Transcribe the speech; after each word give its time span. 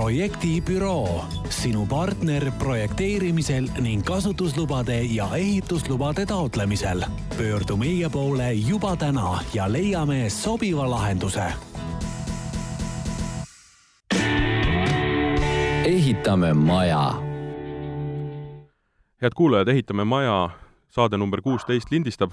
projektibüroo, 0.00 1.24
sinu 1.52 1.86
partner 1.86 2.46
projekteerimisel 2.58 3.66
ning 3.84 4.00
kasutuslubade 4.04 5.02
ja 5.02 5.28
ehituslubade 5.36 6.26
taotlemisel. 6.26 7.04
pöördu 7.38 7.76
meie 7.76 8.08
poole 8.08 8.52
juba 8.52 8.96
täna 8.96 9.38
ja 9.54 9.72
leiame 9.72 10.30
sobiva 10.30 10.90
lahenduse. 10.90 11.42
ehitame 15.84 16.54
maja. 16.54 17.14
head 19.22 19.32
kuulajad, 19.36 19.68
Ehitame 19.68 20.04
maja 20.04 20.50
saade 20.88 21.16
number 21.16 21.42
kuusteist 21.42 21.90
lindistab 21.90 22.30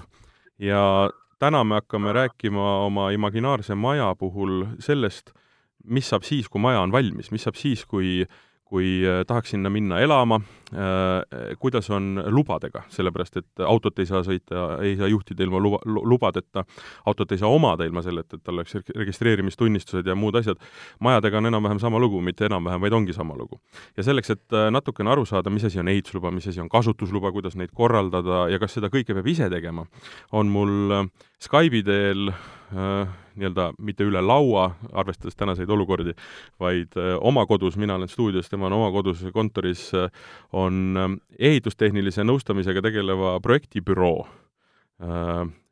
ja 0.58 1.10
täna 1.38 1.64
me 1.64 1.74
hakkame 1.74 2.12
rääkima 2.12 2.84
oma 2.84 3.10
imaginaarse 3.10 3.74
maja 3.74 4.14
puhul 4.14 4.66
sellest, 4.78 5.30
mis 5.84 6.08
saab 6.08 6.26
siis, 6.26 6.48
kui 6.48 6.60
maja 6.60 6.80
on 6.80 6.92
valmis, 6.92 7.32
mis 7.32 7.46
saab 7.46 7.56
siis, 7.56 7.84
kui 7.86 8.24
kui 8.68 9.00
äh, 9.06 9.22
tahaks 9.26 9.54
sinna 9.54 9.70
minna 9.72 10.00
elama, 10.04 10.36
äh, 10.72 11.54
kuidas 11.60 11.88
on 11.94 12.20
lubadega, 12.34 12.82
sellepärast 12.92 13.38
et 13.40 13.62
autot 13.64 13.98
ei 13.98 14.08
saa 14.08 14.20
sõita, 14.26 14.64
ei 14.84 14.96
saa 14.98 15.08
juhtida 15.08 15.46
ilma 15.46 15.60
luba, 15.62 15.80
lubadeta, 15.86 16.64
autot 17.08 17.32
ei 17.32 17.40
saa 17.40 17.48
omada 17.52 17.86
ilma 17.88 18.02
selleta, 18.04 18.36
et 18.36 18.44
tal 18.44 18.60
oleks 18.60 18.76
registreerimistunnistused 18.96 20.08
ja 20.08 20.16
muud 20.18 20.36
asjad. 20.40 20.60
majadega 21.00 21.40
on 21.40 21.50
enam-vähem 21.52 21.80
sama 21.80 22.00
lugu, 22.02 22.20
mitte 22.24 22.48
enam-vähem, 22.48 22.84
vaid 22.84 22.98
ongi 23.00 23.16
sama 23.16 23.36
lugu. 23.38 23.60
ja 23.96 24.04
selleks, 24.04 24.36
et 24.36 24.52
äh, 24.52 24.68
natukene 24.74 25.16
aru 25.16 25.24
saada, 25.26 25.50
mis 25.50 25.64
asi 25.64 25.80
on 25.80 25.88
ehitusluba, 25.88 26.30
mis 26.30 26.48
asi 26.48 26.60
on 26.60 26.68
kasutusluba, 26.68 27.32
kuidas 27.32 27.56
neid 27.56 27.72
korraldada 27.72 28.48
ja 28.52 28.60
kas 28.60 28.76
seda 28.76 28.92
kõike 28.92 29.16
peab 29.16 29.32
ise 29.32 29.48
tegema, 29.48 29.86
on 30.32 30.52
mul 30.52 31.08
Skype'i 31.38 31.84
teel 31.86 32.32
äh, 32.32 33.16
nii-öelda 33.38 33.70
mitte 33.78 34.06
üle 34.06 34.20
laua, 34.24 34.72
arvestades 34.92 35.36
tänaseid 35.38 35.70
olukordi, 35.70 36.14
vaid 36.60 36.96
äh, 36.98 37.14
oma 37.20 37.44
kodus, 37.46 37.78
mina 37.78 37.96
olen 37.98 38.10
stuudios, 38.10 38.50
tema 38.50 38.68
on 38.68 38.76
oma 38.78 38.90
kodus 38.94 39.22
kontoris, 39.34 39.88
äh, 39.94 40.10
on 40.52 40.98
äh, 40.98 41.16
ehitustehnilise 41.50 42.26
nõustamisega 42.26 42.82
tegeleva 42.84 43.38
projektibüroo 43.44 44.26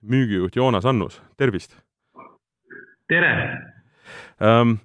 müügijuht 0.07 0.55
Joonas 0.55 0.85
Annus, 0.87 1.17
tervist! 1.35 1.73
tere 3.11 3.31
ähm,! 4.39 4.77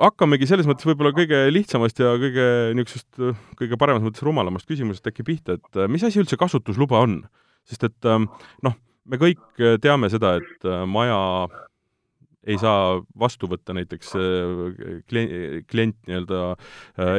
hakkamegi 0.00 0.48
selles 0.48 0.66
mõttes 0.66 0.88
võib-olla 0.88 1.12
kõige 1.14 1.44
lihtsamast 1.52 2.00
ja 2.02 2.10
kõige 2.18 2.46
niisugusest, 2.74 3.38
kõige 3.60 3.78
paremas 3.78 4.02
mõttes 4.02 4.24
rumalamast 4.26 4.66
küsimusest 4.66 5.06
äkki 5.06 5.22
pihta, 5.28 5.58
et 5.60 5.80
mis 5.92 6.02
asi 6.02 6.18
üldse 6.22 6.40
kasutusluba 6.40 7.04
on? 7.04 7.20
Sest 7.68 7.84
et 7.90 8.08
ähm, 8.08 8.30
noh, 8.66 8.76
me 9.10 9.18
kõik 9.20 9.42
äh, 9.60 9.76
teame 9.82 10.10
seda, 10.12 10.36
et 10.40 10.68
äh, 10.68 10.84
maja 10.88 11.18
ei 12.48 12.56
saa 12.56 12.96
vastu 13.20 13.50
võtta 13.50 13.74
näiteks 13.76 14.14
äh, 14.16 15.02
klient, 15.10 15.66
klient 15.68 15.96
nii-öelda 16.08 16.54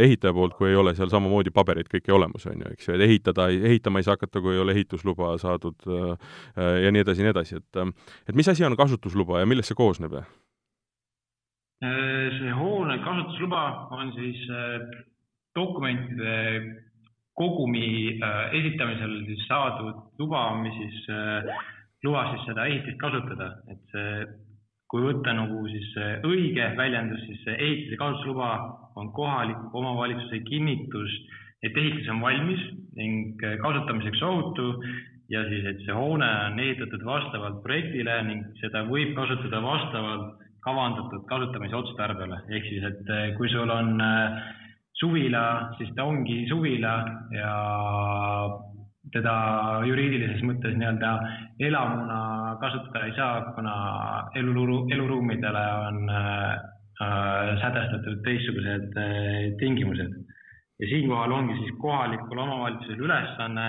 ehitaja 0.01 0.33
poolt, 0.33 0.55
kui 0.57 0.71
ei 0.71 0.79
ole 0.79 0.95
seal 0.97 1.11
samamoodi 1.13 1.53
paberid 1.53 1.91
kõiki 1.91 2.13
olemas, 2.15 2.47
on 2.49 2.63
ju, 2.63 2.71
eks 2.73 2.89
ju, 2.89 2.95
et 2.97 3.05
ehitada, 3.05 3.51
ehitama 3.53 4.01
ei 4.01 4.07
saa 4.07 4.17
hakata, 4.17 4.41
kui 4.41 4.55
ei 4.55 4.63
ole 4.63 4.73
ehitusluba 4.73 5.35
saadud 5.41 5.85
ja 5.85 6.93
nii 6.93 7.03
edasi 7.05 7.21
ja 7.21 7.29
nii 7.29 7.35
edasi, 7.35 7.61
et 7.61 7.81
et 8.31 8.37
mis 8.37 8.49
asi 8.49 8.65
on 8.65 8.77
kasutusluba 8.79 9.43
ja 9.43 9.49
millest 9.49 9.71
see 9.71 9.77
koosneb? 9.77 10.17
see 11.81 12.53
hoone 12.57 12.97
kasutusluba 13.05 13.61
on 13.93 14.11
siis 14.17 14.41
dokumentide 15.57 16.33
kogumi 17.41 18.19
esitamisel 18.59 19.17
siis 19.25 19.47
saadud 19.49 20.05
luba, 20.21 20.45
mis 20.61 20.77
siis 20.77 21.03
lubas 22.05 22.31
siis 22.35 22.47
seda 22.49 22.65
ehitist 22.69 22.97
kasutada, 23.01 23.51
et 23.71 23.93
see, 23.93 24.25
kui 24.91 25.05
võtta 25.05 25.33
nagu 25.37 25.61
siis 25.71 25.91
õige 26.27 26.71
väljendus, 26.77 27.21
siis 27.27 27.45
ehitise 27.55 27.99
kasutusluba 27.99 28.51
on 28.99 29.11
kohaliku 29.15 29.69
omavalitsuse 29.79 30.41
kinnitus, 30.49 31.13
et 31.63 31.77
ehitis 31.77 32.09
on 32.11 32.21
valmis 32.23 32.61
ning 32.97 33.41
kasutamiseks 33.61 34.21
ohutu 34.27 34.67
ja 35.31 35.45
siis, 35.47 35.67
et 35.69 35.83
see 35.85 35.95
hoone 35.95 36.27
on 36.47 36.59
ehitatud 36.59 37.05
vastavalt 37.07 37.61
projektile 37.63 38.17
ning 38.27 38.47
seda 38.59 38.83
võib 38.89 39.13
kasutada 39.15 39.61
vastavalt 39.63 40.41
kavandatud 40.65 41.23
kasutamise 41.29 41.77
otstarbele. 41.77 42.41
ehk 42.49 42.67
siis, 42.69 42.83
et 42.83 43.37
kui 43.37 43.49
sul 43.49 43.69
on 43.69 43.95
suvila, 45.01 45.45
siis 45.77 45.89
ta 45.97 46.05
ongi 46.05 46.43
suvila 46.49 46.93
ja 47.33 47.53
teda 49.11 49.33
juriidilises 49.89 50.43
mõttes 50.47 50.75
nii-öelda 50.77 51.13
elamuna 51.67 52.19
kasutada 52.61 53.07
ei 53.07 53.15
saa, 53.17 53.41
kuna 53.55 53.73
eluru, 54.39 54.83
eluruumidele 54.93 55.63
on 55.87 56.03
äh, 56.09 57.55
sätestatud 57.63 58.21
teistsugused 58.27 58.93
äh, 58.97 59.49
tingimused. 59.59 60.13
ja 60.81 60.87
siinkohal 60.89 61.31
ongi 61.31 61.57
siis 61.59 61.75
kohalikul 61.81 62.39
omavalitsusel 62.41 63.03
ülesanne, 63.05 63.65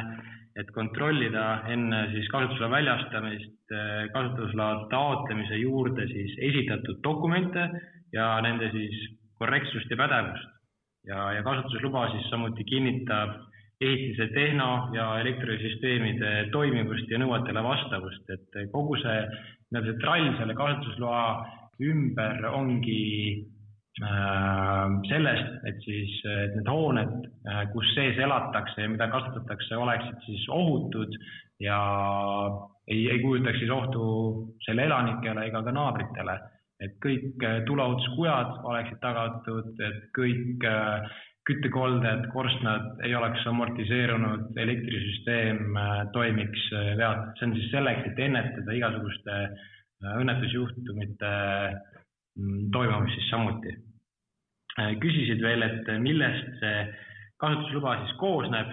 et 0.56 0.70
kontrollida 0.72 1.62
enne 1.68 2.06
siis 2.12 2.28
kasutusloa 2.28 2.70
väljastamist 2.70 3.72
äh, 3.72 4.06
kasutusloa 4.14 4.86
taotlemise 4.92 5.58
juurde 5.64 6.06
siis 6.12 6.36
esitatud 6.50 7.02
dokumente 7.04 7.68
ja 8.12 8.40
nende 8.44 8.70
siis 8.76 8.96
korrektsust 9.40 9.90
ja 9.90 9.96
pädevust. 9.96 10.61
Ja, 11.08 11.32
ja 11.36 11.42
kasutusluba 11.42 12.08
siis 12.12 12.28
samuti 12.30 12.64
kinnitab 12.64 13.38
ehitise 13.82 14.28
tehno- 14.34 14.90
ja 14.94 15.08
elektrisüsteemide 15.20 16.48
toimivust 16.52 17.10
ja 17.10 17.18
nõuetele 17.18 17.62
vastavust, 17.64 18.30
et 18.30 18.60
kogu 18.70 18.98
see 19.02 19.18
nii-öelda 19.72 19.88
see 19.88 20.00
trall 20.04 20.28
selle 20.38 20.54
kasutusloa 20.54 21.24
ümber 21.82 22.46
ongi 22.52 23.42
äh, 24.02 24.92
sellest, 25.08 25.54
et 25.66 25.80
siis 25.86 26.18
et 26.28 26.54
need 26.58 26.68
hooned, 26.70 27.14
äh, 27.48 27.64
kus 27.72 27.88
sees 27.96 28.20
elatakse 28.22 28.84
ja 28.84 28.92
mida 28.92 29.08
kasutatakse, 29.10 29.76
oleksid 29.76 30.20
siis 30.28 30.46
ohutud 30.48 31.16
ja 31.62 31.80
ei, 32.86 33.08
ei 33.10 33.20
kujutaks 33.22 33.58
siis 33.62 33.70
ohtu 33.70 34.04
selle 34.66 34.86
elanikele 34.86 35.46
ega 35.48 35.62
ka 35.62 35.74
naabritele. 35.74 36.38
Et 36.82 36.96
kõik 37.02 37.44
äh, 37.46 37.60
tuleohutuskujad 37.68 38.56
oleksid 38.68 38.98
tagatud, 39.02 39.70
et 39.86 40.08
kõik 40.16 40.64
äh, 40.66 41.12
küttekolded, 41.48 42.28
korstnad 42.34 43.02
ei 43.06 43.14
oleks 43.18 43.44
amortiseerunud, 43.50 44.50
elektrisüsteem 44.64 45.78
äh, 45.78 45.92
toimiks 46.14 46.66
vead, 46.98 47.30
see 47.38 47.48
on 47.48 47.54
siis 47.58 47.70
selleks, 47.74 48.10
et 48.10 48.20
ennetada 48.26 48.76
igasuguste 48.78 49.38
õnnetusjuhtumite 50.02 51.32
mm, 51.70 52.68
toimumist 52.74 53.18
siis 53.18 53.30
samuti. 53.30 53.76
küsisid 54.98 55.42
veel, 55.44 55.62
et 55.62 55.90
millest 56.02 56.48
see 56.58 56.78
kasutusluba 57.42 57.98
siis 58.00 58.14
koosneb. 58.18 58.70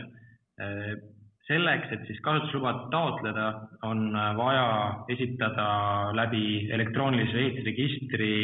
Selleks, 1.49 1.91
et 1.95 2.05
siis 2.07 2.19
kasutusluba 2.21 2.75
taotleda, 2.93 3.47
on 3.89 4.13
vaja 4.37 4.67
esitada 5.09 5.65
läbi 6.13 6.69
elektroonilise 6.77 7.41
ehitusregistri 7.41 8.35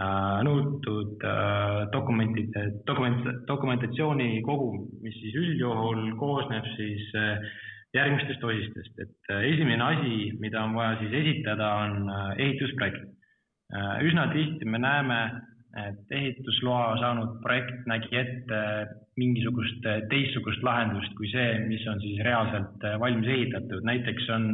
Äh, 0.00 0.38
nõutud 0.46 1.20
äh, 1.28 1.82
dokumentide, 1.92 2.62
dokument, 2.88 3.26
dokumentatsiooni 3.44 4.38
kogum, 4.46 4.86
mis 5.04 5.18
siis 5.20 5.34
üldjuhul 5.36 6.14
koosneb 6.16 6.64
siis 6.72 7.02
äh, 7.20 7.42
järgmistest 7.92 8.46
osistest, 8.48 8.94
et 9.04 9.32
esimene 9.50 9.84
asi, 9.84 10.30
mida 10.40 10.62
on 10.64 10.78
vaja 10.78 10.94
siis 11.02 11.18
esitada, 11.20 11.68
on 11.84 12.08
ehitusprojekt. 12.38 13.08
üsna 14.06 14.28
tihti 14.32 14.64
me 14.64 14.78
näeme, 14.78 15.18
et 15.78 16.14
ehitusloa 16.16 16.96
saanud 16.98 17.36
projekt 17.44 17.86
nägi 17.86 18.16
ette 18.16 18.62
mingisugust 19.20 19.84
teistsugust 20.10 20.64
lahendust 20.66 21.14
kui 21.18 21.30
see, 21.30 21.60
mis 21.68 21.86
on 21.86 22.00
siis 22.02 22.18
reaalselt 22.26 22.86
valmis 22.98 23.28
ehitatud, 23.28 23.84
näiteks 23.86 24.28
on 24.34 24.50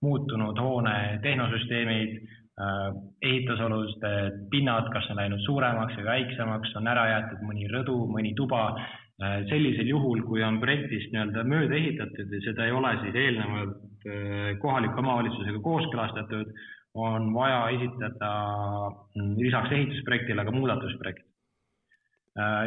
muutunud 0.00 0.58
hoone 0.58 1.20
tehnosüsteemid 1.22 2.18
Äh, 2.60 2.92
ehitusaluste 3.22 4.08
pinnad, 4.52 4.90
kas 4.92 5.06
on 5.08 5.16
läinud 5.16 5.40
suuremaks 5.46 5.94
või 5.96 6.04
väiksemaks, 6.04 6.74
on 6.76 6.90
ära 6.92 7.06
jäetud 7.08 7.44
mõni 7.46 7.68
rõdu, 7.70 7.94
mõni 8.10 8.34
tuba. 8.36 8.74
Äh, 9.20 9.38
sellisel 9.48 9.88
juhul, 9.88 10.20
kui 10.26 10.42
on 10.44 10.58
projektist 10.60 11.12
nii-öelda 11.12 11.44
mööda 11.48 11.78
ehitatud 11.78 12.34
ja 12.34 12.40
seda 12.44 12.66
ei 12.66 12.74
ole 12.76 12.90
siis 13.00 13.16
eelnevalt 13.22 14.04
äh, 14.04 14.50
kohaliku 14.60 15.00
omavalitsusega 15.00 15.62
kooskõlastatud, 15.64 16.52
on 16.94 17.34
vaja 17.34 17.68
esitada 17.76 18.30
mm, 19.16 19.34
lisaks 19.38 19.72
ehitusprojektile 19.72 20.44
ka 20.44 20.50
muudatusprojekt. 20.50 21.26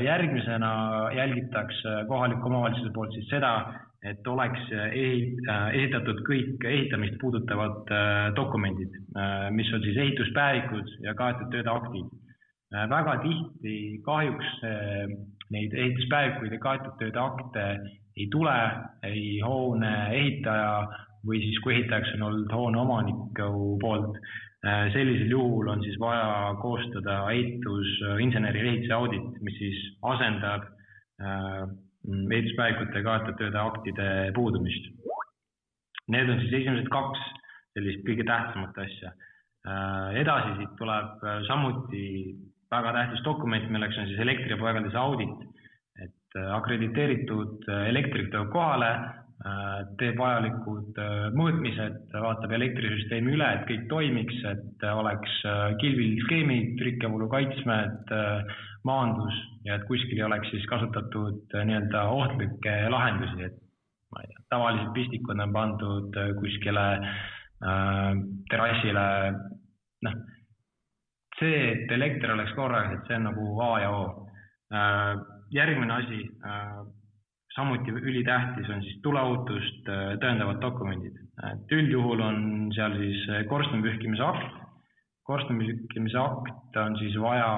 järgmisena 0.03 0.69
jälgitakse 1.15 1.89
kohaliku 2.07 2.47
omavalitsuse 2.47 2.91
poolt 2.93 3.13
siis 3.15 3.29
seda, 3.29 3.51
et 4.03 4.27
oleks 4.27 4.65
ehit-, 4.91 5.39
äh, 5.47 5.69
esitatud 5.79 6.19
kõik 6.27 6.65
ehitamist 6.67 7.15
puudutavad 7.21 7.91
äh, 7.91 8.33
dokumendid, 8.35 8.97
äh, 9.15 9.47
mis 9.55 9.71
on 9.73 9.83
siis 9.85 9.97
ehituspäevikud 10.05 10.91
ja 11.07 11.15
kaetud 11.15 11.51
tööde 11.53 11.71
aktid. 11.71 12.19
väga 12.89 13.11
tihti 13.21 14.01
kahjuks 14.01 14.47
neid 15.53 15.73
ehituspäevikuid 15.77 16.55
ja 16.55 16.59
kaetud 16.59 16.95
tööde 16.97 17.19
akte 17.21 17.65
ei 18.17 18.25
tule 18.33 18.55
ei 19.05 19.39
hoone 19.45 19.91
ehitaja 20.09 20.71
või 21.27 21.39
siis, 21.43 21.59
kui 21.63 21.75
ehitajaks 21.77 22.15
on 22.17 22.25
olnud 22.29 22.51
hoone 22.53 22.79
omaniku 22.79 23.77
poolt. 23.81 24.17
sellisel 24.93 25.27
juhul 25.27 25.67
on 25.67 25.81
siis 25.83 25.97
vaja 25.99 26.53
koostada 26.61 27.17
ehitusinseneri 27.31 28.61
ehituse 28.61 28.93
audit, 28.95 29.41
mis 29.43 29.57
siis 29.59 29.81
asendab 30.07 30.69
ehituspäevikute 32.31 33.01
ja 33.01 33.03
kaetud 33.03 33.57
aktide 33.59 34.07
puudumist. 34.35 34.87
Need 36.07 36.29
on 36.29 36.39
siis 36.39 36.55
esimesed 36.61 36.87
kaks 36.91 37.19
sellist 37.75 38.07
kõige 38.07 38.23
tähtsamat 38.27 38.79
asja. 38.85 39.11
edasi 40.19 40.55
siit 40.57 40.75
tuleb 40.79 41.27
samuti 41.47 42.05
väga 42.71 42.93
tähtis 42.93 43.23
dokument, 43.23 43.69
milleks 43.69 43.97
on 43.97 44.07
siis 44.07 44.19
elektripaigalduse 44.19 44.97
audit. 44.97 45.49
et 46.03 46.39
akrediteeritud 46.55 47.67
elektrik 47.87 48.31
tuleb 48.31 48.49
kohale 48.51 48.89
Äh, 48.95 49.22
teeb 50.00 50.19
vajalikud 50.19 51.00
äh, 51.01 51.25
mõõtmised, 51.35 51.97
vaatab 52.13 52.53
elektrisüsteemi 52.56 53.33
üle, 53.35 53.50
et 53.57 53.65
kõik 53.68 53.88
toimiks, 53.91 54.38
et 54.47 54.85
oleks 54.88 55.33
äh, 55.50 55.63
kilbil 55.81 56.15
skeemid, 56.24 56.80
rikkevoolu 56.88 57.27
kaitsmed, 57.31 58.13
maandus 58.88 59.35
ja 59.68 59.77
et 59.77 59.85
kuskil 59.88 60.19
ei 60.19 60.25
oleks 60.27 60.50
siis 60.51 60.65
kasutatud 60.71 61.53
nii-öelda 61.56 62.06
ohtlikke 62.12 62.74
lahendusi, 62.91 63.50
et 63.50 63.59
ma 64.12 64.24
ei 64.24 64.31
tea, 64.31 64.45
tavalised 64.53 64.91
pistikud 64.95 65.39
on 65.39 65.56
pandud 65.56 66.19
kuskile 66.39 66.88
äh, 67.00 68.09
terrassile, 68.51 69.06
noh, 70.07 70.18
see, 71.39 71.62
et 71.74 71.95
elekter 71.95 72.36
oleks 72.36 72.56
korras, 72.59 72.91
et 72.95 73.07
see 73.07 73.19
on 73.19 73.31
nagu 73.31 73.53
A 73.68 73.71
ja 73.83 73.94
O 73.95 74.03
äh,. 74.74 75.15
järgmine 75.53 75.94
asi 75.94 76.24
äh, 76.45 76.83
samuti 77.55 77.91
ülitähtis 77.91 78.69
on 78.69 78.81
siis 78.83 79.00
tuleohutust 79.05 79.89
äh, 79.89 80.15
tõendavad 80.21 80.61
dokumendid. 80.61 81.17
et 81.51 81.71
üldjuhul 81.77 82.21
on 82.21 82.71
seal 82.75 82.95
siis 82.97 83.27
äh, 83.29 83.45
korstna 83.50 83.81
pühkimise 83.81 84.23
akt. 84.25 84.61
korstna 85.23 85.57
pühkimise 85.59 86.19
akt 86.19 86.79
on 86.85 86.97
siis 86.97 87.17
vaja 87.21 87.51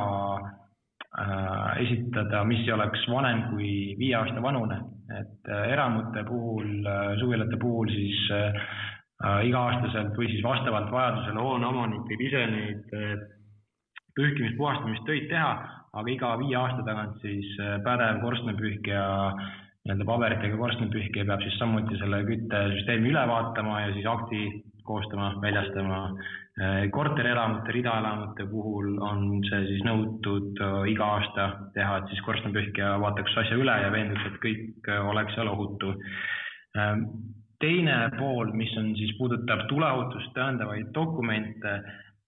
äh, 1.20 1.78
esitada, 1.86 2.44
mis 2.44 2.68
oleks 2.74 3.08
vanem 3.12 3.46
kui 3.54 3.96
viie 4.00 4.16
aasta 4.20 4.44
vanune, 4.44 4.82
et 5.20 5.52
äh, 5.52 5.70
eramute 5.74 6.26
puhul 6.28 6.68
äh,, 6.84 7.16
suvilate 7.22 7.60
puhul 7.62 7.92
siis 7.94 8.26
äh, 8.36 8.60
iga-aastaselt 9.48 10.18
või 10.20 10.28
siis 10.28 10.44
vastavalt 10.44 10.92
vajadusele 10.92 11.40
hoone 11.40 11.72
omanik 11.72 12.04
võib 12.10 12.22
ise 12.28 12.42
neid 12.52 12.96
pühkimis-puhastamistöid 14.16 15.30
teha, 15.32 15.54
aga 15.96 16.12
iga 16.12 16.34
viie 16.42 16.58
aasta 16.60 16.84
tagant 16.84 17.22
siis 17.24 17.48
pädev 17.88 18.20
korstnapühkija 18.20 19.06
nii-öelda 19.86 20.06
paberitega 20.10 20.58
korstnapühkija 20.58 21.28
peab 21.30 21.44
siis 21.46 21.60
samuti 21.62 21.98
selle 22.00 22.24
küttesüsteemi 22.26 23.12
üle 23.12 23.22
vaatama 23.30 23.84
ja 23.84 23.92
siis 23.94 24.08
akti 24.10 24.40
koostama, 24.86 25.36
väljastama. 25.42 26.00
Äh, 26.56 26.90
korterelamute, 26.92 27.72
ridaelamute 27.76 28.46
puhul 28.50 28.96
on 29.04 29.44
see 29.46 29.60
siis 29.68 29.84
nõutud 29.86 30.62
äh, 30.64 30.76
iga 30.94 31.10
aasta 31.18 31.48
teha, 31.76 32.00
et 32.00 32.14
siis 32.14 32.22
korstnapühkija 32.26 32.96
vaataks 33.04 33.38
asja 33.44 33.60
üle 33.60 33.76
ja 33.82 33.92
veenduks, 33.94 34.26
et 34.30 34.40
kõik 34.46 34.90
äh, 34.90 35.02
oleks 35.12 35.36
seal 35.36 35.52
ohutu. 35.52 35.94
teine 37.60 37.98
pool, 38.18 38.50
mis 38.54 38.74
on 38.78 38.90
siis, 38.98 39.14
puudutab 39.18 39.68
tuleohutust 39.70 40.34
tõendavaid 40.36 40.90
dokumente, 40.96 41.76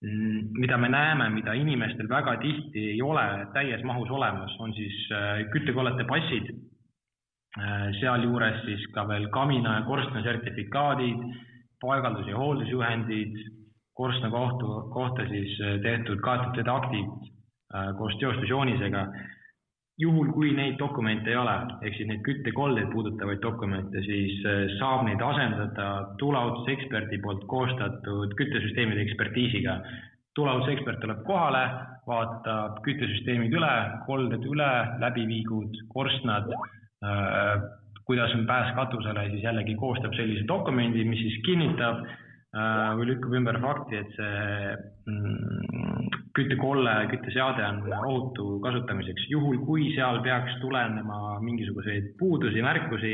mm, 0.03 0.53
mida 0.59 0.77
me 0.77 0.89
näeme, 0.89 1.29
mida 1.33 1.55
inimestel 1.57 2.07
väga 2.09 2.37
tihti 2.43 2.85
ei 2.93 3.01
ole 3.01 3.25
täies 3.53 3.83
mahus 3.83 4.09
olemas, 4.09 4.55
on 4.59 4.73
siis 4.73 4.95
küttekollete 5.51 6.07
passid 6.07 6.53
sealjuures 7.99 8.59
siis 8.65 8.83
ka 8.93 9.07
veel 9.07 9.29
kamina 9.33 9.79
ja 9.79 9.85
korstna 9.87 10.21
sertifikaadid, 10.21 11.21
paigaldus- 11.81 12.29
ja 12.29 12.37
hooldusjuhendid, 12.37 13.37
korstna 13.97 14.29
kohtu, 14.29 14.67
kohta 14.93 15.25
siis 15.29 15.57
äh, 15.61 15.79
tehtud 15.81 16.21
kaetud 16.21 16.67
aktid 16.67 17.09
äh, 17.73 17.89
koos 17.97 18.13
teostusjoonisega. 18.19 19.07
juhul, 19.97 20.27
kui 20.29 20.51
neid 20.53 20.75
dokumente 20.77 21.31
ei 21.31 21.37
ole, 21.41 21.53
ehk 21.81 21.95
siis 21.97 22.05
neid 22.05 22.19
küttekoldeid 22.21 22.91
puudutavaid 22.91 23.39
dokumente, 23.41 24.03
siis 24.05 24.43
saab 24.77 25.07
neid 25.07 25.23
asendada 25.25 25.87
tuleohutuseksperdi 26.21 27.17
poolt 27.23 27.47
koostatud 27.49 28.35
küttesüsteemide 28.37 29.01
ekspertiisiga. 29.07 29.79
tuleohutusekspert 30.35 30.99
tuleb 31.01 31.23
kohale, 31.25 31.63
vaatab 32.07 32.77
küttesüsteemid 32.85 33.57
üle, 33.57 33.73
kolded 34.05 34.45
üle, 34.45 34.71
läbiviigud, 35.01 35.81
korstnad 35.89 36.53
Äh, 36.53 36.86
kuidas 38.07 38.33
on 38.35 38.45
pääs 38.47 38.71
katusele, 38.75 39.29
siis 39.29 39.43
jällegi 39.43 39.75
koostab 39.75 40.15
sellise 40.15 40.47
dokumendi, 40.47 41.03
mis 41.03 41.19
siis 41.25 41.41
kinnitab 41.45 42.05
äh, 42.05 42.93
või 42.95 43.09
lükkab 43.09 43.35
ümber 43.41 43.59
fakti, 43.63 43.99
et 43.99 44.13
see 44.15 44.77
mm, 45.11 46.07
küttekolle, 46.37 46.95
kütteseade 47.11 47.65
on 47.67 47.81
ohutu 47.97 48.47
kasutamiseks. 48.63 49.27
juhul, 49.33 49.59
kui 49.67 49.91
seal 49.95 50.21
peaks 50.23 50.55
tulenema 50.61 51.39
mingisuguseid 51.43 52.13
puudusi, 52.19 52.63
märkusi, 52.63 53.13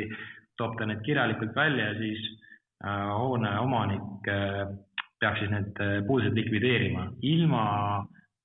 toob 0.58 0.78
ta 0.78 0.86
need 0.86 1.02
kirjalikult 1.08 1.56
välja 1.58 1.90
ja 1.90 1.98
siis 1.98 2.22
äh, 2.86 3.10
hoone 3.18 3.58
omanik 3.66 4.30
peaks 5.20 5.40
siis 5.40 5.52
need 5.52 5.86
puudused 6.06 6.38
likvideerima. 6.38 7.10
ilma 7.22 7.64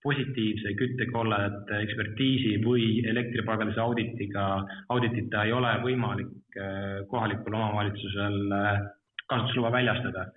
positiivse 0.02 0.74
küttekollete 0.78 1.80
ekspertiisi 1.82 2.54
või 2.62 2.86
elektripaigalduse 3.10 3.80
auditiga, 3.82 4.46
auditita 4.94 5.44
ei 5.46 5.52
ole 5.52 5.72
võimalik 5.82 6.58
äh, 6.58 7.00
kohalikul 7.10 7.56
omavalitsusel 7.58 8.38
äh, 8.54 8.80
kasutusluba 9.26 9.72
väljastada. 9.74 10.28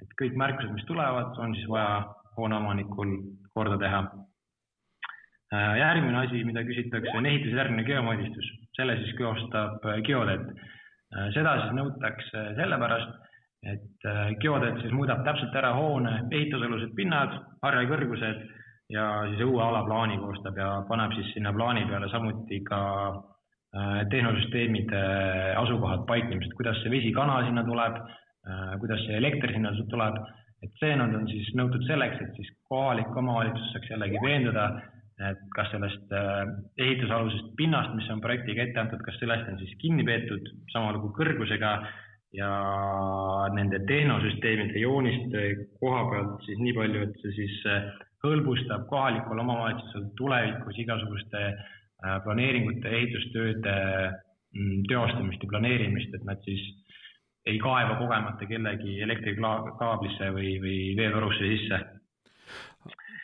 et 0.00 0.12
kõik 0.16 0.36
märkused, 0.38 0.70
mis 0.72 0.84
tulevad, 0.88 1.34
on 1.44 1.52
siis 1.54 1.66
vaja 1.68 2.06
hooneomanikul 2.38 3.10
korda 3.52 3.76
teha. 3.78 3.98
Äh, 5.52 5.74
järgmine 5.82 6.22
asi, 6.22 6.44
mida 6.44 6.62
küsitakse, 6.64 7.16
on 7.18 7.26
ehitusjärgne 7.26 7.84
geomõõdistus, 7.84 8.46
selle 8.78 8.96
siis 9.02 9.16
koostab 9.18 9.82
geodet. 10.06 10.46
seda 11.34 11.56
siis 11.58 11.72
nõutakse 11.74 12.42
sellepärast, 12.54 13.10
et 13.66 14.04
geodet 14.40 14.78
siis 14.80 14.92
muudab 14.94 15.24
täpselt 15.26 15.56
ära 15.58 15.72
hoone 15.74 16.12
ehitusalused 16.30 16.94
pinnad, 16.96 17.34
harjakõrgused 17.66 18.44
ja 18.90 19.06
siis 19.30 19.42
õue 19.46 19.62
alaplaani 19.62 20.18
koostab 20.20 20.58
ja 20.58 20.70
paneb 20.88 21.14
siis 21.16 21.30
sinna 21.34 21.52
plaani 21.54 21.86
peale 21.88 22.08
samuti 22.10 22.60
ka 22.66 22.80
äh, 23.10 24.00
tehnosüsteemide 24.10 25.02
asukohad, 25.60 26.06
paiknemised, 26.10 26.54
kuidas 26.58 26.80
see 26.82 26.92
vesikanal 26.92 27.46
sinna 27.46 27.64
tuleb, 27.66 28.00
äh, 28.00 28.72
kuidas 28.82 29.04
see 29.06 29.18
elekter 29.20 29.54
sinna 29.54 29.72
tuleb, 29.92 30.18
et 30.66 30.82
see 30.82 30.96
nad 30.98 31.14
on 31.16 31.28
siis 31.30 31.52
nõutud 31.56 31.86
selleks, 31.88 32.18
et 32.24 32.34
siis 32.40 32.50
kohalik 32.68 33.14
omavalitsus 33.16 33.70
saaks 33.74 33.94
jällegi 33.94 34.20
veenduda, 34.24 34.66
et 35.30 35.40
kas 35.54 35.70
sellest 35.74 36.12
äh, 36.16 36.44
ehitusalusest 36.80 37.54
pinnast, 37.56 37.94
mis 37.94 38.10
on 38.10 38.22
projektiga 38.24 38.66
ette 38.66 38.82
antud, 38.82 39.02
kas 39.06 39.18
sellest 39.22 39.48
on 39.52 39.58
siis 39.62 39.74
kinni 39.80 40.06
peetud, 40.08 40.50
sama 40.74 40.96
lugu 40.96 41.14
kõrgusega 41.14 41.78
ja 42.34 42.50
nende 43.54 43.80
tehnosüsteemide 43.88 44.82
jooniste 44.82 45.48
koha 45.80 46.04
pealt 46.10 46.46
siis 46.46 46.60
nii 46.62 46.74
palju, 46.76 47.06
et 47.06 47.22
see 47.22 47.36
siis 47.38 47.56
hõlbustab 48.24 48.86
kohalikul 48.90 49.40
omavalitsusel 49.42 50.10
tulevikus 50.18 50.78
igasuguste 50.82 51.44
äh, 51.46 52.18
planeeringute, 52.24 52.92
ehitustööde 52.98 53.76
mm, 54.56 54.84
teostamist 54.90 55.42
ja 55.44 55.50
planeerimist, 55.52 56.14
et 56.14 56.26
nad 56.28 56.42
siis 56.44 56.62
ei 57.48 57.58
kaeva 57.58 57.96
kogemata 57.96 58.46
kellegi 58.46 59.00
elektrikaablisse 59.06 60.30
või, 60.36 60.54
või 60.60 60.78
veetorusse 60.98 61.52
sisse. 61.54 61.80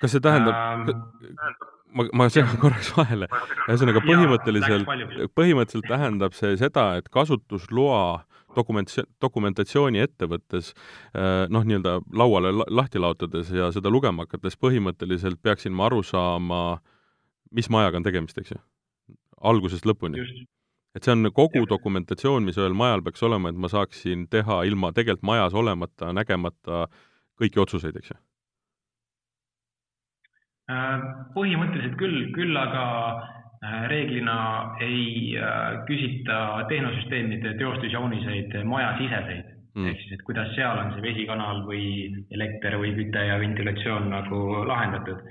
kas 0.00 0.17
see 0.17 0.25
tähendab 0.25 0.57
ähm,, 0.57 1.59
ma, 1.93 2.07
ma 2.12 2.29
segan 2.33 2.57
korraks 2.61 2.91
vahele, 2.97 3.29
ühesõnaga 3.69 4.03
põhimõtteliselt, 4.07 4.88
põhimõtteliselt 5.37 5.91
tähendab 5.93 6.37
see 6.38 6.57
seda, 6.61 6.95
et 7.00 7.12
kasutusloa 7.12 8.25
dokument, 8.57 8.91
dokumentatsiooni 9.23 10.03
ettevõttes 10.05 10.73
äh, 10.73 11.47
noh, 11.53 11.65
nii-öelda 11.67 11.99
lauale 12.17 12.53
lahti 12.53 13.03
laotades 13.03 13.53
ja 13.55 13.71
seda 13.75 13.93
lugema 13.93 14.27
hakates 14.27 14.59
põhimõtteliselt 14.61 15.41
peaksin 15.43 15.75
ma 15.77 15.89
aru 15.91 16.03
saama, 16.07 16.61
mis 17.55 17.71
majaga 17.73 18.01
on 18.01 18.07
tegemist, 18.07 18.39
eks 18.43 18.57
ju? 18.57 18.61
algusest 19.47 19.87
lõpuni. 19.87 20.23
et 20.97 21.05
see 21.05 21.13
on 21.13 21.29
kogu 21.33 21.61
ja. 21.65 21.71
dokumentatsioon, 21.77 22.45
mis 22.45 22.57
ühel 22.57 22.75
majal 22.75 23.05
peaks 23.05 23.23
olema, 23.23 23.53
et 23.53 23.59
ma 23.61 23.69
saaksin 23.69 24.27
teha 24.33 24.63
ilma 24.65 24.93
tegelikult 24.97 25.29
majas 25.29 25.55
olemata, 25.55 26.13
nägemata 26.17 26.87
kõiki 27.37 27.61
otsuseid, 27.61 27.99
eks 28.01 28.15
ju? 28.15 28.19
Äh, 30.73 31.03
põhimõtteliselt 31.37 31.99
küll, 32.01 32.25
küll 32.35 32.57
aga 32.59 32.87
reeglina 33.63 34.77
ei 34.81 35.37
äh, 35.39 35.83
küsita 35.89 36.67
tehnosüsteemide 36.69 37.55
teostusjooniseid 37.59 38.55
majasiseseid 38.65 39.45
mm. 39.75 39.89
ehk 39.91 40.03
siis, 40.03 40.15
et 40.17 40.25
kuidas 40.29 40.53
seal 40.55 40.81
on 40.83 40.93
see 40.95 41.05
vesikanal 41.05 41.65
või 41.69 41.87
elekter 42.37 42.79
või 42.81 42.95
küte 42.99 43.27
ja 43.29 43.39
ventilatsioon 43.41 44.11
nagu 44.13 44.41
lahendatud. 44.69 45.23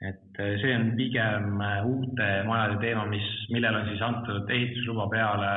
et 0.00 0.40
äh, 0.40 0.54
see 0.62 0.76
on 0.76 0.92
pigem 0.96 1.60
uute 1.84 2.30
majade 2.48 2.78
teema, 2.84 3.06
mis, 3.12 3.26
millel 3.52 3.80
on 3.80 3.90
siis 3.90 4.02
antud 4.02 4.50
ehitusluba 4.50 5.08
peale 5.12 5.52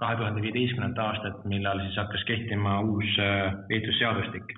kahe 0.00 0.16
tuhande 0.16 0.40
viieteistkümnendat 0.40 1.04
aastat, 1.06 1.42
millal 1.44 1.80
siis 1.84 1.96
hakkas 2.00 2.24
kehtima 2.24 2.80
uus 2.80 3.18
ehitusseadustik. 3.20 4.54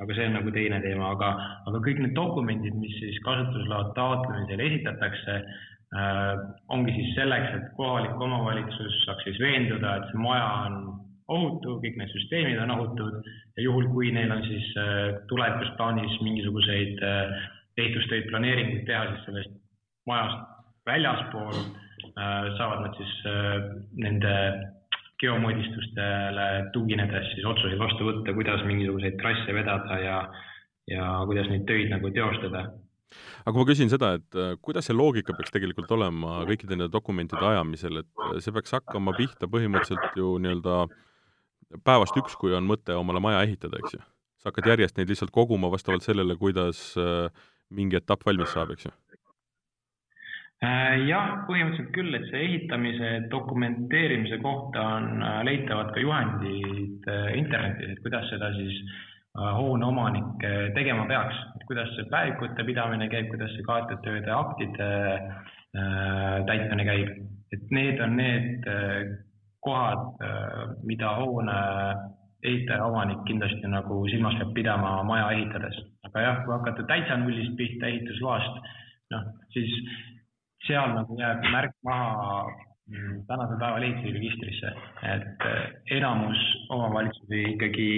aga 0.00 0.14
see 0.14 0.26
on 0.30 0.36
nagu 0.38 0.50
teine 0.54 0.78
teema, 0.80 1.10
aga, 1.16 1.32
aga 1.66 1.80
kõik 1.82 1.98
need 2.04 2.14
dokumendid, 2.14 2.76
mis 2.78 2.94
siis 3.02 3.18
kasutusloa 3.24 3.90
taotlemisel 3.96 4.62
esitatakse 4.68 5.40
äh,, 5.40 5.64
ongi 6.68 6.92
siis 6.92 7.14
selleks, 7.16 7.54
et 7.56 7.68
kohalik 7.78 8.20
omavalitsus 8.20 8.96
saaks 9.06 9.24
siis 9.24 9.38
veenduda, 9.40 9.94
et 9.96 10.10
see 10.10 10.20
maja 10.20 10.48
on 10.66 10.74
ohutu, 11.28 11.76
kõik 11.82 11.98
need 12.00 12.12
süsteemid 12.12 12.60
on 12.62 12.72
ohutud 12.74 13.28
ja 13.56 13.64
juhul, 13.64 13.88
kui 13.92 14.12
neil 14.14 14.32
on 14.32 14.42
siis 14.46 14.68
äh, 14.80 15.18
tulevikus 15.30 15.74
plaanis 15.76 16.16
mingisuguseid 16.24 17.02
äh, 17.04 17.34
ehitustöid, 17.78 18.28
planeeringuid 18.32 18.86
teha 18.88 19.04
siis 19.10 19.26
sellest 19.28 19.54
majast 20.08 20.56
väljaspool, 20.88 21.60
äh, 22.08 22.48
saavad 22.56 22.86
nad 22.86 22.98
siis 23.00 23.14
nende 24.00 24.34
geomõõdistustele 25.18 26.48
tuginedes 26.72 27.32
siis 27.34 27.46
otsuseid 27.50 27.80
vastu 27.80 28.06
võtta, 28.06 28.34
kuidas 28.36 28.62
mingisuguseid 28.64 29.18
trasse 29.20 29.54
vedada 29.54 29.98
ja, 30.00 30.18
ja 30.88 31.08
kuidas 31.28 31.50
neid 31.50 31.66
töid 31.68 31.90
nagu 31.92 32.12
teostada. 32.14 32.68
Aga 33.48 33.56
kui 33.56 33.64
ma 33.64 33.68
küsin 33.70 33.88
seda, 33.88 34.12
et 34.18 34.36
äh, 34.36 34.54
kuidas 34.60 34.88
see 34.88 34.96
loogika 34.96 35.32
peaks 35.36 35.52
tegelikult 35.54 35.88
olema 35.96 36.42
kõikide 36.48 36.76
nende 36.76 36.90
dokumentide 36.92 37.46
ajamisel, 37.48 38.02
et 38.02 38.24
äh, 38.26 38.36
see 38.44 38.52
peaks 38.52 38.76
hakkama 38.76 39.14
pihta 39.16 39.48
põhimõtteliselt 39.48 40.18
ju 40.20 40.34
nii-öelda 40.44 40.82
päevast 41.84 42.16
üks, 42.20 42.36
kui 42.40 42.52
on 42.56 42.68
mõte 42.68 42.92
omale 42.96 43.22
maja 43.24 43.40
ehitada, 43.46 43.80
eks 43.80 43.96
ju? 43.96 44.04
sa 44.38 44.52
hakkad 44.52 44.68
järjest 44.70 44.98
neid 44.98 45.08
lihtsalt 45.10 45.32
koguma 45.34 45.70
vastavalt 45.72 46.04
sellele, 46.04 46.36
kuidas 46.38 46.92
äh, 47.00 47.32
mingi 47.74 47.96
etapp 47.98 48.28
valmis 48.28 48.52
saab, 48.52 48.76
eks 48.76 48.90
ju? 48.90 48.94
Jah, 50.58 51.44
põhimõtteliselt 51.46 51.92
küll, 51.94 52.16
et 52.18 52.24
see 52.32 52.40
ehitamise 52.42 53.10
dokumenteerimise 53.30 54.40
kohta 54.42 54.82
on 54.96 55.22
leitavad 55.46 55.92
ka 55.94 56.02
juhendid 56.02 57.06
internetis, 57.38 57.92
et 57.94 58.00
kuidas 58.02 58.26
seda 58.26 58.50
siis 58.56 58.80
hoone 59.38 59.86
omanik 59.86 60.44
tegema 60.74 61.06
peaks, 61.06 61.38
et 61.56 61.64
kuidas 61.68 61.90
see 61.96 62.08
päevikute 62.10 62.64
pidamine 62.66 63.08
käib, 63.12 63.28
kuidas 63.32 63.52
see 63.54 63.66
kaetud 63.66 64.02
tööde 64.04 64.32
aktide 64.34 64.90
täitmine 66.48 66.86
käib, 66.88 67.10
et 67.54 67.74
need 67.74 68.00
on 68.02 68.16
need 68.18 68.68
kohad, 69.64 70.22
mida 70.88 71.12
hoone 71.20 71.58
ehitaja 72.44 72.84
omanik 72.86 73.24
kindlasti 73.26 73.70
nagu 73.70 74.00
silmas 74.10 74.36
peab 74.38 74.52
pidama 74.54 74.98
maja 75.06 75.30
ehitades. 75.36 75.78
aga 76.06 76.20
jah, 76.24 76.38
kui 76.44 76.54
hakata 76.54 76.86
täitsa 76.88 77.16
nullist 77.20 77.56
pihta 77.58 77.86
ehitusloast, 77.90 78.62
noh, 79.12 79.26
siis 79.52 79.74
seal 80.66 80.94
nagu 80.94 81.18
jääb 81.18 81.44
märk 81.52 81.74
maha 81.84 82.46
mm, 82.88 83.24
tänasel 83.28 83.58
päeval 83.60 83.86
ehitusregistrisse, 83.88 84.72
et 85.14 85.46
eh, 85.50 85.64
enamus 85.98 86.44
omavalitsusi 86.74 87.42
ikkagi 87.54 87.88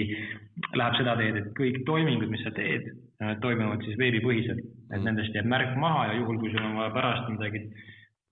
läheb 0.77 0.99
seda 0.99 1.15
teed, 1.19 1.39
et 1.41 1.53
kõik 1.59 1.81
toimingud, 1.89 2.29
mis 2.31 2.43
sa 2.45 2.53
teed, 2.57 2.89
eh, 3.21 3.33
toimuvad 3.43 3.83
siis 3.87 3.99
veebipõhiselt, 4.01 4.63
et 4.63 4.97
mm. 4.99 5.07
nendest 5.09 5.37
jääb 5.37 5.49
märk 5.53 5.77
maha 5.81 6.09
ja 6.11 6.19
juhul, 6.19 6.41
kui 6.41 6.53
sul 6.53 6.65
on 6.65 6.79
vaja 6.81 6.95
pärast 6.97 7.31
midagi 7.33 7.65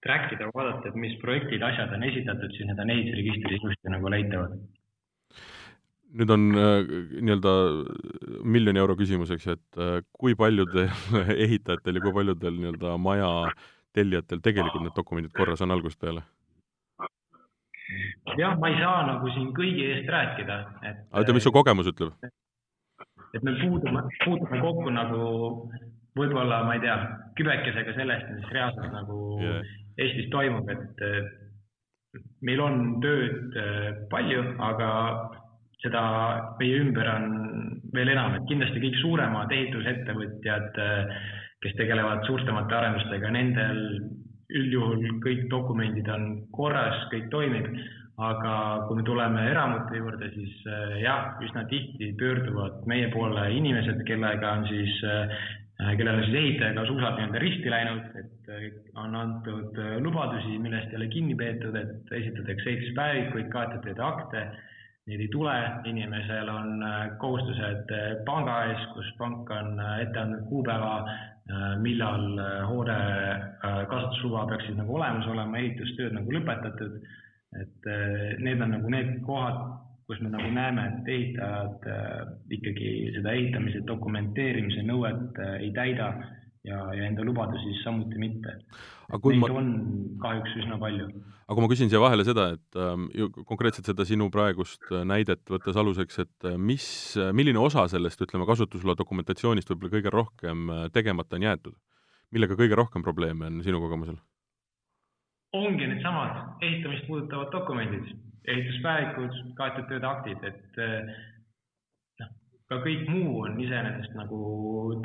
track 0.06 0.36
ida, 0.36 0.51
vaadata, 0.56 0.92
et 0.92 1.00
mis 1.00 1.16
projektid, 1.24 1.63
asjad 1.66 1.96
on 1.96 2.06
esitatud, 2.08 2.54
siis 2.56 2.70
need 2.70 2.84
on 2.86 2.94
ehitusregistris 2.96 3.60
ilusti 3.60 3.96
nagu 3.96 4.13
leitavad 4.16 4.60
nüüd 6.18 6.32
on 6.34 6.46
äh, 6.58 6.88
nii-öelda 7.22 7.51
miljoni 8.42 8.82
euro 8.82 8.96
küsimus, 8.98 9.30
eks 9.36 9.51
et 9.54 9.82
äh, 9.82 10.00
kui 10.10 10.36
paljudel 10.38 10.89
ehitajatel 11.46 12.00
ja 12.00 12.06
kui 12.06 12.16
paljudel 12.16 12.58
nii-öelda 12.58 12.96
maja 13.01 13.30
tellijatel 13.96 14.42
tegelikult 14.46 14.86
need 14.86 14.98
dokumendid 14.98 15.34
korras 15.38 15.62
on 15.66 15.75
algusest 15.75 16.01
peale? 16.01 16.25
Jah, 18.39 18.56
ma 18.60 18.70
ei 18.72 18.78
saa 18.82 19.00
nagu 19.08 19.32
siin 19.36 19.50
kõigi 19.58 19.88
eest 19.94 20.12
rääkida, 20.12 20.60
et. 20.89 21.01
ütle, 21.22 21.36
mis 21.38 21.48
su 21.48 21.54
kogemus 21.56 21.89
ütleb? 21.92 22.13
et 23.36 23.44
me 23.46 23.54
puudume, 23.60 24.04
puutume 24.24 24.62
kokku 24.63 24.94
nagu 24.94 25.25
võib-olla, 26.18 26.63
ma 26.66 26.78
ei 26.78 26.84
tea, 26.84 26.96
kübekesega 27.38 27.94
sellest, 27.98 28.32
mis 28.38 28.56
reaalselt 28.56 28.89
nagu 28.96 29.20
yeah. 29.44 29.75
Eestis 30.00 30.30
toimub, 30.32 30.70
et 30.72 31.01
meil 32.48 32.62
on 32.63 32.78
tööd 33.04 33.58
äh, 33.60 33.89
palju, 34.10 34.46
aga 34.63 34.89
seda 35.84 36.04
meie 36.60 36.80
ümber 36.80 37.10
on 37.12 37.28
veel 37.94 38.13
enam, 38.13 38.38
et 38.38 38.48
kindlasti 38.48 38.80
kõik 38.86 38.96
suuremad 39.01 39.51
ehitusettevõtjad 39.56 40.80
äh, 40.80 41.20
kes 41.63 41.75
tegelevad 41.75 42.24
suurtemate 42.28 42.75
arendustega, 42.75 43.32
nendel 43.36 43.80
üldjuhul 44.50 45.20
kõik 45.24 45.48
dokumendid 45.51 46.08
on 46.10 46.30
korras, 46.56 47.01
kõik 47.12 47.28
toimib, 47.34 47.68
aga 48.20 48.54
kui 48.88 49.00
me 49.00 49.04
tuleme 49.08 49.46
eramute 49.48 50.00
juurde, 50.00 50.28
siis 50.34 50.56
äh, 50.68 50.98
jah, 51.06 51.38
üsna 51.44 51.64
tihti 51.72 52.12
pöörduvad 52.20 52.84
meie 52.90 53.08
poole 53.14 53.46
inimesed, 53.56 54.02
kellega 54.08 54.58
on 54.58 54.66
siis 54.68 54.98
äh, 55.08 55.46
kellel 55.96 56.18
on 56.20 56.26
siis 56.28 56.40
ehitajaga 56.42 56.84
suusad 56.90 57.16
nii-öelda 57.16 57.44
risti 57.44 57.72
läinud, 57.72 58.10
et 58.20 58.50
äh, 58.52 58.66
on 59.00 59.16
antud 59.16 59.80
lubadusi, 60.04 60.58
millest 60.60 60.92
ei 60.92 61.00
ole 61.00 61.08
kinni 61.14 61.38
peetud, 61.40 61.78
et 61.80 62.12
esitatakse 62.20 62.74
ehituspäevikuid, 62.74 63.48
kaetud 63.54 64.04
akte 64.10 64.44
neid 65.10 65.24
ei 65.24 65.30
tule, 65.34 65.56
inimesel 65.90 66.52
on 66.54 66.84
kohustused 67.24 67.90
panga 68.28 68.60
ees, 68.68 68.84
kus 68.94 69.08
pank 69.18 69.50
on 69.56 69.80
ette 70.04 70.20
andnud 70.22 70.44
kuupäeva, 70.52 70.92
millal 71.82 72.38
hoone 72.70 72.98
kasutusluba 73.90 74.44
peaks 74.52 74.68
siis 74.68 74.78
nagu 74.78 75.00
olemas 75.00 75.26
olema, 75.32 75.58
ehitustööd 75.64 76.14
nagu 76.14 76.36
lõpetatud. 76.36 77.00
Et 77.58 77.88
need 78.44 78.62
on 78.62 78.75
nagu 78.75 78.91
need 78.94 79.15
kohad, 79.25 79.62
kus 80.10 80.20
me 80.22 80.29
nagu 80.34 80.50
näeme, 80.53 80.84
et 80.89 81.10
ehitajad 81.13 81.88
ikkagi 82.53 82.91
seda 83.15 83.34
ehitamise 83.38 83.82
dokumenteerimise 83.88 84.84
nõuet 84.86 85.41
ei 85.60 85.72
täida 85.74 86.12
ja, 86.68 86.79
ja 86.96 87.08
enda 87.08 87.25
lubadusi 87.25 87.72
siis 87.72 87.84
samuti 87.86 88.20
mitte. 88.22 88.56
Neid 89.10 89.41
ma... 89.41 89.51
on 89.62 89.70
kahjuks 90.22 90.56
üsna 90.62 90.79
palju. 90.82 91.10
aga 91.50 91.58
kui 91.58 91.65
ma 91.65 91.70
küsin 91.72 91.91
siia 91.91 92.01
vahele 92.03 92.25
seda, 92.27 92.50
et 92.58 92.79
ähm, 92.79 93.08
konkreetselt 93.50 93.89
seda 93.89 94.06
sinu 94.06 94.29
praegust 94.34 94.86
äh, 94.91 95.06
näidet 95.08 95.46
võttes 95.50 95.79
aluseks, 95.79 96.22
et 96.25 96.50
äh, 96.50 96.58
mis, 96.62 96.88
äh, 97.18 97.32
milline 97.36 97.62
osa 97.62 97.88
sellest, 97.91 98.22
ütleme, 98.25 98.48
kasutusloa 98.50 98.98
dokumentatsioonist 99.00 99.72
võib-olla 99.72 99.96
kõige 99.98 100.13
rohkem 100.13 100.74
tegemata 100.96 101.39
on 101.39 101.48
jäetud? 101.50 101.79
millega 102.29 102.53
kõige 102.53 102.77
rohkem 102.77 103.01
probleeme 103.01 103.48
on 103.50 103.63
sinu 103.65 103.79
kogemusel? 103.82 104.20
Ongi 105.58 105.88
needsamad 105.88 106.62
ehitamist 106.65 107.08
puudutavad 107.08 107.51
dokumendid, 107.53 108.12
ehituspäevikud, 108.50 109.41
kaetud 109.58 109.89
tööde 109.89 110.08
aktid, 110.10 110.46
et 110.46 110.79
ka 112.70 112.77
kõik 112.84 113.08
muu 113.10 113.39
on 113.48 113.58
iseenesest 113.62 114.13
nagu 114.18 114.39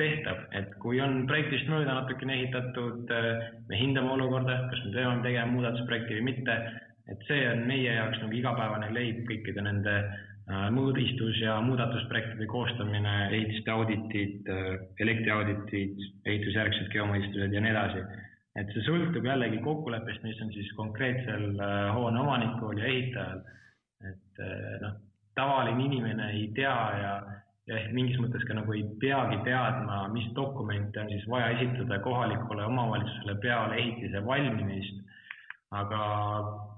tehtav, 0.00 0.42
et 0.52 0.74
kui 0.82 1.00
on 1.00 1.22
projektist 1.30 1.70
mööda 1.72 1.96
natukene 1.96 2.36
ehitatud, 2.36 3.08
me 3.70 3.80
hindame 3.80 4.12
olukorda, 4.18 4.58
kas 4.68 4.84
me 4.84 4.92
peame 4.98 5.24
tegema 5.24 5.52
muudatusprojekti 5.54 6.18
või 6.18 6.26
mitte, 6.28 6.58
et 7.08 7.24
see 7.28 7.40
on 7.48 7.64
meie 7.68 7.96
jaoks 7.96 8.20
nagu 8.20 8.36
igapäevane 8.36 8.92
leib 8.92 9.24
kõikide 9.28 9.64
nende 9.64 9.96
äh, 9.96 10.24
mõõdistus- 10.76 11.40
ja 11.40 11.56
muudatusprojektide 11.64 12.46
koostamine, 12.46 13.14
ehitiste 13.32 13.72
auditid, 13.72 14.48
elektriauditid, 15.00 16.04
ehitusjärgsed 16.26 16.90
geomõistused 16.92 17.52
ja 17.52 17.64
nii 17.64 17.72
edasi. 17.72 18.04
Et 18.60 18.74
see 18.74 18.84
sõltub 18.86 19.24
jällegi 19.26 19.58
kokkuleppest, 19.64 20.22
mis 20.22 20.42
on 20.44 20.52
siis 20.54 20.68
konkreetsel 20.78 21.48
äh, 21.58 21.88
hoone 21.96 22.20
omanikul 22.20 22.78
ja 22.78 22.90
ehitajal. 22.90 23.40
et 24.04 24.40
noh, 24.82 24.98
tavaline 25.34 25.84
inimene 25.86 26.26
ei 26.36 26.48
tea 26.54 26.76
ja 27.00 27.12
ja 27.68 27.78
ehk 27.78 27.94
mingis 27.96 28.18
mõttes 28.20 28.44
ka 28.44 28.56
nagu 28.56 28.74
ei 28.76 28.84
peagi 29.00 29.38
teadma, 29.46 30.04
mis 30.12 30.26
dokumente 30.36 31.00
on 31.00 31.10
siis 31.12 31.24
vaja 31.32 31.54
esitada 31.56 31.98
kohalikule 32.04 32.66
omavalitsusele 32.68 33.38
peale 33.40 33.80
ehitise 33.80 34.24
valmimist. 34.26 35.00
aga 35.74 36.00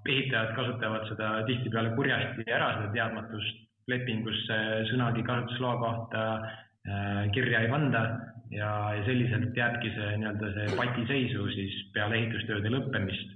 ehitajad 0.09 0.55
kasutavad 0.57 1.03
seda 1.11 1.31
tihtipeale 1.49 1.91
kurjasti 1.99 2.47
ära, 2.49 2.69
seda 2.79 2.93
teadmatust 2.95 3.59
lepingusse 3.91 4.57
sõnagi 4.91 5.25
kasutusloa 5.27 5.75
kohta 5.83 6.23
äh, 6.37 7.27
kirja 7.35 7.61
ei 7.65 7.69
panda 7.69 8.05
ja, 8.51 8.71
ja 8.95 9.03
selliselt 9.09 9.57
jääbki 9.57 9.91
see 9.97 10.13
nii-öelda 10.21 10.53
see 10.59 10.77
patiseisu 10.79 11.49
siis 11.55 11.81
peale 11.95 12.21
ehitustööde 12.21 12.73
lõppemist 12.73 13.35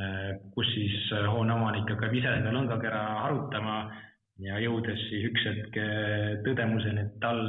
äh,, 0.00 0.34
kus 0.54 0.74
siis 0.74 1.08
hoone 1.30 1.54
omanik 1.54 1.90
hakkab 1.94 2.14
ise 2.14 2.34
seda 2.40 2.54
lõngakera 2.54 3.04
harutama 3.24 3.78
ja 4.42 4.58
jõudes 4.62 5.00
siis 5.08 5.30
üks 5.30 5.46
hetk 5.48 5.78
eh, 5.82 6.36
tõdemuseni, 6.46 7.06
et 7.06 7.16
tal 7.22 7.40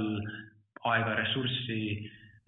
aega, 0.87 1.15
ressurssi, 1.19 1.79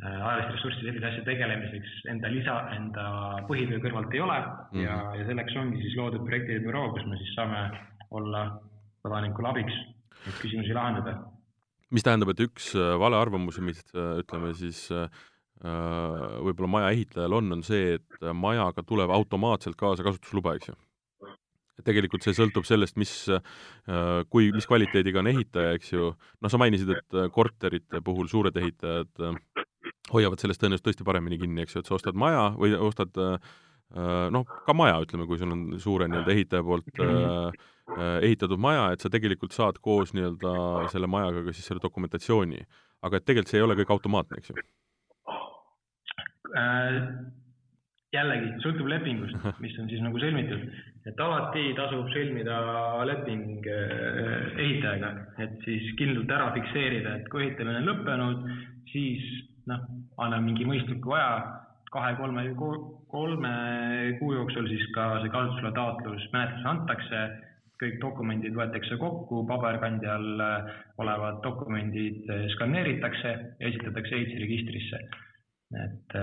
äh, 0.01 0.17
ajalist 0.17 0.55
ressurssi 0.55 0.85
sellise 0.87 1.09
asja 1.09 1.25
tegelemiseks 1.27 1.95
enda 2.13 2.31
lisa, 2.31 2.57
enda 2.77 3.05
põhitöö 3.49 3.81
kõrvalt 3.83 4.13
ei 4.15 4.23
ole 4.23 4.39
mm 4.39 4.53
-hmm. 4.71 4.83
ja, 4.85 4.97
ja 5.19 5.27
selleks 5.27 5.57
ongi 5.61 5.81
siis 5.83 5.97
loodud 5.99 6.25
projektide 6.25 6.63
büroo, 6.65 6.91
kus 6.93 7.05
me 7.05 7.17
siis 7.17 7.33
saame 7.35 7.65
olla 8.11 8.45
kodanikule 9.03 9.49
abiks, 9.49 9.75
neid 10.25 10.41
küsimusi 10.41 10.73
lahendada. 10.73 11.17
Mis 11.91 12.05
tähendab, 12.07 12.33
et 12.33 12.45
üks 12.47 12.71
äh, 12.77 12.93
valearvamus, 13.01 13.59
mis 13.63 13.83
äh, 13.95 14.21
ütleme 14.23 14.55
siis 14.57 14.87
võib-olla 15.61 16.67
maja 16.73 16.87
ehitajal 16.89 17.35
on, 17.37 17.51
on 17.53 17.59
see, 17.61 17.99
et 17.99 18.23
majaga 18.33 18.81
tuleb 18.81 19.11
automaatselt 19.13 19.75
kaasa 19.77 20.01
kasutusluba, 20.01 20.55
eks 20.57 20.71
ju? 20.71 20.73
tegelikult 21.85 22.25
see 22.25 22.35
sõltub 22.37 22.67
sellest, 22.67 22.97
mis, 23.01 23.13
äh, 23.31 24.21
kui, 24.31 24.51
mis 24.55 24.67
kvaliteediga 24.69 25.21
on 25.21 25.31
ehitaja, 25.31 25.75
eks 25.77 25.93
ju, 25.93 26.11
noh, 26.13 26.51
sa 26.51 26.59
mainisid, 26.61 26.93
et 26.95 27.17
äh, 27.17 27.29
korterite 27.33 28.03
puhul 28.05 28.29
suured 28.31 28.57
ehitajad 28.61 29.25
äh, 29.25 29.65
hoiavad 30.13 30.41
sellest 30.41 30.61
tõenäoliselt 30.61 30.89
tõesti 30.89 31.07
paremini 31.07 31.39
kinni, 31.41 31.65
eks 31.65 31.77
ju, 31.77 31.83
et 31.83 31.89
sa 31.89 31.97
ostad 31.97 32.17
maja 32.17 32.51
või 32.57 32.73
ostad 32.77 33.15
noh, 34.31 34.51
ka 34.65 34.73
maja, 34.75 35.01
ütleme, 35.03 35.25
kui 35.27 35.39
sul 35.39 35.51
on 35.51 35.63
suure 35.83 36.05
nii-öelda 36.07 36.31
ehitaja 36.31 36.63
poolt 36.63 36.87
ehitatud 37.99 38.61
maja, 38.61 38.91
et 38.93 39.03
sa 39.03 39.11
tegelikult 39.11 39.55
saad 39.55 39.79
koos 39.83 40.13
nii-öelda 40.15 40.87
selle 40.93 41.09
majaga 41.11 41.43
ka 41.45 41.55
siis 41.55 41.67
selle 41.67 41.83
dokumentatsiooni. 41.83 42.63
aga 43.01 43.17
et 43.17 43.25
tegelikult 43.25 43.49
see 43.51 43.57
ei 43.57 43.65
ole 43.65 43.75
kõik 43.79 43.93
automaatne, 43.95 44.37
eks 44.37 44.51
ju? 44.51 44.63
Jällegi 48.11 48.49
sõltub 48.59 48.89
lepingust, 48.91 49.37
mis 49.63 49.77
on 49.79 49.87
siis 49.89 50.01
nagu 50.03 50.19
sõlmitud, 50.19 50.65
et 51.07 51.21
alati 51.23 51.69
tasub 51.77 52.09
sõlmida 52.11 52.57
leping 53.07 53.67
äh, 53.71 54.49
ehitajaga, 54.59 55.13
et 55.45 55.55
siis 55.63 55.93
kindlalt 55.99 56.33
ära 56.35 56.49
fikseerida, 56.57 57.15
et 57.21 57.31
kui 57.31 57.45
ehitamine 57.45 57.79
on 57.79 57.87
lõppenud, 57.87 58.43
siis 58.91 59.23
noh, 59.71 59.87
anna 60.19 60.41
mingi 60.43 60.67
mõistliku 60.67 61.15
aja, 61.15 61.31
kahe-kolme, 61.91 62.43
kolme 63.11 63.53
kuu 64.19 64.35
jooksul 64.35 64.67
siis 64.71 64.83
ka 64.95 65.07
see 65.23 65.31
kasutusloa 65.31 65.73
taotlus 65.75 66.27
menetlusse 66.35 66.69
antakse, 66.71 67.23
kõik 67.81 67.97
dokumendid 68.03 68.53
võetakse 68.55 68.97
kokku, 69.01 69.41
paberkandjal 69.49 70.45
äh, 70.45 70.69
olevad 71.01 71.41
dokumendid 71.45 72.29
äh, 72.29 72.45
skaneeritakse 72.55 73.33
ja 73.33 73.73
esitatakse 73.73 74.15
ehitusregistrisse. 74.21 75.03
et 75.81 76.15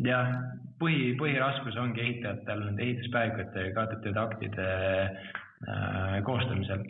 jah, 0.00 0.32
põhi, 0.80 1.12
põhiraskus 1.20 1.76
ongi 1.80 2.02
ehitajatel 2.04 2.66
nende 2.66 2.84
ehituspäevikute 2.86 3.66
ja 3.66 3.72
kaotatud 3.76 4.20
aktide 4.24 4.68
äh, 5.04 6.18
koostamisel. 6.24 6.84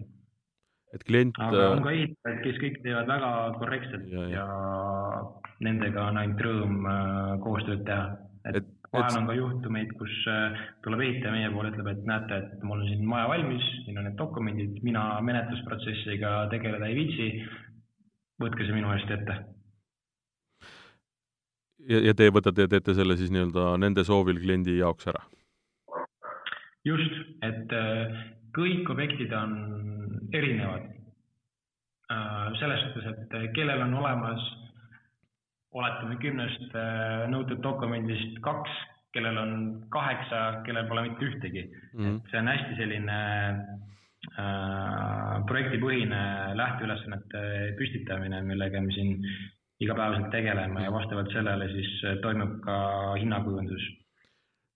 et 0.93 1.05
klient. 1.09 1.39
aga 1.41 1.71
on 1.73 1.81
äh, 1.81 1.85
ka 1.85 1.95
ehitajaid, 1.97 2.43
kes 2.45 2.61
kõik 2.63 2.79
teevad 2.85 3.11
väga 3.11 3.33
korrektselt 3.59 4.07
ja, 4.13 4.29
ja. 4.31 4.45
ja 4.45 5.57
nendega 5.65 6.07
on 6.11 6.21
ainult 6.21 6.45
rõõm 6.47 6.87
äh, 6.87 7.35
koostööd 7.43 7.85
teha. 7.89 8.07
et, 8.45 8.61
et 8.63 8.72
vahel 8.93 9.19
on 9.21 9.29
ka 9.31 9.37
juhtumeid, 9.39 9.95
kus 10.01 10.13
äh, 10.29 10.61
tuleb 10.85 11.01
ehitaja 11.07 11.33
meie 11.33 11.51
poole, 11.55 11.73
ütleb, 11.73 11.89
et 11.95 12.05
näete, 12.09 12.43
et 12.43 12.67
mul 12.67 12.83
on 12.83 12.91
siin 12.91 13.07
maja 13.09 13.31
valmis, 13.31 13.65
siin 13.87 13.99
on 13.99 14.09
need 14.09 14.19
dokumendid, 14.21 14.79
mina 14.87 15.07
menetlusprotsessiga 15.25 16.37
tegeleda 16.53 16.91
ei 16.91 16.99
viitsi. 17.01 17.33
võtke 18.43 18.65
see 18.67 18.75
minu 18.75 18.91
eest 18.91 19.11
ette 19.15 19.37
ja, 21.89 22.01
ja 22.09 22.15
te 22.15 22.29
võtate 22.33 22.67
ja 22.67 22.71
teete 22.71 22.95
selle 22.97 23.17
siis 23.19 23.31
nii-öelda 23.35 23.77
nende 23.83 24.05
soovil 24.07 24.41
kliendi 24.43 24.79
jaoks 24.79 25.09
ära? 25.13 25.23
just, 26.87 27.15
et 27.47 27.73
äh, 27.79 28.17
kõik 28.57 28.91
objektid 28.91 29.33
on 29.39 29.53
erinevad. 30.35 30.89
Äh, 32.11 32.49
selles 32.59 32.83
suhtes, 32.89 33.07
et 33.13 33.55
kellel 33.57 33.85
on 33.87 33.95
olemas, 34.01 34.49
oletame 35.73 36.19
kümnest 36.21 36.75
nõutud 37.33 37.63
dokumendist 37.65 38.41
kaks, 38.45 38.73
kellel 39.13 39.39
on 39.39 39.55
kaheksa, 39.93 40.43
kellel 40.67 40.89
pole 40.89 41.07
mitte 41.07 41.27
ühtegi 41.29 41.65
mm. 41.69 42.01
-hmm. 42.01 42.17
et 42.17 42.31
see 42.31 42.41
on 42.41 42.51
hästi 42.53 42.77
selline 42.79 43.19
äh, 44.41 45.35
projektipõhine 45.49 46.23
lähteülesannete 46.61 47.43
püstitamine, 47.79 48.43
millega 48.49 48.81
me 48.81 48.95
siin 48.97 49.19
igapäevaselt 49.83 50.31
tegelema 50.31 50.87
ja 50.87 50.93
vastavalt 50.95 51.33
sellele 51.33 51.69
siis 51.75 51.93
äh, 52.05 52.17
toimub 52.23 52.61
ka 52.65 52.79
hinnakujundus. 53.21 53.89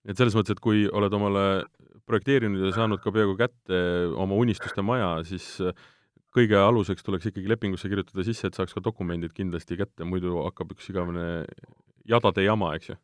et 0.09 0.17
selles 0.17 0.37
mõttes, 0.37 0.53
et 0.53 0.61
kui 0.61 0.87
oled 0.93 1.13
omale 1.13 1.65
projekteerinud 2.07 2.69
ja 2.69 2.73
saanud 2.73 3.01
ka 3.03 3.11
peaaegu 3.13 3.37
kätte 3.37 3.79
oma 4.15 4.35
unistuste 4.35 4.83
maja, 4.83 5.25
siis 5.25 5.61
äh, 5.61 5.73
kõige 6.37 6.61
aluseks 6.61 7.07
tuleks 7.07 7.31
ikkagi 7.31 7.49
lepingusse 7.51 7.89
kirjutada 7.89 8.25
sisse, 8.27 8.49
et 8.51 8.59
saaks 8.59 8.77
ka 8.77 8.85
dokumendid 8.85 9.33
kindlasti 9.37 9.79
kätte, 9.81 10.05
muidu 10.09 10.37
hakkab 10.45 10.77
üks 10.77 10.91
igavene 10.93 11.45
jadade 12.09 12.45
jama, 12.45 12.75
eks 12.77 12.93
ju? 12.93 13.01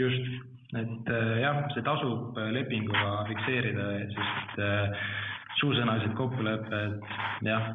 just, 0.00 0.28
et 0.72 1.10
äh, 1.12 1.34
jah, 1.42 1.58
see 1.74 1.84
tasub 1.84 2.38
lepinguga 2.56 3.26
fikseerida, 3.28 3.90
sest 4.14 4.62
suusõnalised 5.60 6.14
kokkulepped 6.16 7.04
jah, 7.44 7.66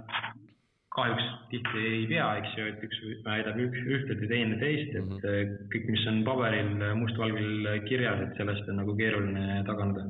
kahjuks 0.98 1.28
tihti 1.52 1.84
ei 1.86 2.06
pea, 2.10 2.26
eks 2.41 2.56
ju, 2.58 2.65
et 2.72 2.84
üks 2.88 3.02
väidab 3.28 3.60
üks, 3.62 3.84
ühte 3.86 4.18
või 4.18 4.32
teine 4.32 4.58
teist, 4.62 4.96
et 4.96 5.04
mm 5.04 5.20
-hmm. 5.22 5.70
kõik, 5.74 5.86
mis 5.94 6.06
on 6.12 6.24
paberil 6.26 6.72
mustvalgel 7.02 7.70
kirjas, 7.86 8.24
et 8.26 8.41
sellest 8.41 8.70
on 8.72 8.82
nagu 8.82 8.98
keeruline 8.98 9.62
taganeda. 9.70 10.08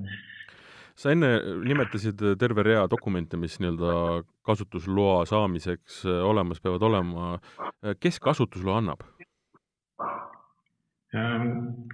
Sa 0.98 1.14
enne 1.14 1.30
nimetasid 1.68 2.24
terve 2.42 2.66
rea 2.66 2.88
dokumente, 2.90 3.38
mis 3.38 3.60
nii-öelda 3.62 4.24
kasutusloa 4.48 5.26
saamiseks 5.30 6.02
äh, 6.06 6.24
olemas 6.26 6.62
peavad 6.64 6.82
olema. 6.90 7.38
kes 8.00 8.20
kasutusloa 8.20 8.82
annab 8.84 9.06
ähm,? 11.16 11.88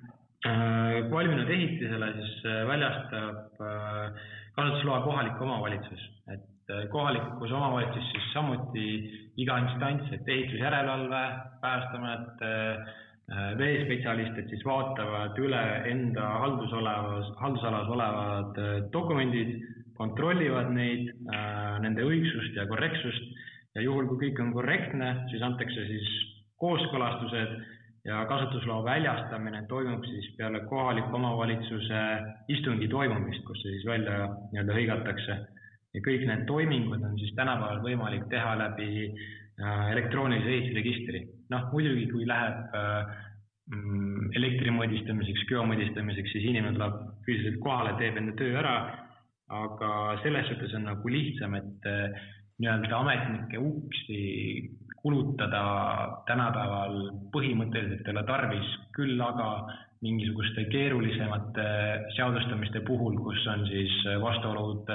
Äh, 0.44 1.06
valminud 1.12 1.48
ehitisele 1.48 2.10
siis 2.18 2.42
väljastab 2.68 3.62
kasutusloa 4.56 4.98
kohalik 5.06 5.40
omavalitsus, 5.42 6.02
et 6.28 6.44
Äh, 6.72 6.88
kohalikus 6.88 7.52
omavalitsuses 7.52 8.12
siis 8.14 8.28
samuti 8.32 8.84
iga 9.44 9.58
instants, 9.66 10.08
et 10.16 10.30
ehitusjärelevalve, 10.32 11.24
Päästeamet, 11.60 12.44
äh, 12.48 12.94
veespetsialistid 13.32 14.50
siis 14.52 14.66
vaatavad 14.68 15.38
üle 15.40 15.62
enda 15.90 16.26
haldusolevas, 16.44 17.32
haldusalas 17.40 17.92
olevad 17.96 18.60
äh, 18.60 18.74
dokumendid, 18.94 19.56
kontrollivad 19.94 20.72
neid, 20.74 21.12
nende 21.84 22.02
õigsust 22.02 22.56
ja 22.58 22.66
korrektsust 22.68 23.28
ja 23.78 23.84
juhul, 23.86 24.08
kui 24.10 24.26
kõik 24.26 24.40
on 24.42 24.50
korrektne, 24.56 25.12
siis 25.30 25.44
antakse 25.46 25.86
siis 25.86 26.10
kooskõlastused 26.60 27.54
ja 28.10 28.24
kasutusloa 28.28 28.84
väljastamine 28.84 29.62
toimub 29.70 30.04
siis 30.10 30.32
peale 30.38 30.64
kohaliku 30.68 31.16
omavalitsuse 31.16 32.02
istungi 32.52 32.90
toimumist, 32.92 33.46
kus 33.48 33.62
see 33.62 33.78
siis 33.78 33.86
välja 33.88 34.26
nii-öelda 34.52 34.80
hõigatakse 34.80 35.38
ja 35.94 36.02
kõik 36.02 36.26
need 36.28 36.46
toimingud 36.50 37.04
on 37.06 37.16
siis 37.22 37.34
tänapäeval 37.38 37.84
võimalik 37.86 38.26
teha 38.32 38.56
läbi 38.60 38.90
äh, 39.08 39.92
elektroonilise 39.94 40.56
ehitusregistri. 40.58 41.24
Noh, 41.54 41.70
muidugi, 41.74 42.08
kui 42.12 42.28
läheb 42.30 42.76
äh, 42.78 43.16
mm, 43.72 44.32
elektri 44.40 44.74
mõõdistamiseks, 44.76 45.46
geo 45.50 45.66
mõõdistamiseks, 45.70 46.36
siis 46.36 46.50
inimene 46.50 46.76
tuleb 46.78 47.00
füüsiliselt 47.28 47.62
kohale, 47.64 47.96
teeb 48.02 48.20
enda 48.22 48.36
töö 48.40 48.58
ära, 48.62 48.78
aga 49.54 49.92
selles 50.24 50.50
suhtes 50.50 50.74
on 50.78 50.88
nagu 50.90 51.14
lihtsam, 51.14 51.58
et 51.60 51.90
äh, 51.90 52.26
nii-öelda 52.64 53.00
ametnike 53.00 53.62
uksi 53.62 54.20
kulutada 55.04 55.64
tänapäeval 56.30 57.00
põhimõtteliselt 57.34 58.08
ei 58.08 58.14
ole 58.14 58.24
tarvis, 58.28 58.76
küll 58.96 59.20
aga 59.20 59.48
mingisuguste 60.04 60.66
keerulisemate 60.72 61.66
seadustamiste 62.16 62.84
puhul, 62.88 63.18
kus 63.24 63.44
on 63.52 63.66
siis 63.68 63.98
vastuolud 64.20 64.88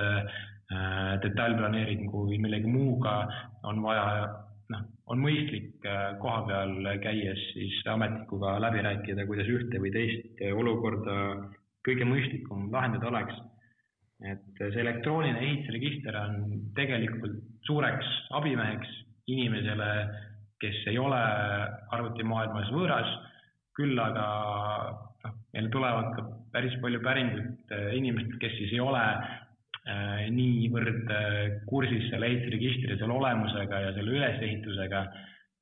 Äh, 0.69 1.15
detailplaneeringu 1.25 2.27
või 2.29 2.37
millegi 2.45 2.69
muuga 2.69 3.23
on 3.65 3.79
vaja, 3.81 4.27
noh, 4.75 4.85
on 5.13 5.23
mõistlik 5.23 5.87
äh, 5.89 6.17
koha 6.23 6.43
peal 6.49 6.91
käies 7.05 7.45
siis 7.55 7.79
ametnikuga 7.89 8.59
läbi 8.63 8.85
rääkida, 8.85 9.27
kuidas 9.29 9.49
ühte 9.53 9.81
või 9.83 9.93
teist 9.95 10.43
olukorda 10.53 11.19
kõige 11.87 12.09
mõistlikum 12.09 12.69
lahendada 12.73 13.09
oleks. 13.13 13.45
et 14.19 14.57
see 14.59 14.81
elektrooniline 14.83 15.39
ehitusregister 15.39 16.17
on 16.19 16.63
tegelikult 16.75 17.37
suureks 17.63 18.07
abimeheks 18.35 18.89
inimesele, 19.31 19.91
kes 20.59 20.81
ei 20.91 20.99
ole 20.99 21.21
arvutimaailmas 21.95 22.73
võõras, 22.75 23.13
küll 23.79 24.01
aga 24.03 24.25
noh, 25.23 25.37
meil 25.55 25.69
tulevad 25.71 26.11
ka 26.17 26.25
päris 26.57 26.75
palju 26.83 27.03
päringuid 27.05 27.75
äh, 27.77 27.93
inimestelt, 28.01 28.41
kes 28.43 28.57
siis 28.59 28.75
ei 28.75 28.83
ole 28.83 29.05
niivõrd 29.89 31.09
äh, 31.13 31.37
kursis 31.69 32.11
selle 32.11 32.29
ehitusregistri, 32.29 32.99
selle 33.01 33.15
olemusega 33.17 33.81
ja 33.87 33.93
selle 33.97 34.17
ülesehitusega. 34.19 35.03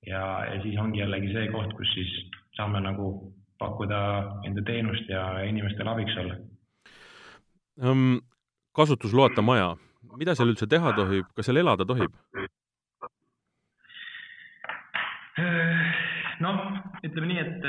ja, 0.06 0.22
ja 0.50 0.62
siis 0.62 0.78
ongi 0.78 1.00
jällegi 1.00 1.32
see 1.34 1.46
koht, 1.52 1.72
kus 1.78 1.92
siis 1.94 2.10
saame 2.58 2.80
nagu 2.82 3.32
pakkuda 3.58 4.00
enda 4.46 4.62
teenust 4.66 5.08
ja 5.10 5.22
inimestele 5.46 5.90
abiks 5.90 6.18
olla 6.22 6.36
um,. 7.82 8.20
kasutusloata 8.76 9.42
maja, 9.42 9.76
mida 10.18 10.34
seal 10.34 10.50
üldse 10.52 10.66
teha 10.68 10.92
tohib, 10.92 11.30
kas 11.36 11.46
seal 11.48 11.62
elada 11.62 11.86
tohib? 11.88 12.12
Äh, 15.38 15.96
noh, 16.44 16.60
ütleme 17.06 17.30
nii, 17.30 17.40
et 17.46 17.64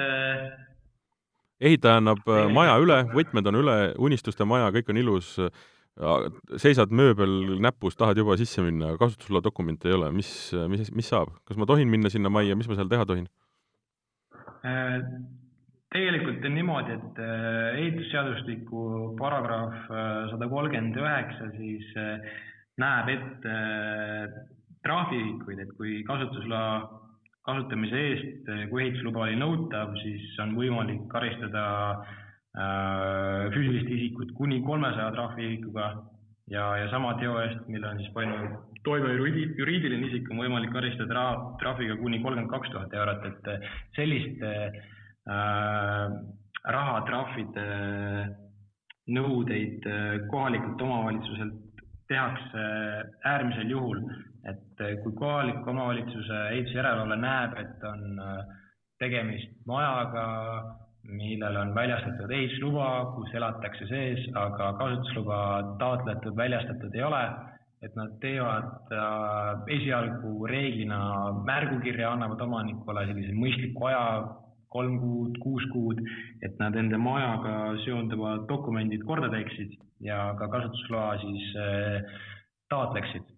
ehitaja 1.70 2.02
annab 2.02 2.28
maja 2.54 2.76
üle, 2.82 3.02
võtmed 3.14 3.48
on 3.48 3.62
üle, 3.62 3.80
unistuste 4.10 4.46
maja, 4.46 4.68
kõik 4.76 4.92
on 4.92 5.00
ilus 5.06 5.36
seisad 6.62 6.94
mööbel 6.94 7.58
näpus, 7.64 7.98
tahad 7.98 8.20
juba 8.22 8.38
sisse 8.38 8.62
minna, 8.66 8.94
kasutusloa 9.00 9.42
dokumente 9.44 9.90
ei 9.90 9.96
ole, 9.98 10.12
mis, 10.14 10.30
mis, 10.70 10.92
mis 10.94 11.10
saab, 11.10 11.34
kas 11.48 11.58
ma 11.58 11.68
tohin 11.70 11.90
minna 11.90 12.12
sinna 12.14 12.30
majja, 12.34 12.58
mis 12.58 12.70
ma 12.70 12.78
seal 12.78 12.92
teha 12.92 13.08
tohin? 13.10 13.26
Äh, 14.68 15.00
tegelikult 15.94 16.46
on 16.46 16.56
niimoodi, 16.58 17.00
et 17.00 17.24
äh, 17.24 17.80
ehitusseadustiku 17.82 18.84
paragrahv 19.18 19.90
sada 20.34 20.52
kolmkümmend 20.52 21.02
üheksa 21.02 21.50
siis 21.56 21.90
näeb 22.78 23.12
ette 23.16 23.58
trahviühikuid, 24.86 25.66
et 25.66 25.74
kui 25.80 26.00
kasutusloa 26.06 26.70
kasutamise 27.48 28.06
eest, 28.12 28.50
kui 28.70 28.86
ehitusluba 28.86 29.26
oli 29.26 29.38
nõutav, 29.40 29.96
siis 30.04 30.34
on 30.44 30.54
võimalik 30.60 31.06
karistada 31.10 31.66
äh, 31.96 32.16
füüsilist 32.58 33.90
isikut 33.94 34.32
kuni 34.38 34.62
kolmesaja 34.66 35.12
trahviühikuga 35.14 35.92
ja, 36.50 36.64
ja 36.82 36.88
sama 36.90 37.12
teo 37.22 37.36
eest, 37.44 37.68
mille 37.70 37.86
on 37.90 38.00
siis 38.02 38.10
pannud 38.16 38.56
toime 38.88 39.14
juriidiline 39.14 40.08
isik, 40.08 40.30
on 40.32 40.42
võimalik 40.42 40.72
karistada 40.74 41.28
trahviga 41.62 41.98
kuni 42.00 42.22
kolmkümmend 42.24 42.52
kaks 42.54 42.72
tuhat 42.74 42.94
eurot, 42.96 43.26
et 43.30 43.70
selliste 43.98 44.52
äh, 44.72 46.04
rahatrahvide 46.78 47.66
nõudeid 49.18 49.88
äh, 49.88 50.08
kohalikult 50.32 50.82
omavalitsuselt 50.88 51.84
tehakse 52.08 52.64
äärmisel 53.28 53.72
juhul, 53.72 54.02
et 54.48 54.84
äh, 54.84 54.96
kui 55.04 55.16
kohaliku 55.20 55.72
omavalitsuse 55.74 56.42
ehitusjärelevalve 56.54 57.20
näeb, 57.22 57.58
et 57.64 57.88
on 57.92 58.20
äh, 58.24 58.60
tegemist 59.04 59.52
majaga, 59.68 60.28
millele 61.08 61.60
on 61.60 61.74
väljastatud 61.76 62.32
ehitusluba, 62.32 62.88
kus 63.16 63.36
elatakse 63.40 63.88
sees, 63.90 64.26
aga 64.36 64.74
kasutusluba 64.80 65.38
taotletud, 65.80 66.36
väljastatud 66.36 66.96
ei 66.96 67.04
ole, 67.08 67.22
et 67.86 67.96
nad 67.96 68.18
teevad 68.22 68.92
äh, 68.92 69.62
esialgu 69.78 70.50
reeglina 70.50 71.00
märgukirja, 71.48 72.12
annavad 72.12 72.42
omanikule 72.48 73.06
sellise 73.08 73.36
mõistliku 73.38 73.90
aja, 73.92 74.06
kolm 74.74 74.98
kuud, 75.00 75.38
kuus 75.44 75.66
kuud, 75.72 76.02
et 76.44 76.58
nad 76.60 76.76
enda 76.76 77.00
majaga 77.00 77.78
seonduvad 77.86 78.48
dokumendid 78.50 79.06
korda 79.08 79.30
teeksid 79.32 79.78
ja 80.04 80.34
ka 80.40 80.50
kasutusloa 80.52 81.12
siis 81.24 81.54
äh, 81.62 82.18
taotleksid. 82.70 83.36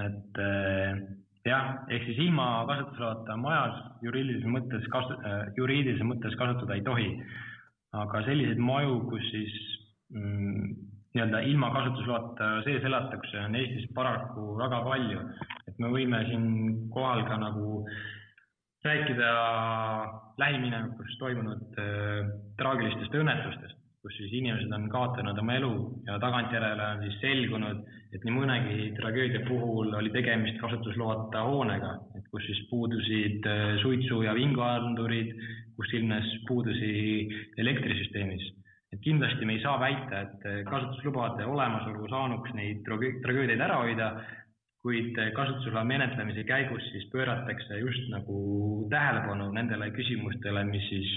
et 0.00 0.38
äh, 0.38 1.02
jah, 1.46 1.70
ehk 1.88 2.04
siis 2.08 2.20
ilma 2.26 2.66
kasutusloata 2.68 3.36
majas 3.40 3.78
juriidilises 4.04 4.50
mõttes 4.50 4.86
kasu- 4.92 5.18
äh,, 5.24 5.48
juriidilises 5.56 6.06
mõttes 6.06 6.36
kasutada 6.36 6.76
ei 6.76 6.84
tohi. 6.86 7.10
aga 7.92 8.20
selliseid 8.22 8.60
maju, 8.62 9.00
kus 9.10 9.24
siis 9.32 9.54
mm, 10.14 10.66
nii-öelda 11.14 11.40
ilma 11.50 11.72
kasutusloata 11.74 12.50
sees 12.62 12.84
elatakse, 12.86 13.40
on 13.42 13.56
Eestis 13.58 13.88
paraku 13.94 14.54
väga 14.60 14.78
palju. 14.84 15.24
et 15.66 15.78
me 15.78 15.90
võime 15.90 16.22
siinkohal 16.28 17.24
ka 17.26 17.36
nagu 17.36 17.86
rääkida 18.84 19.32
lähiminevikus 20.38 21.18
toimunud 21.18 21.82
äh, 21.82 22.30
traagilistest 22.56 23.14
õnnetustest 23.14 23.79
kus 24.00 24.16
siis 24.16 24.32
inimesed 24.32 24.72
on 24.72 24.86
kaotanud 24.92 25.38
oma 25.42 25.56
elu 25.58 25.72
ja 26.06 26.16
tagantjärele 26.22 26.84
on 26.94 27.02
siis 27.04 27.18
selgunud, 27.20 27.82
et 28.16 28.22
nii 28.24 28.32
mõnegi 28.32 28.86
tragöödia 28.96 29.42
puhul 29.48 29.92
oli 29.98 30.12
tegemist 30.14 30.60
kasutusloata 30.62 31.42
hoonega, 31.44 31.92
et 32.16 32.30
kus 32.32 32.46
siis 32.48 32.62
puudusid 32.70 33.46
äh, 33.50 33.74
suitsu- 33.82 34.22
ja 34.24 34.32
vinguandurid, 34.36 35.34
kus 35.76 35.92
ilmnes 35.98 36.32
puudusi 36.48 36.94
elektrisüsteemis. 37.60 38.48
et 38.90 38.98
kindlasti 39.04 39.46
me 39.46 39.54
ei 39.54 39.62
saa 39.62 39.76
väita, 39.80 40.20
et 40.20 40.46
äh, 40.48 40.62
kasutuslubade 40.70 41.44
olemasolu 41.46 42.08
saanuks 42.08 42.56
neid 42.56 42.80
tragöödiaid 42.88 43.60
ära 43.60 43.76
hoida, 43.84 44.08
kuid 44.82 45.18
äh, 45.20 45.30
kasutusloa 45.36 45.84
menetlemise 45.84 46.44
käigus 46.48 46.88
siis 46.90 47.04
pööratakse 47.12 47.78
just 47.84 48.08
nagu 48.08 48.88
tähelepanu 48.90 49.52
nendele 49.52 49.92
küsimustele, 49.92 50.64
mis 50.72 50.88
siis 50.88 51.14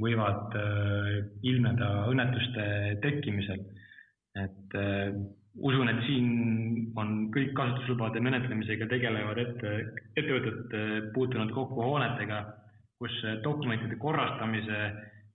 võivad 0.00 0.56
äh, 0.58 1.10
ilmneda 1.46 1.90
õnnetuste 2.10 2.64
tekkimisel. 3.04 3.60
et 4.40 4.74
äh, 4.78 5.10
usun, 5.58 5.88
et 5.90 6.02
siin 6.06 6.92
on 6.96 7.30
kõik 7.34 7.52
kasutuslubade 7.58 8.20
menetlemisega 8.22 8.86
tegelevad 8.90 9.38
ette, 9.42 9.72
ettevõtted 10.16 10.76
äh, 10.78 10.96
puutunud 11.14 11.52
kokku 11.56 11.82
hoonetega, 11.82 12.44
kus 13.00 13.16
dokumentide 13.42 13.96
korrastamise 13.96 14.80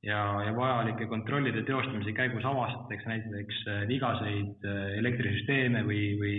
ja, 0.05 0.19
ja 0.45 0.51
vajalike 0.55 1.07
kontrollide 1.09 1.63
teostamise 1.65 2.13
käigus 2.13 2.45
avastatakse 2.45 3.09
näiteks 3.09 3.63
vigaseid 3.89 4.67
elektrisüsteeme 4.99 5.81
või, 5.87 6.01
või 6.21 6.35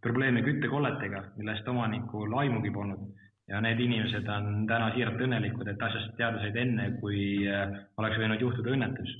probleeme 0.00 0.40
küttekolletega, 0.46 1.26
millest 1.36 1.68
omanikul 1.68 2.32
aimugi 2.40 2.72
polnud 2.72 3.21
ja 3.50 3.60
need 3.64 3.80
inimesed 3.82 4.28
on 4.30 4.66
täna 4.70 4.92
siiralt 4.94 5.20
õnnelikud, 5.26 5.68
et 5.72 5.82
asjast 5.82 6.14
teada 6.18 6.40
said 6.42 6.56
enne, 6.58 6.92
kui 7.00 7.42
äh, 7.48 7.74
oleks 8.00 8.20
võinud 8.20 8.44
juhtuda 8.44 8.74
õnnetus. 8.76 9.14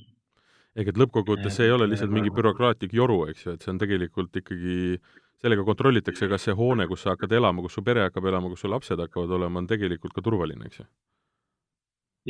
ehk 0.75 0.89
et 0.89 0.97
lõppkokkuvõttes 0.97 1.59
see 1.59 1.67
ei 1.67 1.75
ole 1.75 1.89
lihtsalt 1.89 2.13
mingi 2.13 2.33
bürokraatlik 2.33 2.95
joru, 2.97 3.25
eks 3.29 3.45
ju, 3.45 3.53
et 3.53 3.65
see 3.65 3.73
on 3.73 3.81
tegelikult 3.81 4.39
ikkagi, 4.41 4.97
sellega 5.43 5.65
kontrollitakse, 5.67 6.29
kas 6.31 6.47
see 6.47 6.55
hoone, 6.57 6.87
kus 6.89 7.03
sa 7.03 7.13
hakkad 7.13 7.35
elama, 7.39 7.61
kus 7.61 7.75
su 7.77 7.83
pere 7.85 8.07
hakkab 8.07 8.29
elama, 8.31 8.49
kus 8.53 8.63
su 8.63 8.71
lapsed 8.71 9.03
hakkavad 9.05 9.35
olema, 9.37 9.61
on 9.61 9.69
tegelikult 9.69 10.15
ka 10.15 10.25
turvaline, 10.25 10.69
eks 10.69 10.81
ju? 10.81 10.87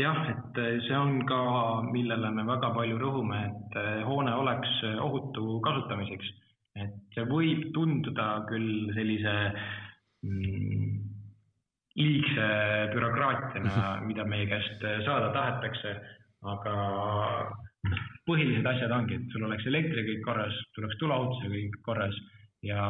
jah, 0.02 0.20
et 0.34 0.58
äh, 0.58 0.80
see 0.88 0.98
on 0.98 1.22
ka, 1.30 1.40
millele 1.94 2.34
me 2.34 2.48
väga 2.50 2.74
palju 2.74 2.98
rõhume, 3.00 3.44
et 3.52 3.80
äh, 3.80 4.02
hoone 4.08 4.34
oleks 4.42 4.82
ohutu 5.06 5.60
kasutamiseks. 5.64 6.34
et 6.82 6.94
see 7.14 7.24
võib 7.30 7.68
tunduda 7.76 8.48
küll 8.50 8.90
sellise 8.96 9.34
mm, 10.26 11.13
liigse 12.00 12.48
bürokraatiana, 12.94 13.88
mida 14.08 14.26
meie 14.26 14.48
käest 14.50 14.82
saada 15.06 15.30
tahetakse, 15.36 15.94
aga 16.54 16.76
põhilised 18.28 18.68
asjad 18.68 18.94
ongi, 18.96 19.20
et 19.20 19.34
sul 19.34 19.46
oleks 19.48 19.68
elektriga 19.70 20.08
kõik 20.10 20.24
korras, 20.26 20.62
sul 20.74 20.88
oleks 20.88 21.00
tuleohutusega 21.02 21.54
kõik 21.54 21.80
korras 21.86 22.20
ja 22.64 22.84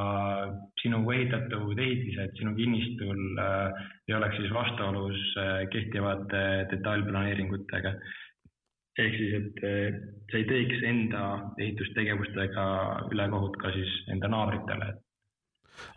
sinu 0.81 0.99
ehitatud 1.11 1.79
ehitised 1.81 2.35
sinu 2.37 2.53
kinnistul 2.57 3.21
äh, 3.41 3.87
ei 4.07 4.15
oleks 4.17 4.37
siis 4.37 4.53
vastuolus 4.53 5.23
äh, 5.41 5.63
kehtivate 5.73 6.43
detailplaneeringutega. 6.71 7.95
ehk 9.01 9.15
siis, 9.17 9.33
et 9.39 9.63
äh, 9.65 9.97
sa 10.29 10.37
ei 10.37 10.45
teeks 10.51 10.85
enda 10.85 11.23
ehitustegevustega 11.57 12.67
ülekohut 13.15 13.57
ka 13.63 13.73
siis 13.73 13.95
enda 14.13 14.29
naabritele. 14.29 14.91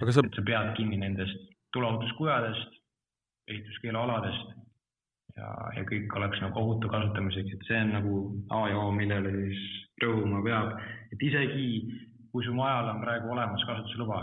aga 0.01 0.16
sa, 0.16 0.25
sa 0.25 0.47
pead 0.49 0.73
kinni 0.81 0.97
nendest 1.05 1.53
tuleohutuskujadest 1.77 2.76
ehituskeelualadest 3.47 4.55
ja, 5.37 5.49
ja 5.77 5.85
kõik 5.89 6.15
oleks 6.19 6.41
nagu 6.43 6.61
ohutu 6.63 6.91
kasutamiseks, 6.91 7.57
et 7.57 7.67
see 7.69 7.81
on 7.85 7.93
nagu 7.95 8.21
A 8.57 8.63
ja 8.71 8.79
O, 8.81 8.91
millele 8.95 9.33
siis 9.37 9.65
rõhuma 10.03 10.43
peab, 10.45 10.77
et 11.15 11.23
isegi 11.23 11.67
kui 12.33 12.45
su 12.45 12.55
majal 12.55 12.91
on 12.93 13.03
praegu 13.05 13.33
olemas 13.33 13.65
kasutusluba 13.69 14.21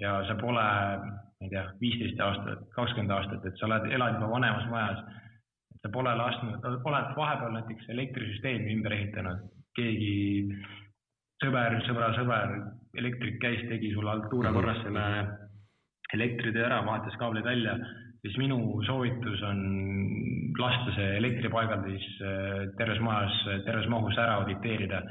ja 0.00 0.18
sa 0.28 0.36
pole, 0.40 0.64
ma 1.00 1.46
ei 1.46 1.52
tea, 1.52 1.64
viisteist 1.80 2.20
aastat, 2.20 2.64
kakskümmend 2.76 3.14
aastat, 3.14 3.44
et 3.46 3.60
sa 3.60 3.68
oled, 3.68 3.90
elad 3.94 4.18
juba 4.18 4.32
vanemas 4.34 4.66
majas, 4.72 5.02
sa 5.80 5.92
pole 5.92 6.14
lasknud, 6.18 6.64
oled 6.64 7.12
vahepeal 7.16 7.54
näiteks 7.58 7.90
elektrisüsteemi 7.94 8.72
ümber 8.74 8.96
ehitanud, 8.96 9.44
keegi 9.78 10.12
sõber, 11.44 11.78
sõbra 11.88 12.10
sõber, 12.18 12.54
elektrik 13.00 13.40
käis, 13.42 13.64
tegi 13.68 13.92
sulle 13.94 14.12
altuure 14.12 14.52
korras 14.54 14.80
selle 14.84 15.04
elektritöö 16.14 16.66
ära, 16.68 16.82
vahetas 16.86 17.16
kaablid 17.20 17.46
välja 17.48 17.78
siis 18.24 18.38
minu 18.40 18.58
soovitus 18.86 19.42
on 19.44 19.60
lasta 20.58 20.94
see 20.96 21.16
elektripaigaldis 21.18 22.06
äh, 22.24 22.62
terves 22.78 23.02
majas, 23.04 23.36
terves 23.66 23.88
mahus 23.92 24.16
ära 24.18 24.40
auditeerida. 24.40 25.02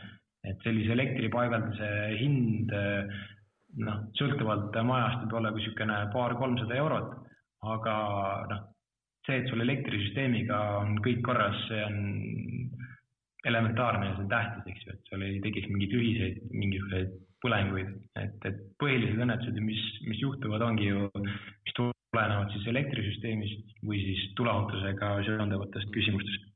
et 0.44 0.60
sellise 0.66 0.92
elektripaigaldise 0.92 1.90
hind 2.20 2.72
äh, 2.76 3.06
noh, 3.80 4.02
sõltuvalt 4.20 4.76
majast 4.84 5.24
võib 5.24 5.38
olla 5.40 5.52
niisugune 5.54 6.00
paar-kolmsada 6.14 6.76
eurot, 6.82 7.14
aga 7.76 7.96
noh, 8.50 8.66
see, 9.26 9.40
et 9.40 9.48
sul 9.50 9.64
elektrisüsteemiga 9.64 10.60
on 10.82 10.98
kõik 11.06 11.24
korras, 11.26 11.56
see 11.70 11.80
on 11.86 11.98
elementaarne 13.48 14.10
ja 14.10 14.18
see 14.18 14.26
on 14.26 14.34
tähtis, 14.34 14.68
eks 14.74 14.86
ju, 14.86 14.98
et 14.98 15.10
sul 15.14 15.26
ei 15.26 15.40
tekiks 15.44 15.72
mingeid 15.72 15.96
ühiseid 16.00 16.44
mingisuguseid 16.52 17.18
põlenguid, 17.44 17.90
et, 18.20 18.38
et 18.48 18.62
põhilised 18.80 19.20
õnnetused, 19.20 19.58
mis, 19.64 19.82
mis 20.08 20.22
juhtuvad, 20.24 20.64
ongi 20.64 20.92
ju, 20.92 21.10
mis 21.24 21.76
tulenevad 22.14 22.54
siis 22.54 22.66
elektrisüsteemist 22.70 23.78
või 23.86 24.00
siis 24.06 24.26
tuleohutusega 24.38 25.14
seonduvatest 25.28 25.94
küsimustest. 25.94 26.50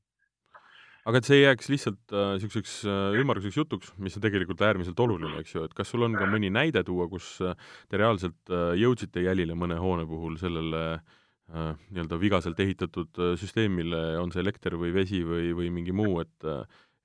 aga 1.08 1.22
et 1.22 1.28
see 1.28 1.38
ei 1.40 1.46
jääks 1.46 1.70
lihtsalt 1.72 2.14
niisuguseks 2.14 2.74
äh, 2.86 2.96
äh, 3.14 3.20
ümmarguseks 3.22 3.58
jutuks, 3.58 3.94
mis 3.98 4.18
on 4.20 4.24
tegelikult 4.26 4.62
äärmiselt 4.68 5.00
oluline, 5.00 5.40
eks 5.42 5.56
ju, 5.56 5.64
et 5.64 5.74
kas 5.74 5.94
sul 5.94 6.04
on 6.04 6.18
ka 6.20 6.28
mõni 6.30 6.52
näide 6.52 6.84
tuua, 6.84 7.08
kus 7.10 7.38
äh, 7.42 7.56
te 7.90 8.02
reaalselt 8.02 8.52
äh, 8.52 8.74
jõudsite 8.78 9.24
jälile 9.24 9.56
mõne 9.56 9.80
hoone 9.80 10.04
puhul 10.10 10.36
sellele 10.42 10.84
äh, 10.98 11.72
nii-öelda 11.90 12.20
vigaselt 12.20 12.60
ehitatud 12.60 13.24
äh, 13.24 13.38
süsteemile, 13.40 14.04
on 14.20 14.36
see 14.36 14.44
elekter 14.44 14.76
või 14.78 14.92
vesi 14.94 15.24
või, 15.24 15.56
või 15.56 15.72
mingi 15.80 15.96
muu, 15.96 16.20
et 16.26 16.52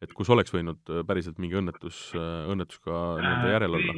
et 0.03 0.13
kus 0.19 0.31
oleks 0.35 0.53
võinud 0.55 0.93
päriselt 1.07 1.39
mingi 1.43 1.59
õnnetus, 1.61 2.11
õnnetus 2.17 2.81
ka 2.83 2.99
nii-öelda 3.21 3.53
järel 3.55 3.79
olla? 3.79 3.95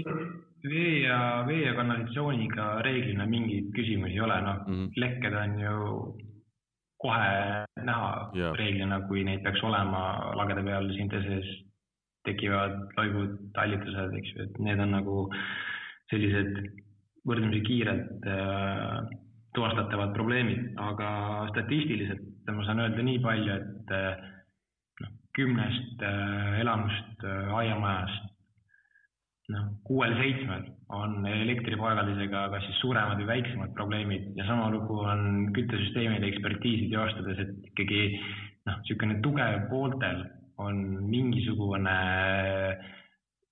vee 0.65 1.01
ja, 1.05 1.19
vee 1.49 1.65
ja 1.67 1.75
kanalisatsiooniga 1.77 2.69
reeglina 2.85 3.27
mingeid 3.29 3.73
küsimusi 3.77 4.17
ei 4.17 4.23
ole, 4.25 4.39
noh 4.45 4.63
mm 4.67 4.75
-hmm. 4.75 4.93
lekked 4.97 5.37
on 5.41 5.59
ju 5.61 5.75
kohe 7.05 7.65
näha 7.85 8.13
Jaa. 8.35 8.55
reeglina, 8.57 9.01
kui 9.09 9.25
neid 9.25 9.43
peaks 9.45 9.63
olema 9.69 10.33
lagede 10.39 10.63
peal 10.65 10.89
siinte 10.97 11.21
sees, 11.27 11.51
tekivad 12.25 12.79
loigud, 12.97 13.35
tallitused, 13.57 14.15
eks 14.21 14.33
ju, 14.33 14.47
et 14.47 14.59
need 14.67 14.81
on 14.81 14.95
nagu 14.97 15.17
sellised 16.13 16.55
võrdlemisi 17.29 17.61
kiirelt 17.67 18.29
äh, 18.29 19.13
tuvastatavad 19.57 20.15
probleemid, 20.17 20.73
aga 20.81 21.11
statistiliselt 21.53 22.25
ma 22.53 22.65
saan 22.65 22.81
öelda 22.85 23.05
nii 23.05 23.21
palju, 23.25 23.59
et 23.61 23.93
äh, 23.93 24.25
kümnest 25.35 26.03
äh, 26.03 26.61
elamust 26.63 27.27
äh, 27.27 27.55
aiamajast 27.59 28.31
noh, 29.53 29.67
kuuel-seitsmel 29.89 30.69
on 30.95 31.27
elektripaigaldisega 31.29 32.47
kas 32.53 32.65
siis 32.69 32.81
suuremad 32.81 33.21
või 33.21 33.31
väiksemad 33.33 33.75
probleemid 33.77 34.31
ja 34.39 34.47
sama 34.49 34.71
lugu 34.73 35.01
on 35.05 35.51
küttesüsteemide 35.57 36.31
ekspertiisi 36.31 36.89
teostades, 36.93 37.43
et 37.45 37.71
ikkagi 37.73 38.03
noh, 38.69 38.79
niisugune 38.81 39.19
tugev 39.25 39.67
pooltel 39.73 40.25
on 40.63 40.81
mingisugune 41.11 41.97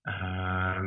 äh, 0.09 0.79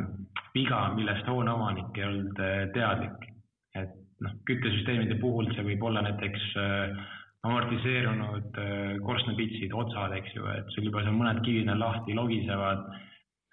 viga, 0.55 0.81
millest 0.95 1.27
hoone 1.29 1.53
omanik 1.53 1.99
ei 1.99 2.08
olnud 2.08 2.41
äh, 2.41 2.63
teadlik. 2.73 3.29
et 3.75 3.91
noh, 4.23 4.31
küttesüsteemide 4.47 5.19
puhul 5.19 5.51
see 5.53 5.65
võib 5.67 5.84
olla 5.84 6.05
näiteks 6.05 6.43
äh, 6.62 7.05
amortiseerunud 7.45 8.58
äh, 8.62 8.95
korstnapitsid, 9.05 9.73
otsad, 9.73 10.15
eks 10.17 10.36
ju, 10.36 10.47
et 10.53 10.71
sul 10.73 10.88
juba 10.89 11.03
seal 11.05 11.17
mõned 11.17 11.43
kivid 11.45 11.69
on 11.71 11.81
lahti, 11.81 12.17
logisevad 12.17 12.86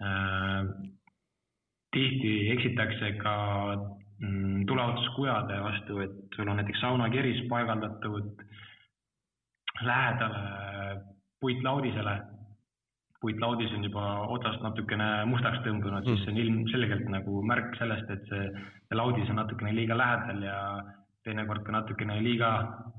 äh, 0.03 0.71
tihti 1.93 2.33
eksitakse 2.55 3.13
ka 3.21 3.35
mm, 3.77 4.65
tuleohutuskujade 4.69 5.59
vastu, 5.61 6.01
et 6.05 6.35
sul 6.35 6.49
on 6.49 6.59
näiteks 6.61 6.81
saunakeris 6.81 7.43
paigaldatud 7.49 8.45
lähedale 9.83 11.01
puitlaudisele. 11.41 12.21
puitlaudis 13.23 13.71
on 13.71 13.83
juba 13.83 14.05
otsast 14.35 14.59
natukene 14.65 15.05
mustaks 15.31 15.61
tõmbunud 15.63 16.03
mm., 16.03 16.09
siis 16.09 16.25
see 16.25 16.33
on 16.33 16.39
ilmselgelt 16.41 17.05
nagu 17.13 17.37
märk 17.47 17.77
sellest, 17.79 18.09
et 18.11 18.25
see, 18.27 18.49
see 18.89 18.97
laudis 18.99 19.29
on 19.31 19.39
natukene 19.39 19.71
liiga 19.77 19.95
lähedal 19.95 20.43
ja 20.43 20.57
teinekord 21.23 21.63
ka 21.65 21.75
natukene 21.75 22.19
liiga 22.23 22.49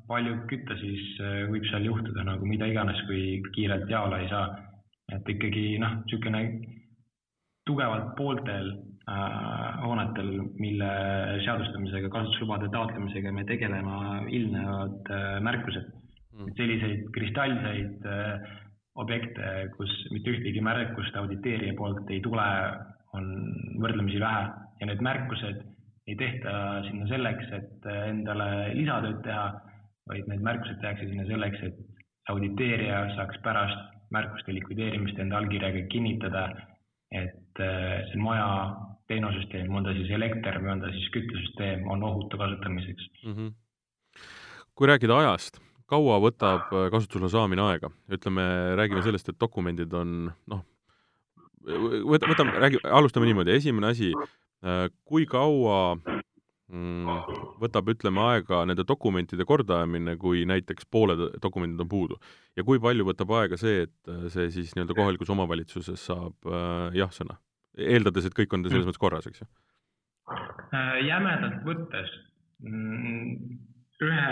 palju 0.08 0.38
kütta, 0.50 0.76
siis 0.80 1.20
äh, 1.20 1.44
võib 1.50 1.66
seal 1.70 1.88
juhtuda 1.88 2.24
nagu 2.26 2.48
mida 2.48 2.68
iganes, 2.70 3.00
kui 3.08 3.42
kiirelt 3.56 3.90
jaola 3.90 4.22
ei 4.22 4.30
saa. 4.32 4.46
et 5.12 5.28
ikkagi 5.28 5.76
noh, 5.78 5.98
niisugune 6.00 6.40
tugevalt 7.68 8.14
pooltel 8.16 8.70
äh, 9.08 9.82
hoonetel, 9.84 10.30
mille 10.60 10.90
seadustamisega, 11.44 12.08
kasutuslubade 12.12 12.70
taotlemisega 12.72 13.32
me 13.32 13.44
tegeleme, 13.48 13.98
ilmnevad 14.38 15.12
äh, 15.12 15.28
märkused. 15.44 15.92
Mm.. 16.34 16.50
selliseid 16.58 17.02
kristallseid 17.14 18.06
äh, 18.10 18.48
objekte, 18.98 19.68
kus 19.76 19.92
mitte 20.10 20.32
ühtegi 20.32 20.62
märkust 20.64 21.14
auditeerija 21.20 21.76
poolt 21.78 22.10
ei 22.10 22.18
tule, 22.24 22.46
on 23.14 23.28
võrdlemisi 23.82 24.18
vähe. 24.22 24.48
Ja 24.80 24.88
need 24.90 25.02
märkused 25.04 25.60
ei 26.08 26.16
tehta 26.20 26.82
sinna 26.88 27.08
selleks, 27.08 27.50
et 27.56 27.88
endale 28.10 28.48
lisatööd 28.76 29.22
teha, 29.24 29.46
vaid 30.10 30.28
need 30.28 30.44
märkused 30.44 30.80
tehakse 30.82 31.08
sinna 31.08 31.24
selleks, 31.28 31.62
et 31.64 31.78
auditeerija 32.32 33.00
saaks 33.16 33.40
pärast 33.44 33.90
märkuste 34.14 34.54
likvideerimist 34.54 35.18
enda 35.20 35.40
allkirjaga 35.40 35.84
kinnitada, 35.92 36.44
et 37.14 37.62
äh, 37.62 38.04
see 38.10 38.20
maja 38.20 38.48
teenusüsteem, 39.10 39.72
on 39.74 39.86
ta 39.86 39.94
siis 39.96 40.10
elekter 40.16 40.58
või 40.62 40.74
on 40.74 40.84
ta 40.84 40.92
siis 40.94 41.08
küttesüsteem, 41.14 41.84
on 41.92 42.04
ohutu 42.06 42.40
kasutamiseks 42.40 43.08
mm. 43.24 43.34
-hmm. 43.34 43.50
kui 44.74 44.88
rääkida 44.90 45.18
ajast, 45.18 45.60
kaua 45.90 46.20
võtab 46.24 46.72
äh, 46.72 46.86
kasutusloa 46.92 47.32
saamine 47.32 47.64
aega? 47.70 47.90
ütleme, 48.08 48.46
räägime 48.80 49.02
sellest, 49.02 49.28
et 49.28 49.40
dokumendid 49.40 49.92
on 49.92 50.32
noh, 50.52 50.64
võta, 51.64 52.28
võtame, 52.28 52.56
räägi, 52.64 52.80
alustame 52.84 53.28
niimoodi, 53.30 53.56
esimene 53.56 53.92
asi, 53.92 54.12
kui 55.05 55.27
kaua 55.29 55.79
mm, 56.72 57.09
võtab, 57.62 57.90
ütleme, 57.92 58.22
aega 58.33 58.62
nende 58.68 58.87
dokumentide 58.88 59.46
kordaajamine, 59.48 60.16
kui 60.20 60.44
näiteks 60.48 60.88
pooled 60.90 61.20
dokumendid 61.42 61.85
on 61.85 61.90
puudu? 61.90 62.20
ja 62.57 62.64
kui 62.66 62.81
palju 62.83 63.07
võtab 63.09 63.35
aega 63.40 63.59
see, 63.61 63.85
et 63.88 64.14
see 64.33 64.48
siis 64.55 64.72
nii-öelda 64.74 64.96
kohalikus 64.96 65.33
omavalitsuses 65.35 66.07
saab 66.11 66.48
äh, 66.48 66.94
jah-sõna? 67.00 67.38
eeldades, 67.74 68.29
et 68.29 68.37
kõik 68.37 68.55
on 68.55 68.64
selles 68.68 68.87
mõttes 68.87 69.03
korras, 69.03 69.27
eks 69.29 69.42
ju? 69.42 69.50
jämedalt 71.05 71.61
võttes 71.66 72.12
mm, 72.64 73.59
ühe 74.07 74.31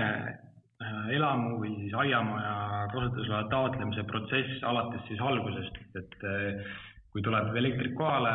elamu 1.14 1.59
või 1.61 1.75
siis 1.79 1.92
aiamaja 1.95 2.87
kasutusloa 2.95 3.42
taotlemise 3.53 4.05
protsess 4.09 4.64
alates 4.66 5.05
siis 5.09 5.21
algusest, 5.23 5.77
et 6.01 6.16
kui 7.12 7.23
tuleb 7.23 7.53
elektrik 7.61 7.95
kohale, 7.99 8.33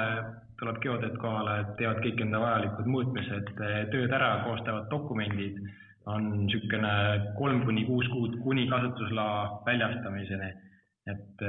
tuleb 0.60 0.80
geoteed 0.82 1.18
kohale, 1.22 1.58
teevad 1.80 2.00
kõik 2.04 2.22
enda 2.26 2.40
vajalikud 2.42 2.90
muutmised, 2.94 3.52
tööd 3.94 4.14
ära, 4.18 4.32
koostavad 4.46 4.88
dokumendid, 4.94 5.60
on 6.08 6.30
niisugune 6.46 6.94
kolm 7.38 7.62
kuni 7.68 7.84
kuus 7.88 8.08
kuud 8.14 8.38
kuni 8.46 8.68
kasutusloa 8.72 9.64
väljastamiseni. 9.68 10.54
et 11.08 11.44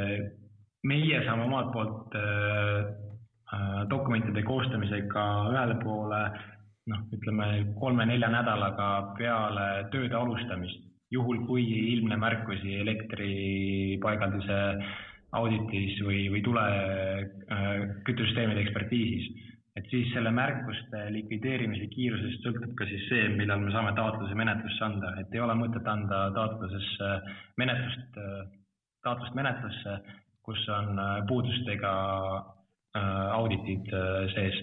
meie 0.87 1.23
saame 1.25 1.45
omalt 1.45 1.73
poolt 1.73 2.15
dokumentide 3.91 4.43
koostamisega 4.47 5.25
ühele 5.53 5.79
poole 5.83 6.21
noh, 6.91 7.01
ütleme 7.15 7.49
kolme-nelja 7.81 8.29
nädalaga 8.33 8.89
peale 9.19 9.67
tööde 9.93 10.17
alustamist, 10.17 10.85
juhul 11.13 11.43
kui 11.49 11.65
ei 11.65 11.93
ilmne 11.97 12.17
märkusi 12.21 12.79
elektripaigalduse 12.83 14.59
auditis 15.37 15.99
või, 16.05 16.29
või 16.33 16.43
tule 16.45 16.65
äh, 17.53 18.59
ekspertiisis. 18.63 19.45
et 19.77 19.87
siis 19.93 20.09
selle 20.11 20.31
märkuste 20.35 21.05
likvideerimise 21.15 21.87
kiirusest 21.93 22.43
sõltub 22.43 22.73
ka 22.79 22.87
siis 22.89 23.05
see, 23.09 23.29
millal 23.37 23.61
me 23.63 23.71
saame 23.71 23.93
taotluse 23.95 24.35
menetlusse 24.35 24.85
anda, 24.85 25.13
et 25.21 25.35
ei 25.35 25.41
ole 25.41 25.55
mõtet 25.55 25.87
anda 25.87 26.31
taotlusesse 26.35 27.11
menetlust, 27.61 28.19
taotlust 29.07 29.37
menetlusse, 29.39 30.01
kus 30.43 30.65
on 30.75 30.99
puudustega 31.29 31.93
äh, 32.97 33.29
auditid 33.37 33.93
äh, 33.93 34.27
sees. 34.35 34.59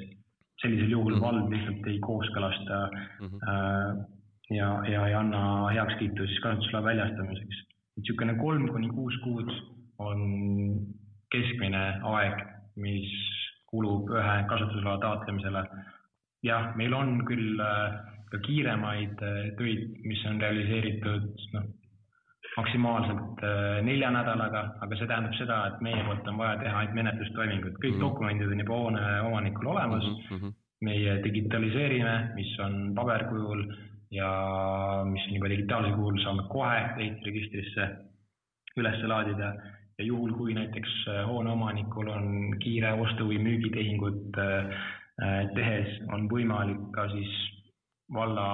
sellisel 0.62 0.90
juhul 0.90 1.14
mm 1.14 1.18
-hmm. 1.20 1.26
vald 1.26 1.50
lihtsalt 1.52 1.88
ei 1.88 2.00
kooskõlasta 2.00 2.78
mm 3.20 3.28
-hmm. 3.28 3.40
äh, 3.50 4.06
ja, 4.50 4.70
ja 4.92 5.08
ei 5.08 5.14
anna 5.14 5.68
heakskiitu 5.68 6.28
siis 6.28 6.40
kasutusloa 6.40 6.84
väljastamiseks. 6.84 7.58
niisugune 7.98 8.36
kolm 8.36 8.68
kuni 8.68 8.90
kuus 8.90 9.18
kuud 9.24 9.52
on 10.00 10.20
keskmine 11.32 11.84
aeg, 12.16 12.42
mis 12.82 13.12
kulub 13.72 14.12
ühe 14.14 14.36
kasutusloa 14.50 14.98
taotlemisele. 15.04 15.64
jah, 16.46 16.76
meil 16.78 16.94
on 16.94 17.24
küll 17.26 17.62
äh, 17.62 17.96
ka 18.30 18.40
kiiremaid 18.46 19.22
äh, 19.26 19.40
töid, 19.58 19.88
mis 20.06 20.22
on 20.30 20.42
realiseeritud 20.42 21.32
noh, 21.56 21.64
maksimaalselt 22.58 23.42
äh, 23.44 23.80
nelja 23.88 24.12
nädalaga, 24.14 24.62
aga 24.86 25.00
see 25.00 25.10
tähendab 25.10 25.34
seda, 25.40 25.58
et 25.72 25.82
meie 25.88 26.04
poolt 26.06 26.30
on 26.32 26.38
vaja 26.40 26.60
teha 26.62 26.84
ainult 26.84 27.00
menetlustoimingud, 27.00 27.80
kõik 27.80 27.96
mm 27.96 27.98
-hmm. 27.98 28.06
dokumendid 28.06 28.54
on 28.54 28.64
juba 28.64 28.80
hoone 28.82 29.04
omanikul 29.32 29.72
olemas 29.74 30.06
mm. 30.06 30.38
-hmm. 30.38 30.54
meie 30.88 31.18
digitaliseerime, 31.24 32.16
mis 32.36 32.60
on 32.60 32.94
paberkujul 32.96 33.66
ja 34.12 34.30
mis 35.10 35.28
on 35.28 35.36
juba 35.40 35.50
digitaalsel 35.50 35.96
kujul, 35.96 36.22
saame 36.24 36.44
kohe 36.50 36.82
ehituregistrisse 36.98 37.90
üles 38.78 39.04
laadida 39.08 39.54
ja 40.00 40.06
juhul, 40.06 40.34
kui 40.38 40.54
näiteks 40.54 40.94
hoone 41.28 41.52
omanikul 41.52 42.08
on 42.12 42.56
kiire 42.60 42.94
ostu- 42.94 43.28
või 43.30 43.40
müügitehingut 43.44 44.40
tehes, 45.56 46.00
on 46.12 46.28
võimalik 46.32 46.82
ka 46.96 47.08
siis 47.14 47.36
valla 48.14 48.48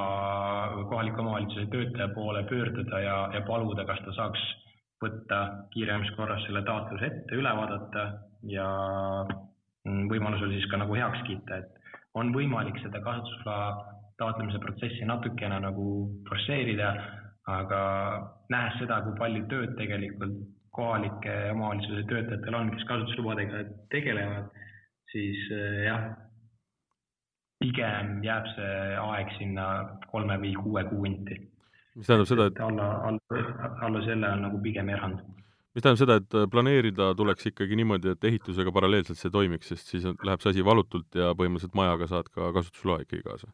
kohaliku 0.89 1.21
omavalitsuse 1.21 1.65
töötaja 1.71 2.07
poole 2.15 2.43
pöörduda 2.43 2.99
ja, 2.99 3.15
ja 3.33 3.41
paluda, 3.47 3.85
kas 3.85 3.99
ta 4.05 4.13
saaks 4.15 4.43
võtta 5.01 5.39
kiiremas 5.73 6.11
korras 6.15 6.43
selle 6.45 6.61
taotluse 6.63 7.07
ette, 7.07 7.35
üle 7.35 7.51
vaadata 7.57 8.05
ja 8.47 8.67
võimalusel 9.85 10.53
siis 10.53 10.67
ka 10.71 10.77
nagu 10.77 10.95
heaks 10.95 11.25
kiita, 11.27 11.57
et 11.57 11.81
on 12.13 12.31
võimalik 12.35 12.77
seda 12.83 13.01
kasutusloa 13.01 13.65
taotlemise 14.21 14.61
protsessi 14.61 15.07
natukene 15.09 15.57
nagu 15.63 15.85
forsseerida, 16.29 16.93
aga 17.49 17.81
nähes 18.53 18.77
seda, 18.79 19.01
kui 19.01 19.17
palju 19.17 19.47
tööd 19.49 19.73
tegelikult 19.79 20.37
kohalike 20.75 21.37
omavalitsuse 21.51 22.03
töötajatel 22.09 22.57
on, 22.57 22.71
kes 22.75 22.85
kasutuslubadega 22.89 23.63
tegelevad, 23.91 24.51
siis 25.11 25.41
jah, 25.85 26.05
pigem 27.61 28.19
jääb 28.25 28.47
see 28.55 28.77
aeg 29.01 29.35
sinna 29.37 29.67
kolme 30.11 30.39
või 30.41 30.55
kuue 30.57 30.85
kuu 30.89 31.05
inti. 31.09 31.37
mis 31.95 32.07
tähendab 32.07 32.29
seda, 32.29 32.47
et 32.49 32.59
alla, 32.63 32.87
alla, 33.09 33.69
alla 33.85 34.03
selle 34.07 34.31
on 34.31 34.45
nagu 34.47 34.61
pigem 34.63 34.89
erand. 34.89 35.21
mis 35.75 35.83
tähendab 35.83 36.01
seda, 36.01 36.19
et 36.21 36.51
planeerida 36.51 37.11
tuleks 37.19 37.51
ikkagi 37.51 37.77
niimoodi, 37.79 38.15
et 38.15 38.29
ehitusega 38.31 38.73
paralleelselt 38.73 39.19
see 39.19 39.33
toimiks, 39.33 39.73
sest 39.73 39.93
siis 39.93 40.07
läheb 40.07 40.43
see 40.43 40.55
asi 40.55 40.65
valutult 40.65 41.19
ja 41.19 41.33
põhimõtteliselt 41.35 41.77
majaga 41.77 42.09
saad 42.13 42.31
ka 42.33 42.53
kasutusloa 42.57 43.03
ikkagi 43.05 43.27
kaasa? 43.27 43.51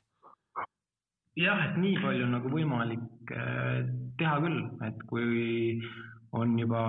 jah, 1.38 1.66
et 1.68 1.76
nii 1.82 1.98
palju 2.02 2.28
nagu 2.32 2.50
võimalik 2.50 3.34
äh, 3.34 3.82
teha 4.18 4.38
küll, 4.46 4.62
et 4.88 5.04
kui 5.10 5.82
on 6.38 6.54
juba 6.60 6.82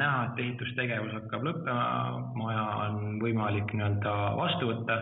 näha, 0.00 0.24
et 0.28 0.40
ehitustegevus 0.44 1.12
hakkab 1.18 1.44
lõppema, 1.46 1.84
maja 2.38 2.64
on 2.86 3.20
võimalik 3.22 3.74
nii-öelda 3.76 4.14
vastu 4.38 4.70
võtta, 4.70 4.98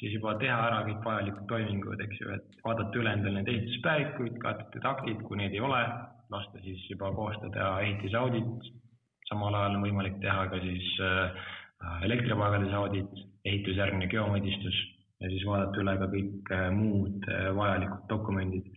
siis 0.00 0.16
juba 0.16 0.34
teha 0.40 0.56
ära 0.68 0.82
kõik 0.88 1.04
vajalikud 1.04 1.46
toimingud, 1.50 2.02
eks 2.04 2.20
ju, 2.20 2.32
et 2.36 2.58
vaadata 2.64 3.00
üle 3.00 3.14
endale 3.16 3.40
need 3.40 3.52
ehituspäevikuid, 3.52 4.40
kaetud 4.42 4.88
aktid, 4.92 5.22
kui 5.28 5.40
neid 5.40 5.56
ei 5.56 5.62
ole, 5.64 5.82
lasta 6.32 6.60
siis 6.64 6.82
juba 6.90 7.12
koostada 7.16 7.76
ehitusaudit, 7.84 8.68
samal 9.30 9.54
ajal 9.54 9.78
on 9.78 9.86
võimalik 9.86 10.18
teha 10.22 10.44
ka 10.50 10.60
siis 10.62 10.90
äh, 11.04 11.48
elektripaigalduse 12.06 12.76
audit, 12.78 13.24
ehitusjärgne 13.46 14.10
geomõõdistus 14.10 14.76
ja 15.22 15.30
siis 15.32 15.46
vaadata 15.48 15.82
üle 15.82 15.96
ka 16.02 16.10
kõik 16.12 16.52
äh, 16.54 16.68
muud 16.74 17.28
äh, 17.30 17.48
vajalikud 17.56 18.04
dokumendid. 18.12 18.72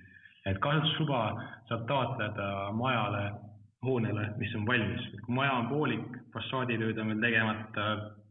et 0.47 0.57
kasutusluba 0.63 1.21
saab 1.67 1.85
taotleda 1.89 2.71
majale, 2.73 3.23
hoonele, 3.85 4.29
mis 4.37 4.55
on 4.55 4.65
valmis. 4.67 5.05
kui 5.25 5.35
maja 5.35 5.53
on 5.61 5.67
poolik, 5.71 6.17
fassaaditööd 6.33 6.97
on 6.99 7.13
veel 7.13 7.21
tegemata, 7.25 7.85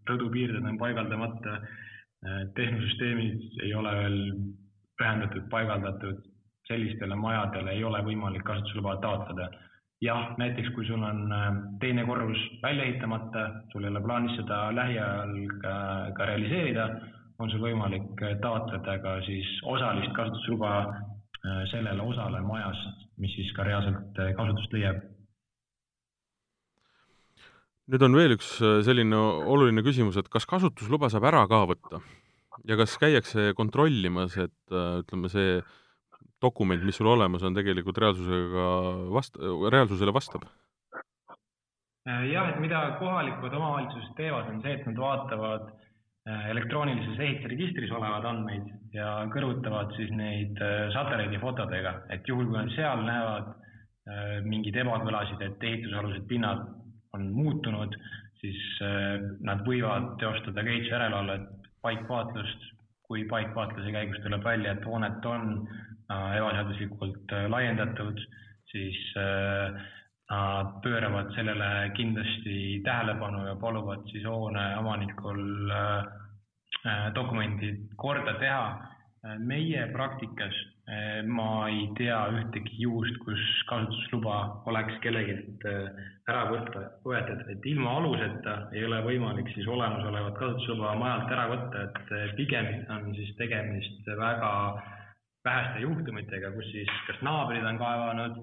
rõdupiirded 0.08 0.64
on 0.64 0.78
paigaldamata, 0.80 1.58
äh, 1.60 2.42
tehnosüsteemid 2.56 3.62
ei 3.64 3.74
ole 3.74 3.94
veel 4.02 4.18
ühendatud, 5.02 5.48
paigaldatud, 5.50 6.24
sellistele 6.68 7.16
majadele 7.16 7.72
ei 7.76 7.84
ole 7.84 8.02
võimalik 8.04 8.44
kasutusluba 8.44 8.96
taotleda. 9.04 9.50
jah, 10.00 10.34
näiteks 10.38 10.68
kui 10.74 10.86
sul 10.86 11.02
on 11.02 11.32
teine 11.80 12.04
korrus 12.06 12.38
välja 12.62 12.84
ehitamata, 12.84 13.48
sul 13.72 13.84
ei 13.84 13.90
ole 13.90 14.00
plaanis 14.00 14.36
seda 14.38 14.58
lähiajal 14.70 15.32
ka, 15.62 15.72
ka 16.14 16.26
realiseerida 16.26 16.84
on 17.38 17.50
sul 17.52 17.62
võimalik 17.62 18.22
äh, 18.22 18.34
taotleda 18.42 18.98
ka 19.02 19.18
siis 19.26 19.48
osalist 19.62 20.14
kasutusluba 20.16 20.72
äh, 20.86 21.62
sellele 21.72 22.02
osale 22.02 22.42
majast, 22.42 23.06
mis 23.22 23.34
siis 23.38 23.52
ka 23.56 23.66
reaalselt 23.68 24.18
äh, 24.18 24.32
kasutust 24.38 24.74
leiab. 24.74 25.04
Nüüd 27.88 28.04
on 28.04 28.16
veel 28.18 28.36
üks 28.36 28.54
selline 28.86 29.18
oluline 29.48 29.84
küsimus, 29.86 30.18
et 30.20 30.28
kas 30.32 30.46
kasutusluba 30.48 31.10
saab 31.12 31.28
ära 31.30 31.44
ka 31.50 31.64
võtta 31.70 32.02
ja 32.68 32.76
kas 32.76 32.96
käiakse 33.00 33.52
kontrollimas, 33.56 34.36
et 34.40 34.74
ütleme, 34.74 35.30
see 35.32 35.60
dokument, 36.42 36.82
mis 36.84 36.98
sul 36.98 37.08
olemas 37.10 37.42
on, 37.46 37.56
tegelikult 37.56 37.98
reaalsusega 38.02 38.68
vast-, 39.14 39.38
reaalsusele 39.72 40.14
vastab? 40.14 40.46
jah, 42.08 42.48
et 42.48 42.60
mida 42.62 42.80
kohalikud 43.00 43.52
omavalitsused 43.52 44.14
teevad, 44.16 44.48
on 44.52 44.62
see, 44.64 44.78
et 44.78 44.86
nad 44.88 45.00
vaatavad 45.02 45.66
äh, 45.66 45.88
Äh, 46.28 46.50
elektroonilises 46.50 47.20
ehitusregistris 47.24 47.92
olevad 47.94 48.26
andmeid 48.28 48.66
ja 48.92 49.12
kõrvutavad 49.32 49.94
siis 49.96 50.10
neid 50.12 50.58
äh, 50.60 50.90
satelliidifotodega, 50.92 51.92
et 52.12 52.26
juhul, 52.28 52.50
kui 52.50 52.58
nad 52.58 52.72
seal 52.74 53.04
näevad 53.06 53.46
äh, 53.48 54.34
mingeid 54.44 54.76
ebakõlasid, 54.82 55.40
et 55.46 55.64
ehitusalused 55.70 56.26
pinnad 56.28 56.66
on 57.16 57.30
muutunud, 57.32 57.94
siis 58.40 58.60
nad 59.40 59.64
võivad 59.66 60.16
teostada 60.20 60.62
ka 60.62 60.70
ehitusjärelevalvet, 60.70 61.48
paikvaatlust, 61.82 62.66
kui 63.08 63.24
paikvaatluse 63.30 63.94
käigus 63.94 64.20
tuleb 64.22 64.44
välja, 64.44 64.74
et 64.76 64.84
hoonet 64.84 65.24
on 65.26 65.64
ebaseaduslikult 66.08 67.36
laiendatud, 67.54 68.24
siis 68.72 69.00
Nad 70.28 70.74
pööravad 70.84 71.30
sellele 71.32 71.68
kindlasti 71.96 72.82
tähelepanu 72.84 73.46
ja 73.46 73.54
paluvad 73.56 74.02
siis 74.10 74.26
hoone 74.28 74.64
omanikul 74.76 75.40
Äh, 76.86 77.10
dokumendid 77.14 77.88
korda 77.96 78.38
teha. 78.38 78.66
Äh, 79.24 79.38
meie 79.38 79.86
praktikas 79.92 80.54
äh, 80.54 80.77
ma 81.28 81.68
ei 81.68 81.82
tea 81.98 82.16
ühtegi 82.32 82.78
juhust, 82.80 83.18
kus 83.20 83.40
kasutusluba 83.68 84.36
oleks 84.70 84.94
kellelgi 85.04 85.34
ära 86.28 86.46
võtta, 86.48 86.84
võetud, 87.04 87.42
et 87.52 87.66
ilma 87.68 87.98
aluseta 88.00 88.54
ei 88.72 88.86
ole 88.86 89.02
võimalik 89.04 89.50
siis 89.52 89.68
olemasolevat 89.68 90.38
kasutusluba 90.38 90.94
majalt 90.96 91.34
ära 91.36 91.44
võtta, 91.52 91.84
et 91.90 92.32
pigem 92.40 92.70
on 92.94 93.12
siis 93.18 93.34
tegemist 93.36 94.08
väga 94.16 94.52
väheste 95.44 95.84
juhtumitega, 95.84 96.54
kus 96.56 96.72
siis 96.72 96.90
kas 97.06 97.20
naabrid 97.26 97.68
on 97.68 97.80
kaevanud 97.80 98.40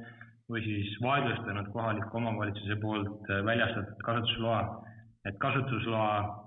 või 0.50 0.62
siis 0.66 0.96
vaidlustanud 1.02 1.72
kohaliku 1.74 2.22
omavalitsuse 2.22 2.78
poolt 2.82 3.30
väljastatud 3.46 4.02
kasutusloa. 4.06 4.64
et 5.26 5.38
kasutusloa 5.42 6.45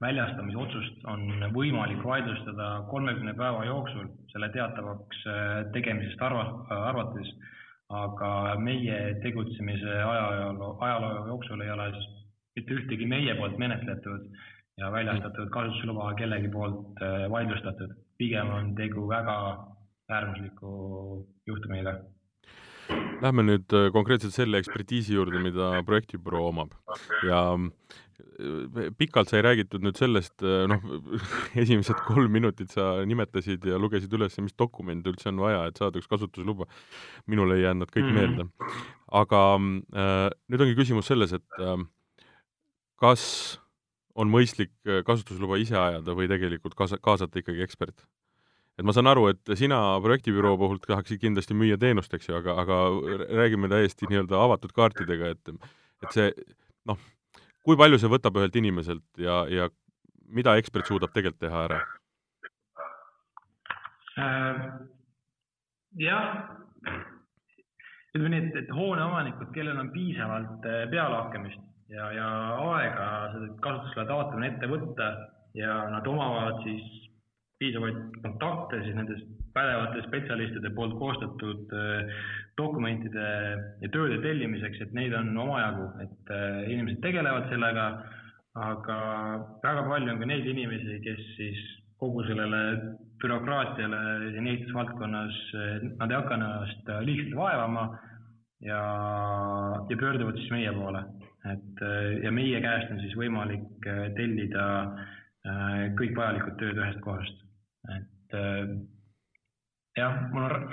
väljastamise 0.00 0.58
otsust 0.60 1.04
on 1.08 1.44
võimalik 1.54 2.02
vaidlustada 2.04 2.70
kolmekümne 2.90 3.34
päeva 3.38 3.64
jooksul 3.64 4.08
selle 4.32 4.50
teatavaks 4.54 5.22
äh, 5.30 5.52
tegemisest 5.72 6.22
arva, 6.22 6.44
arvates, 6.90 7.30
aga 7.88 8.56
meie 8.60 8.98
tegutsemise 9.22 10.00
ajaloo, 10.02 10.74
ajaloo 10.84 11.26
jooksul 11.32 11.62
ei 11.64 11.72
ole 11.72 11.88
mitte 12.56 12.76
ühtegi 12.80 13.06
meie 13.08 13.34
poolt 13.38 13.58
menetletud 13.62 14.28
ja 14.80 14.90
väljastatud 14.92 15.48
kasutusluba 15.54 16.12
kellegi 16.20 16.50
poolt 16.52 17.00
äh, 17.02 17.30
vaidlustatud. 17.30 17.94
pigem 18.16 18.48
on 18.48 18.74
tegu 18.74 19.08
väga 19.08 19.36
äärmusliku 20.08 20.68
juhtumiga 21.46 21.98
Lähme 23.22 23.46
nüüd 23.46 23.72
äh, 23.72 23.90
konkreetselt 23.94 24.34
selle 24.34 24.60
ekspertiisi 24.60 25.16
juurde, 25.16 25.40
mida 25.42 25.82
projektibüroo 25.88 26.48
omab 26.50 26.74
ja 27.26 27.40
äh, 27.56 28.06
pikalt 28.98 29.30
sai 29.30 29.42
räägitud 29.44 29.84
nüüd 29.84 29.98
sellest, 29.98 30.34
äh, 30.44 30.64
noh, 30.70 30.82
esimesed 31.62 31.98
kolm 32.06 32.32
minutit 32.32 32.72
sa 32.74 33.04
nimetasid 33.08 33.64
ja 33.68 33.80
lugesid 33.80 34.12
üles, 34.16 34.36
mis 34.44 34.56
dokumente 34.58 35.10
üldse 35.12 35.30
on 35.32 35.42
vaja, 35.44 35.66
et 35.68 35.80
saada 35.80 36.00
üks 36.00 36.08
kasutusluba. 36.10 36.68
minul 37.26 37.54
ei 37.54 37.62
jäänud 37.64 37.86
nad 37.86 37.92
kõik 37.92 38.04
mm 38.04 38.16
-hmm. 38.16 38.20
meelde. 38.20 38.48
aga 39.12 39.42
äh, 39.56 40.30
nüüd 40.48 40.60
ongi 40.60 40.76
küsimus 40.76 41.06
selles, 41.06 41.32
et 41.32 41.60
äh, 41.60 41.78
kas 42.96 43.60
on 44.14 44.30
mõistlik 44.32 44.72
kasutusluba 45.04 45.58
ise 45.60 45.76
ajada 45.76 46.12
või 46.16 46.28
tegelikult 46.28 46.74
kaasa, 46.74 46.98
kaasata 46.98 47.38
ikkagi 47.38 47.62
ekspert? 47.62 48.06
Et 48.76 48.84
ma 48.84 48.92
saan 48.92 49.08
aru, 49.10 49.28
et 49.32 49.56
sina 49.58 49.78
projektibüroo 50.04 50.56
puhul 50.60 50.80
tahaksid 50.84 51.20
kindlasti 51.22 51.56
müüa 51.56 51.78
teenust, 51.80 52.12
eks 52.14 52.28
ju, 52.28 52.36
aga, 52.38 52.58
aga 52.62 52.80
räägime 53.40 53.70
täiesti 53.72 54.08
nii-öelda 54.10 54.40
avatud 54.42 54.74
kaartidega, 54.76 55.32
et 55.34 55.54
et 56.04 56.12
see 56.12 56.32
noh, 56.88 56.98
kui 57.64 57.78
palju 57.80 57.98
see 58.00 58.12
võtab 58.12 58.36
ühelt 58.40 58.56
inimeselt 58.60 59.06
ja, 59.20 59.44
ja 59.48 59.70
mida 60.28 60.56
ekspert 60.60 60.88
suudab 60.90 61.14
tegelikult 61.14 61.40
teha 61.46 61.62
ära 61.68 61.80
äh,? 64.20 64.60
jah, 65.96 66.26
ütleme 68.12 68.34
nii, 68.34 68.42
et, 68.50 68.60
et 68.60 68.74
hooneomanikud, 68.76 69.48
kellel 69.56 69.80
on 69.80 69.88
piisavalt 69.94 70.68
äh, 70.68 70.84
pealehakkamist 70.92 71.64
ja, 71.92 72.10
ja 72.12 72.28
aega 72.74 73.08
seda 73.32 73.50
kasutusloa 73.64 74.06
taotlemine 74.10 74.52
ette 74.52 74.70
võtta 74.70 75.10
ja 75.56 75.78
nad 75.94 76.06
omavad 76.10 76.60
siis 76.66 77.05
piisavaid 77.58 78.20
kontakte 78.22 78.82
siis 78.84 78.96
nendest 78.96 79.36
pädevate 79.56 80.02
spetsialistide 80.06 80.70
poolt 80.76 80.96
koostatud 81.00 81.72
äh, 81.72 82.12
dokumentide 82.58 83.28
ja 83.80 83.90
tööde 83.94 84.20
tellimiseks, 84.24 84.82
et 84.84 84.92
neid 84.96 85.16
on 85.16 85.32
omajagu, 85.46 85.88
et 86.04 86.32
äh, 86.34 86.60
inimesed 86.74 87.00
tegelevad 87.04 87.48
sellega, 87.52 87.86
aga 88.66 88.98
väga 89.64 89.84
palju 89.88 90.12
on 90.12 90.22
ka 90.22 90.30
neid 90.32 90.48
inimesi, 90.52 91.00
kes 91.04 91.22
siis 91.38 91.62
kogu 92.00 92.24
sellele 92.28 92.60
bürokraatiale 93.22 94.00
siin 94.34 94.50
ehitusvaldkonnas, 94.52 95.40
äh, 95.56 95.78
nad 95.94 96.12
ei 96.12 96.20
hakka 96.20 96.36
ennast 96.36 96.92
liigselt 97.08 97.38
vaevama 97.40 97.88
ja, 98.64 98.82
ja 99.88 99.96
pöörduvad 99.96 100.36
siis 100.40 100.52
meie 100.52 100.72
poole. 100.76 101.04
et 101.46 101.80
ja 102.24 102.30
meie 102.34 102.58
käest 102.60 102.90
on 102.90 102.98
siis 102.98 103.12
võimalik 103.14 103.84
tellida 104.16 104.64
kõik 105.94 106.16
vajalikud 106.18 106.56
tööd 106.58 106.80
ühest 106.80 106.98
kohast 107.04 107.45
et 107.94 108.36
äh, 108.36 108.76
jah, 109.96 110.20
mul 110.32 110.46
on 110.48 110.68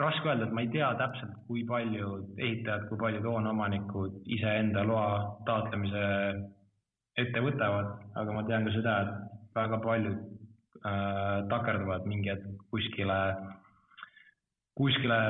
raske 0.00 0.28
öelda, 0.28 0.48
et 0.48 0.54
ma 0.54 0.64
ei 0.64 0.70
tea 0.72 0.90
täpselt, 0.98 1.34
kui 1.48 1.64
paljud 1.68 2.38
ehitajad, 2.38 2.88
kui 2.90 2.98
paljud 3.00 3.26
hooneomanikud 3.28 4.22
iseenda 4.36 4.84
loa 4.86 5.08
taotlemise 5.46 6.04
ette 7.20 7.42
võtavad, 7.44 7.92
aga 8.18 8.34
ma 8.34 8.46
tean 8.48 8.66
ka 8.66 8.74
seda, 8.74 8.94
et 9.02 9.54
väga 9.54 9.78
paljud 9.84 10.16
äh, 10.82 11.44
takerduvad 11.52 12.08
mingi 12.10 12.32
hetk 12.32 12.64
kuskile, 12.74 13.18
kuskile 14.74 15.20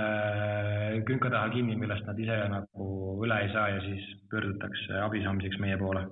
künka 1.09 1.33
taha 1.33 1.53
kinni, 1.53 1.77
millest 1.77 2.09
nad 2.09 2.21
ise 2.21 2.39
nagu 2.53 2.91
üle 3.25 3.41
ei 3.45 3.53
saa 3.53 3.69
ja 3.75 3.83
siis 3.85 4.07
pöördutakse 4.33 5.01
abi 5.05 5.25
saamiseks 5.25 5.61
meie 5.61 5.77
poole. 5.81 6.07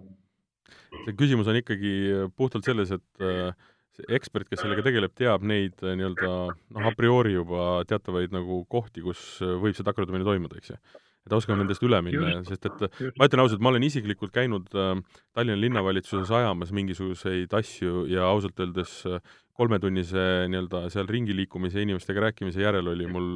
see 1.06 1.16
küsimus 1.16 1.48
on 1.48 1.56
ikkagi 1.56 1.92
puhtalt 2.36 2.68
selles, 2.68 2.92
et 2.92 3.24
äh, 3.24 3.56
see 3.98 4.08
ekspert, 4.16 4.48
kes 4.50 4.62
sellega 4.64 4.84
tegeleb, 4.86 5.14
teab 5.18 5.44
neid 5.46 5.80
äh, 5.84 5.94
nii-öelda 5.98 6.32
noh, 6.52 6.88
a 6.88 6.92
priori 6.96 7.36
juba 7.36 7.82
teatavaid 7.88 8.34
nagu 8.34 8.62
kohti, 8.72 9.04
kus 9.04 9.40
äh, 9.44 9.56
võib 9.62 9.76
see 9.76 9.86
takerdumine 9.86 10.26
toimuda, 10.26 10.60
eks 10.60 10.72
ju. 10.72 10.78
et 11.22 11.30
ta 11.30 11.38
oskab 11.38 11.60
nendest 11.60 11.84
üle 11.86 12.00
minna, 12.04 12.40
sest 12.48 12.66
et 12.70 12.86
just. 12.86 13.18
ma 13.20 13.28
ütlen 13.28 13.44
ausalt, 13.44 13.62
ma 13.62 13.72
olen 13.72 13.86
isiklikult 13.86 14.32
käinud 14.34 14.72
äh, 14.72 14.94
Tallinna 15.36 15.60
linnavalitsuses 15.60 16.32
ajamas 16.40 16.72
mingisuguseid 16.74 17.52
asju 17.60 18.06
ja 18.10 18.26
ausalt 18.30 18.58
öeldes 18.64 19.02
äh, 19.10 19.20
kolmetunnise 19.58 20.48
nii-öelda 20.48 20.86
seal 20.92 21.10
ringi 21.10 21.36
liikumise 21.36 21.80
ja 21.80 21.86
inimestega 21.86 22.24
rääkimise 22.28 22.64
järel 22.64 22.88
oli 22.94 23.08
mul, 23.10 23.28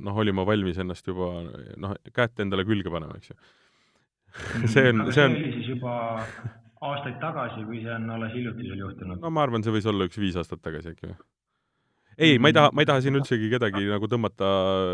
noh, 0.00 0.22
olin 0.22 0.36
ma 0.38 0.46
valmis 0.48 0.80
ennast 0.80 1.10
juba 1.10 1.34
noh, 1.76 1.98
kätt 2.16 2.40
endale 2.40 2.64
külge 2.68 2.92
panema, 2.92 3.18
eks 3.20 3.34
ju. 3.34 3.38
see 4.72 4.88
on, 4.88 5.04
see 5.12 5.24
on. 5.24 5.36
see 5.36 5.44
oli 5.44 5.52
siis 5.58 5.70
juba 5.74 5.92
aastaid 6.80 7.18
tagasi 7.22 7.64
või 7.66 7.82
see 7.82 7.94
on 7.94 8.10
alles 8.14 8.36
hiljuti 8.36 8.68
sul 8.68 8.84
juhtunud? 8.84 9.20
no 9.22 9.34
ma 9.34 9.42
arvan, 9.46 9.64
see 9.64 9.74
võis 9.74 9.88
olla 9.90 10.06
üks 10.08 10.20
viis 10.20 10.38
aastat 10.38 10.62
tagasi 10.62 10.94
äkki 10.94 11.10
või 11.10 11.18
ei, 12.18 12.38
ma 12.38 12.50
ei 12.50 12.54
taha, 12.56 12.70
ma 12.74 12.82
ei 12.82 12.88
taha 12.88 13.02
siin 13.02 13.14
üldsegi 13.14 13.48
kedagi 13.52 13.84
nagu 13.86 14.08
tõmmata 14.10 14.48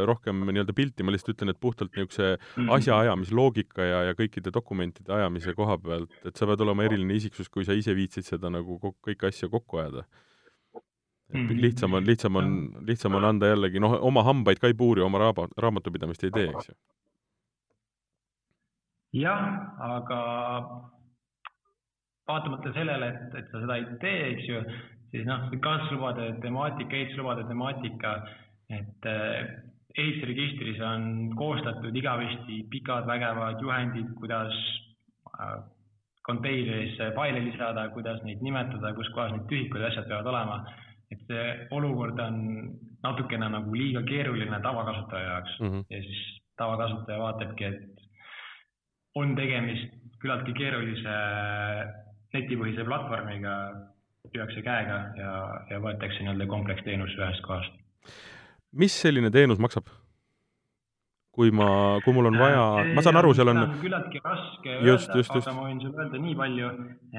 rohkem 0.08 0.42
nii-öelda 0.44 0.74
pilti, 0.76 1.06
ma 1.06 1.14
lihtsalt 1.14 1.32
ütlen, 1.32 1.54
et 1.54 1.60
puhtalt 1.60 1.94
niisuguse 1.96 2.34
mhm. 2.36 2.68
asjaajamise 2.76 3.64
ja, 3.88 4.02
ja 4.10 4.16
kõikide 4.18 4.52
dokumentide 4.52 5.14
ajamise 5.16 5.54
koha 5.56 5.78
pealt, 5.80 6.12
et 6.28 6.36
sa 6.36 6.48
pead 6.50 6.60
olema 6.60 6.84
eriline 6.84 7.16
isiksus, 7.16 7.48
kui 7.48 7.64
sa 7.64 7.72
ise 7.72 7.96
viitsid 7.96 8.28
seda 8.28 8.52
nagu 8.52 8.76
kõiki 8.76 9.30
asju 9.30 9.48
kokku 9.50 9.80
ajada. 9.80 10.04
mhm. 11.32 11.60
lihtsam 11.64 11.94
on, 11.94 12.04
lihtsam 12.04 12.36
on, 12.36 12.50
lihtsam 12.84 13.14
on 13.16 13.24
anda 13.24 13.54
jällegi, 13.54 13.80
noh, 13.80 13.96
oma 14.04 14.22
hambaid 14.22 14.60
ka 14.60 14.68
ei 14.68 14.76
puuri, 14.76 15.00
oma 15.00 15.18
raaba, 15.18 15.48
raamatupidamist 15.56 16.28
ei 16.28 16.30
tee, 16.34 16.50
eks 16.52 16.68
ju. 16.68 16.76
jah, 19.24 19.48
aga 19.80 20.20
vaatamata 22.28 22.72
sellele, 22.72 23.08
et, 23.08 23.38
et 23.40 23.52
sa 23.52 23.60
seda 23.62 23.76
ei 23.80 23.86
tee, 24.00 24.22
eks 24.32 24.48
ju, 24.48 24.62
siis 25.12 25.26
noh, 25.28 25.46
kasutuslubade 25.60 26.30
temaatika, 26.42 26.96
ehituslubade 26.96 27.44
temaatika, 27.50 28.14
et 28.72 29.08
eh, 29.10 29.52
ehitusregistris 29.98 30.80
on 30.82 31.34
koostatud 31.38 31.96
igavesti 31.96 32.64
pikad 32.70 33.06
vägevad 33.06 33.60
juhendid, 33.62 34.08
kuidas 34.18 34.54
äh, 35.38 35.58
konteinerisse 36.26 37.12
faile 37.14 37.44
lisada, 37.44 37.88
kuidas 37.94 38.22
neid 38.24 38.42
nimetada, 38.42 38.94
kus 38.96 39.10
kohas 39.14 39.34
need 39.36 39.46
tühikud 39.50 39.84
ja 39.84 39.92
asjad 39.92 40.08
peavad 40.08 40.32
olema. 40.32 40.64
et 41.12 41.20
see 41.28 41.42
olukord 41.70 42.18
on 42.18 42.38
natukene 43.04 43.46
nagu 43.52 43.74
liiga 43.76 44.00
keeruline 44.08 44.58
tavakasutaja 44.64 45.26
jaoks 45.28 45.58
mm 45.60 45.68
-hmm. 45.68 45.84
ja 45.90 45.98
siis 46.02 46.22
tavakasutaja 46.56 47.18
vaatabki, 47.18 47.64
et 47.64 47.82
on 49.14 49.36
tegemist 49.36 49.92
küllaltki 50.20 50.52
keerulise 50.52 51.14
netipõhise 52.34 52.86
platvormiga, 52.86 53.56
lüüakse 54.32 54.62
käega 54.66 55.00
ja, 55.18 55.34
ja 55.70 55.82
võetakse 55.82 56.22
nii-öelda 56.22 56.48
kompleksteenus 56.50 57.14
ühest 57.18 57.44
kohast. 57.46 57.76
mis 58.72 58.96
selline 59.04 59.30
teenus 59.30 59.60
maksab? 59.62 59.90
kui 61.34 61.50
ma, 61.50 61.68
kui 62.04 62.14
mul 62.14 62.30
on 62.30 62.36
vaja, 62.38 62.64
ma 62.94 63.02
saan 63.02 63.18
aru, 63.18 63.32
seal 63.34 63.50
on. 63.50 63.64
küllaltki 63.82 64.20
raske 64.22 64.76
just, 64.86 65.10
öelda, 65.10 65.40
aga 65.40 65.54
ma 65.56 65.64
võin 65.66 65.80
sulle 65.82 66.04
öelda 66.04 66.20
nii 66.22 66.34
palju, 66.38 66.68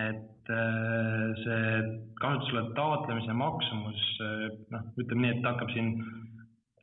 et 0.05 0.51
äh, 0.55 1.23
see 1.41 1.65
kasutusloa 2.21 2.69
taotlemise 2.77 3.35
maksumus, 3.35 4.05
äh, 4.23 4.45
noh, 4.71 4.85
ütleme 5.03 5.25
nii, 5.25 5.33
et 5.35 5.49
hakkab 5.49 5.73
siin 5.75 5.91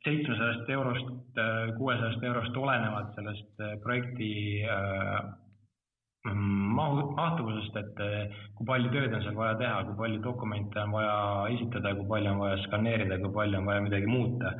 seitsmesajast 0.05 0.69
eurost, 0.75 1.09
äh, 1.41 1.73
kuuesajast 1.79 2.27
eurost 2.29 2.61
olenevalt 2.65 3.17
sellest 3.17 3.65
projekti 3.81 4.29
mahu, 6.31 7.11
mahtuvusest, 7.17 7.75
et 7.75 7.99
eh, 8.03 8.35
kui 8.55 8.67
palju 8.67 8.91
tööd 8.93 9.13
on 9.13 9.23
seal 9.25 9.35
vaja 9.35 9.57
teha, 9.59 9.81
kui 9.87 9.97
palju 9.99 10.21
dokumente 10.23 10.79
on 10.79 10.93
vaja 10.95 11.17
esitada, 11.55 11.95
kui 11.97 12.07
palju 12.07 12.31
on 12.31 12.43
vaja 12.43 12.61
skaneerida, 12.67 13.19
kui 13.19 13.33
palju 13.35 13.59
on 13.59 13.67
vaja 13.67 13.83
midagi 13.87 14.07
muuta. 14.07 14.53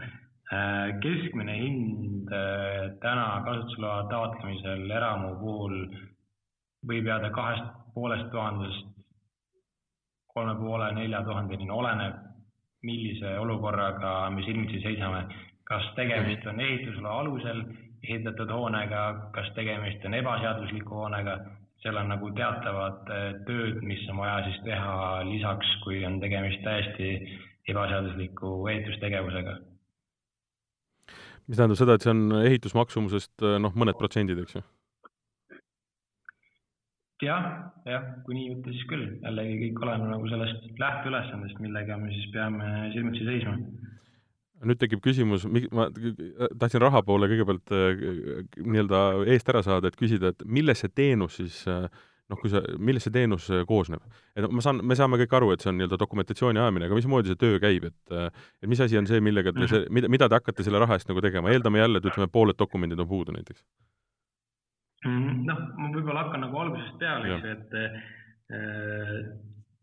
Eh, 0.54 0.90
keskmine 1.06 1.56
hind 1.60 2.34
eh, 2.36 2.90
täna 3.04 3.28
kasutusloa 3.46 4.10
taotlemisel 4.12 4.92
eramu 4.92 5.38
puhul 5.40 5.78
võib 6.90 7.08
jääda 7.08 7.32
kahest 7.32 7.72
poolest 7.96 8.28
tuhandest 8.34 8.92
kolme 10.34 10.56
poole, 10.58 10.92
nelja 10.98 11.22
tuhandeni, 11.24 11.70
oleneb, 11.70 12.16
millise 12.84 13.38
olukorraga 13.40 14.30
me 14.34 14.44
silmitsi 14.44 14.82
seisame. 14.84 15.26
kas 15.64 15.86
tegemist 15.96 16.44
on 16.46 16.60
ehitusloa 16.60 17.20
alusel 17.22 17.62
ehitatud 18.04 18.52
hoonega, 18.52 19.04
kas 19.36 19.50
tegemist 19.58 20.04
on 20.06 20.16
ebaseadusliku 20.18 21.04
hoonega, 21.04 21.38
seal 21.84 22.00
on 22.00 22.12
nagu 22.12 22.32
teatavad 22.38 23.12
eh, 23.12 23.26
tööd, 23.48 23.82
mis 23.88 24.04
on 24.12 24.22
vaja 24.24 24.42
siis 24.48 24.60
teha 24.68 24.96
lisaks, 25.28 25.72
kui 25.84 26.04
on 26.08 26.20
tegemist 26.24 26.64
täiesti 26.66 27.14
ebaseadusliku 27.72 28.56
ehitustegevusega. 28.74 29.58
mis 31.48 31.60
tähendab 31.60 31.80
seda, 31.80 31.96
et 31.96 32.06
see 32.06 32.14
on 32.14 32.40
ehitusmaksumusest 32.44 33.48
eh, 33.48 33.60
noh, 33.64 33.76
mõned 33.76 34.00
protsendid, 34.00 34.40
eks 34.44 34.60
ju? 34.60 34.64
jah, 37.24 37.46
jah, 37.88 38.08
kui 38.26 38.36
nii 38.36 38.50
võtta, 38.52 38.72
siis 38.76 38.88
küll, 38.90 39.08
jällegi 39.24 39.60
kõik 39.62 39.84
oleneb 39.86 40.10
nagu 40.12 40.28
sellest 40.28 40.80
lähteülesandest, 40.80 41.60
millega 41.64 41.96
me 42.00 42.12
siis 42.12 42.28
peame 42.36 42.72
silmitsi 42.96 43.28
seisma 43.28 43.56
nüüd 44.70 44.80
tekib 44.82 45.04
küsimus, 45.04 45.46
ma 45.74 45.90
tahtsin 45.92 46.82
raha 46.84 47.04
poole 47.06 47.30
kõigepealt 47.32 47.76
äh, 47.76 48.08
nii-öelda 48.64 49.04
eest 49.34 49.54
ära 49.54 49.64
saada, 49.66 49.92
et 49.92 50.00
küsida, 50.00 50.34
et 50.34 50.44
milles 50.46 50.84
see 50.84 50.92
teenus 50.94 51.40
siis 51.42 51.62
äh, 51.72 51.88
noh, 52.32 52.40
kui 52.40 52.52
sa, 52.52 52.62
millest 52.80 53.08
see 53.08 53.16
teenus 53.16 53.48
äh, 53.54 53.64
koosneb? 53.70 54.04
et 54.36 54.48
ma 54.50 54.64
saan, 54.66 54.82
me 54.86 54.98
saame 54.98 55.20
kõik 55.22 55.36
aru, 55.38 55.52
et 55.54 55.64
see 55.64 55.72
on 55.72 55.80
nii-öelda 55.80 56.00
dokumentatsiooni 56.02 56.62
ajamine, 56.62 56.90
aga 56.90 56.98
mismoodi 56.98 57.34
see 57.34 57.42
töö 57.44 57.60
käib, 57.64 57.88
et 57.90 58.18
et 58.18 58.70
mis 58.72 58.82
asi 58.84 59.00
on 59.00 59.10
see, 59.10 59.22
millega 59.24 59.54
te 59.56 59.70
see, 59.70 59.86
mida, 59.94 60.12
mida 60.12 60.30
te 60.30 60.40
hakkate 60.40 60.66
selle 60.66 60.82
raha 60.84 60.98
eest 60.98 61.12
nagu 61.12 61.24
tegema, 61.24 61.52
eeldame 61.54 61.84
jälle, 61.84 62.02
et 62.02 62.12
ütleme, 62.12 62.32
pooled 62.32 62.60
dokumendid 62.60 63.00
on 63.04 63.10
puudu 63.10 63.36
näiteks. 63.36 63.64
Mm, 65.04 65.42
noh, 65.50 65.64
ma 65.78 65.90
võib-olla 65.92 66.26
hakkan 66.26 66.46
nagu 66.46 66.62
algusest 66.62 66.96
peale, 67.02 67.34
eks 67.36 67.44
ju, 67.44 67.56
et 67.58 67.70
äh, 67.80 69.26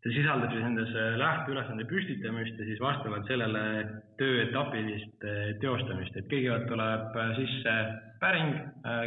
see 0.01 0.15
sisaldab 0.17 0.53
siis 0.55 0.65
endas 0.65 0.93
lähteülesande 1.21 1.85
püstitamist 1.89 2.61
ja 2.61 2.67
siis 2.71 2.81
vastavalt 2.81 3.27
sellele 3.29 3.65
tööetapilist 4.21 5.27
eh, 5.29 5.51
teostamist, 5.61 6.17
et 6.17 6.29
kõigepealt 6.31 6.69
tuleb 6.71 7.19
eh, 7.21 7.33
sisse 7.41 7.75
päring 8.21 8.55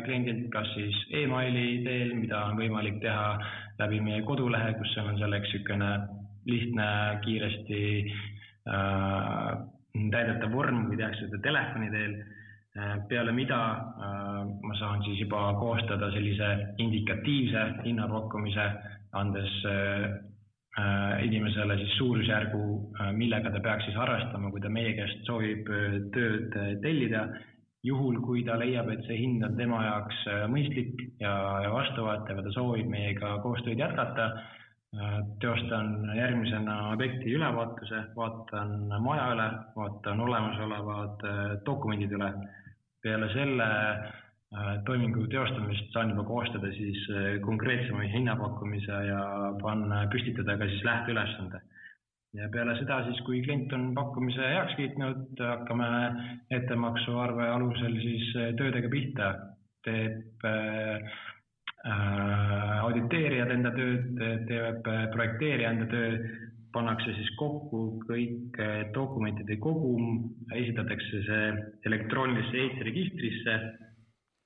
kliendilt, 0.06 0.48
kas 0.54 0.70
siis 0.74 0.96
emaili 1.14 1.84
teel, 1.86 2.16
mida 2.18 2.40
on 2.48 2.58
võimalik 2.58 2.98
teha 3.02 3.28
läbi 3.78 4.00
meie 4.02 4.24
kodulehe, 4.26 4.72
kus 4.80 4.94
on 5.02 5.20
selleks 5.22 5.52
niisugune 5.54 5.92
lihtne, 6.50 6.88
kiiresti 7.22 7.82
äh, 8.04 9.52
täidetav 10.16 10.50
vorm 10.54 10.88
või 10.90 10.98
tehakse 10.98 11.28
seda 11.28 11.42
telefoni 11.46 11.92
teel. 11.94 12.18
Peale 13.10 13.32
mida 13.38 13.62
äh, 13.70 14.42
ma 14.66 14.76
saan 14.82 15.06
siis 15.06 15.22
juba 15.22 15.46
koostada 15.62 16.10
sellise 16.16 16.50
indikatiivse 16.82 17.68
hinnapakkumise, 17.86 18.66
andes 19.22 19.60
äh, 19.70 20.08
Äh, 20.10 20.33
inimesele 21.22 21.78
siis 21.78 21.98
suurusjärgu, 22.00 22.62
äh, 23.00 23.12
millega 23.14 23.52
ta 23.54 23.60
peaks 23.62 23.86
siis 23.86 23.98
arvestama, 23.98 24.50
kui 24.52 24.62
ta 24.62 24.72
meie 24.74 24.96
käest 24.98 25.26
soovib 25.30 25.70
äh, 25.70 26.00
tööd 26.16 26.56
tellida. 26.82 27.28
juhul, 27.84 28.22
kui 28.24 28.46
ta 28.48 28.56
leiab, 28.56 28.88
et 28.94 29.02
see 29.04 29.18
hind 29.20 29.44
on 29.44 29.58
tema 29.58 29.82
jaoks 29.84 30.22
mõistlik 30.48 31.02
ja, 31.20 31.34
ja 31.66 31.72
vastuvõetav 31.74 32.38
ja 32.40 32.46
ta 32.46 32.54
soovib 32.56 32.88
meiega 32.88 33.34
koostööd 33.44 33.76
jätkata, 33.76 34.30
teostan 35.44 36.08
järgmisena 36.16 36.78
objekti 36.94 37.36
ülevaatuse, 37.36 38.06
vaatan 38.16 38.88
maja 39.04 39.28
üle, 39.34 39.50
vaatan 39.76 40.24
olemasolevad 40.30 41.28
dokumendid 41.68 42.16
üle. 42.16 42.32
peale 43.04 43.28
selle 43.34 43.68
Äh, 43.68 44.23
toimingu 44.86 45.26
teostamist 45.32 45.92
saan 45.94 46.12
juba 46.14 46.26
koostada 46.28 46.70
siis 46.76 47.00
äh, 47.10 47.40
konkreetsema 47.42 48.06
hinnapakkumise 48.14 49.00
ja 49.08 49.22
panna, 49.62 50.04
püstitada 50.14 50.58
ka 50.58 50.68
siis 50.70 50.84
lähteülesande. 50.86 51.62
ja 52.34 52.48
peale 52.50 52.74
seda 52.80 53.04
siis, 53.06 53.20
kui 53.26 53.44
klient 53.46 53.74
on 53.78 53.92
pakkumise 53.94 54.42
heaks 54.42 54.74
kiitnud, 54.78 55.38
hakkame 55.38 55.90
ettemaksuarve 56.50 57.50
alusel 57.50 58.00
siis 58.02 58.32
äh, 58.36 58.54
töödega 58.58 58.90
pihta. 58.90 59.36
teeb 59.84 60.46
äh, 60.48 61.14
auditeerijad 62.82 63.50
enda 63.52 63.74
tööd, 63.76 64.06
teeb 64.48 64.86
projekteerija 65.12 65.72
enda 65.74 65.88
töö, 65.92 66.14
pannakse 66.72 67.12
siis 67.18 67.28
kokku 67.36 67.82
kõik 68.08 68.56
dokumentide 68.96 69.58
kogum, 69.60 70.30
esitatakse 70.56 71.20
see 71.28 71.50
elektroonilisse 71.90 72.62
ehitusregistrisse 72.62 73.58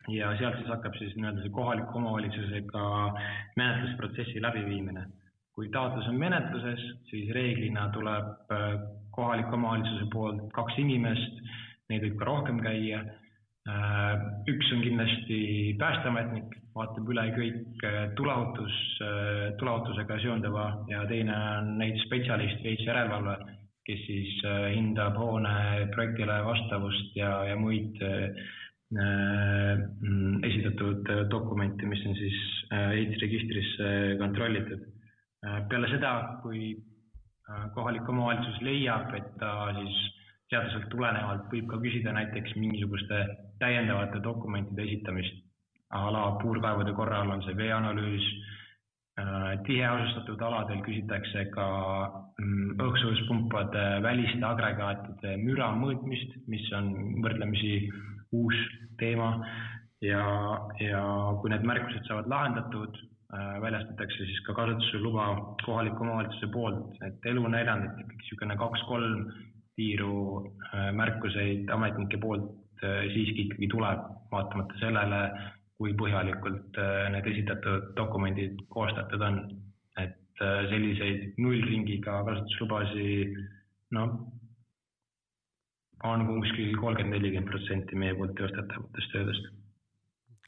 ja 0.08 0.32
sealt 0.40 0.60
siis 0.60 0.72
hakkab 0.72 0.96
siis 1.00 1.16
nii-öelda 1.18 1.44
see 1.44 1.54
kohaliku 1.56 2.00
omavalitsusega 2.00 2.84
menetlusprotsessi 3.60 4.42
läbiviimine. 4.42 5.06
kui 5.58 5.72
taotlus 5.74 6.06
on 6.06 6.20
menetluses, 6.22 6.82
siis 7.10 7.32
reeglina 7.34 7.88
tuleb 7.90 8.52
äh, 8.54 8.66
kohaliku 9.12 9.56
omavalitsuse 9.58 10.06
poolt 10.14 10.44
kaks 10.54 10.76
inimest, 10.78 11.40
neid 11.90 12.04
võib 12.06 12.20
ka 12.20 12.28
rohkem 12.30 12.60
käia. 12.62 13.00
Äh, 13.68 14.28
üks 14.54 14.70
on 14.76 14.84
kindlasti 14.86 15.40
päästeametnik, 15.82 16.54
vaatab 16.78 17.10
üle 17.10 17.26
kõik 17.40 17.88
äh, 17.90 17.98
tuleohutus, 18.20 18.78
tuleohutusega 19.58 20.20
seonduva 20.22 20.68
ja 20.94 21.02
teine 21.10 21.40
on 21.56 21.74
näiteks 21.82 22.06
spetsialist 22.06 22.62
või 22.62 22.78
järelevalve, 22.78 23.58
kes 23.90 24.06
siis 24.06 24.46
hindab 24.76 25.18
hoone 25.18 25.88
projektile 25.96 26.38
vastavust 26.46 27.18
ja, 27.18 27.34
ja 27.50 27.58
muid 27.58 27.98
Äh, 28.04 28.57
esitatud 30.48 31.10
äh, 31.12 31.24
dokumente, 31.30 31.86
mis 31.86 32.06
on 32.08 32.16
siis 32.16 32.38
ehitusregistrisse 32.72 34.16
kontrollitud. 34.20 34.86
Äh, 35.46 35.58
peale 35.70 35.90
seda, 35.92 36.14
kui 36.44 36.76
kohalik 37.76 38.08
omavalitsus 38.12 38.62
leiab, 38.62 39.14
et 39.16 39.28
ta 39.40 39.52
siis 39.78 40.00
seaduselt 40.52 40.90
tulenevalt 40.92 41.46
võib 41.52 41.68
ka 41.72 41.80
küsida 41.84 42.12
näiteks 42.16 42.56
mingisuguste 42.60 43.22
täiendavate 43.60 44.20
dokumentide 44.24 44.84
esitamist 44.84 45.48
a 45.90 46.12
la 46.12 46.24
puurkaevude 46.42 46.94
korral 46.94 47.32
on 47.32 47.44
see 47.46 47.56
veeanalüüs, 47.56 48.26
äh, 48.28 48.57
tiheasustatud 49.66 50.42
aladel 50.46 50.84
küsitakse 50.86 51.48
ka 51.54 51.66
mm, 52.38 52.76
õhksõuspumpade 52.84 53.86
väliste 54.06 54.44
agregaatide 54.46 55.38
müra 55.42 55.72
mõõtmist, 55.74 56.36
mis 56.52 56.68
on 56.78 56.92
võrdlemisi 57.26 57.90
uus 58.38 58.60
teema. 59.02 59.32
Ja, 60.06 60.22
ja 60.78 61.02
kui 61.42 61.50
need 61.50 61.66
märkused 61.66 62.06
saavad 62.06 62.30
lahendatud, 62.30 63.00
äh, 63.34 63.56
väljastatakse 63.64 64.28
siis 64.30 64.44
ka 64.46 64.54
kasutusluba 64.60 65.32
kohaliku 65.64 66.06
omavalitsuse 66.06 66.52
poolt, 66.54 67.00
et 67.08 67.26
elu 67.32 67.48
on 67.50 67.56
näidanud, 67.58 67.96
et 67.96 68.04
ikkagi 68.04 68.22
niisugune 68.22 68.60
kaks-kolm 68.62 69.26
tiiru 69.80 70.14
äh, 70.46 70.92
märkuseid 70.94 71.74
ametnike 71.74 72.22
poolt 72.22 72.54
siiski 72.78 73.48
ikkagi 73.48 73.68
tuleb, 73.74 74.04
vaatamata 74.30 74.76
sellele, 74.78 75.22
kui 75.78 75.94
põhjalikult 75.98 76.80
äh, 76.82 77.06
need 77.14 77.28
esitatud 77.34 77.92
dokumendid 77.98 78.64
koostatud 78.74 79.22
on. 79.30 79.40
et 79.98 80.42
äh, 80.42 80.66
selliseid 80.72 81.38
nullringiga 81.42 82.20
kasutuslubasi, 82.26 83.06
noh, 83.98 84.12
on 86.06 86.26
kuskil 86.28 86.76
kolmkümmend, 86.78 87.16
nelikümmend 87.18 87.50
protsenti 87.50 87.98
meie 87.98 88.16
poolt 88.18 88.36
teostatavatest 88.38 89.14
töödest. 89.14 89.50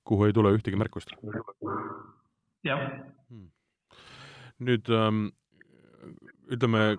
kuhu 0.03 0.25
ei 0.25 0.34
tule 0.34 0.53
ühtegi 0.57 0.77
märkust? 0.77 1.13
jah 2.65 2.82
hmm.. 3.30 3.49
nüüd 4.65 4.89
ähm, 4.93 5.27
ütleme, 6.53 6.97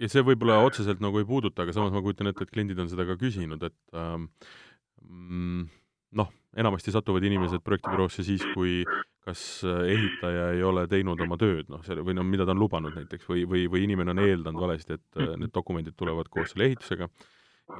ja 0.00 0.10
see 0.10 0.24
võib-olla 0.26 0.60
otseselt 0.66 1.00
nagu 1.04 1.20
ei 1.20 1.28
puuduta, 1.28 1.64
aga 1.64 1.74
samas 1.76 1.94
ma 1.94 2.02
kujutan 2.04 2.30
ette, 2.30 2.44
et 2.44 2.52
kliendid 2.52 2.80
on 2.82 2.90
seda 2.92 3.06
ka 3.08 3.16
küsinud, 3.20 3.62
et 3.68 3.96
ähm, 3.96 4.28
mm, 5.00 5.66
noh, 6.18 6.30
enamasti 6.56 6.92
satuvad 6.94 7.24
inimesed 7.26 7.62
projektibüroosse 7.64 8.24
siis, 8.26 8.44
kui 8.54 8.82
kas 9.24 9.42
äh, 9.66 9.84
ehitaja 9.94 10.50
ei 10.54 10.62
ole 10.66 10.86
teinud 10.90 11.20
oma 11.24 11.38
tööd, 11.40 11.68
noh, 11.72 11.82
selle 11.86 12.04
või 12.06 12.16
noh, 12.18 12.26
mida 12.28 12.46
ta 12.46 12.54
on 12.54 12.60
lubanud 12.60 12.96
näiteks 12.98 13.28
või, 13.28 13.44
või, 13.48 13.66
või 13.72 13.84
inimene 13.86 14.12
on 14.14 14.22
eeldanud 14.24 14.66
valesti, 14.66 14.98
et 14.98 15.20
äh, 15.20 15.34
need 15.40 15.54
dokumendid 15.54 15.96
tulevad 15.98 16.28
koos 16.32 16.52
selle 16.52 16.68
ehitusega 16.68 17.08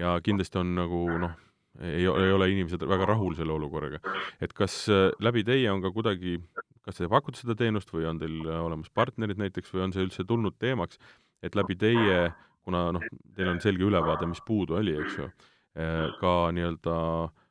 ja 0.00 0.14
kindlasti 0.24 0.60
on 0.62 0.72
nagu 0.78 1.02
noh, 1.20 1.34
ei, 1.82 2.06
ei 2.06 2.32
ole 2.32 2.48
inimesed 2.54 2.86
väga 2.88 3.10
rahul 3.12 3.36
selle 3.36 3.52
olukorraga. 3.54 4.00
et 4.40 4.56
kas 4.56 4.84
äh, 4.92 5.10
läbi 5.20 5.44
teie 5.44 5.68
on 5.72 5.84
ka 5.84 5.92
kuidagi, 5.94 6.38
kas 6.84 7.00
te 7.00 7.10
pakute 7.12 7.42
seda 7.42 7.58
teenust 7.58 7.92
või 7.92 8.08
on 8.08 8.22
teil 8.22 8.40
olemas 8.48 8.90
partnerid 8.94 9.40
näiteks 9.40 9.74
või 9.74 9.86
on 9.88 9.94
see 9.94 10.06
üldse 10.06 10.24
tulnud 10.24 10.56
teemaks, 10.58 10.98
et 11.44 11.54
läbi 11.54 11.76
teie, 11.76 12.30
kuna 12.64 12.88
noh, 12.96 13.04
teil 13.36 13.52
on 13.52 13.60
selge 13.60 13.84
ülevaade, 13.84 14.26
mis 14.30 14.40
puudu 14.46 14.80
oli, 14.80 14.96
eks 14.96 15.20
ju, 15.20 15.32
ka 15.74 16.32
nii-öelda 16.54 16.94
äh, 16.96 17.32
Äh, 17.34 17.43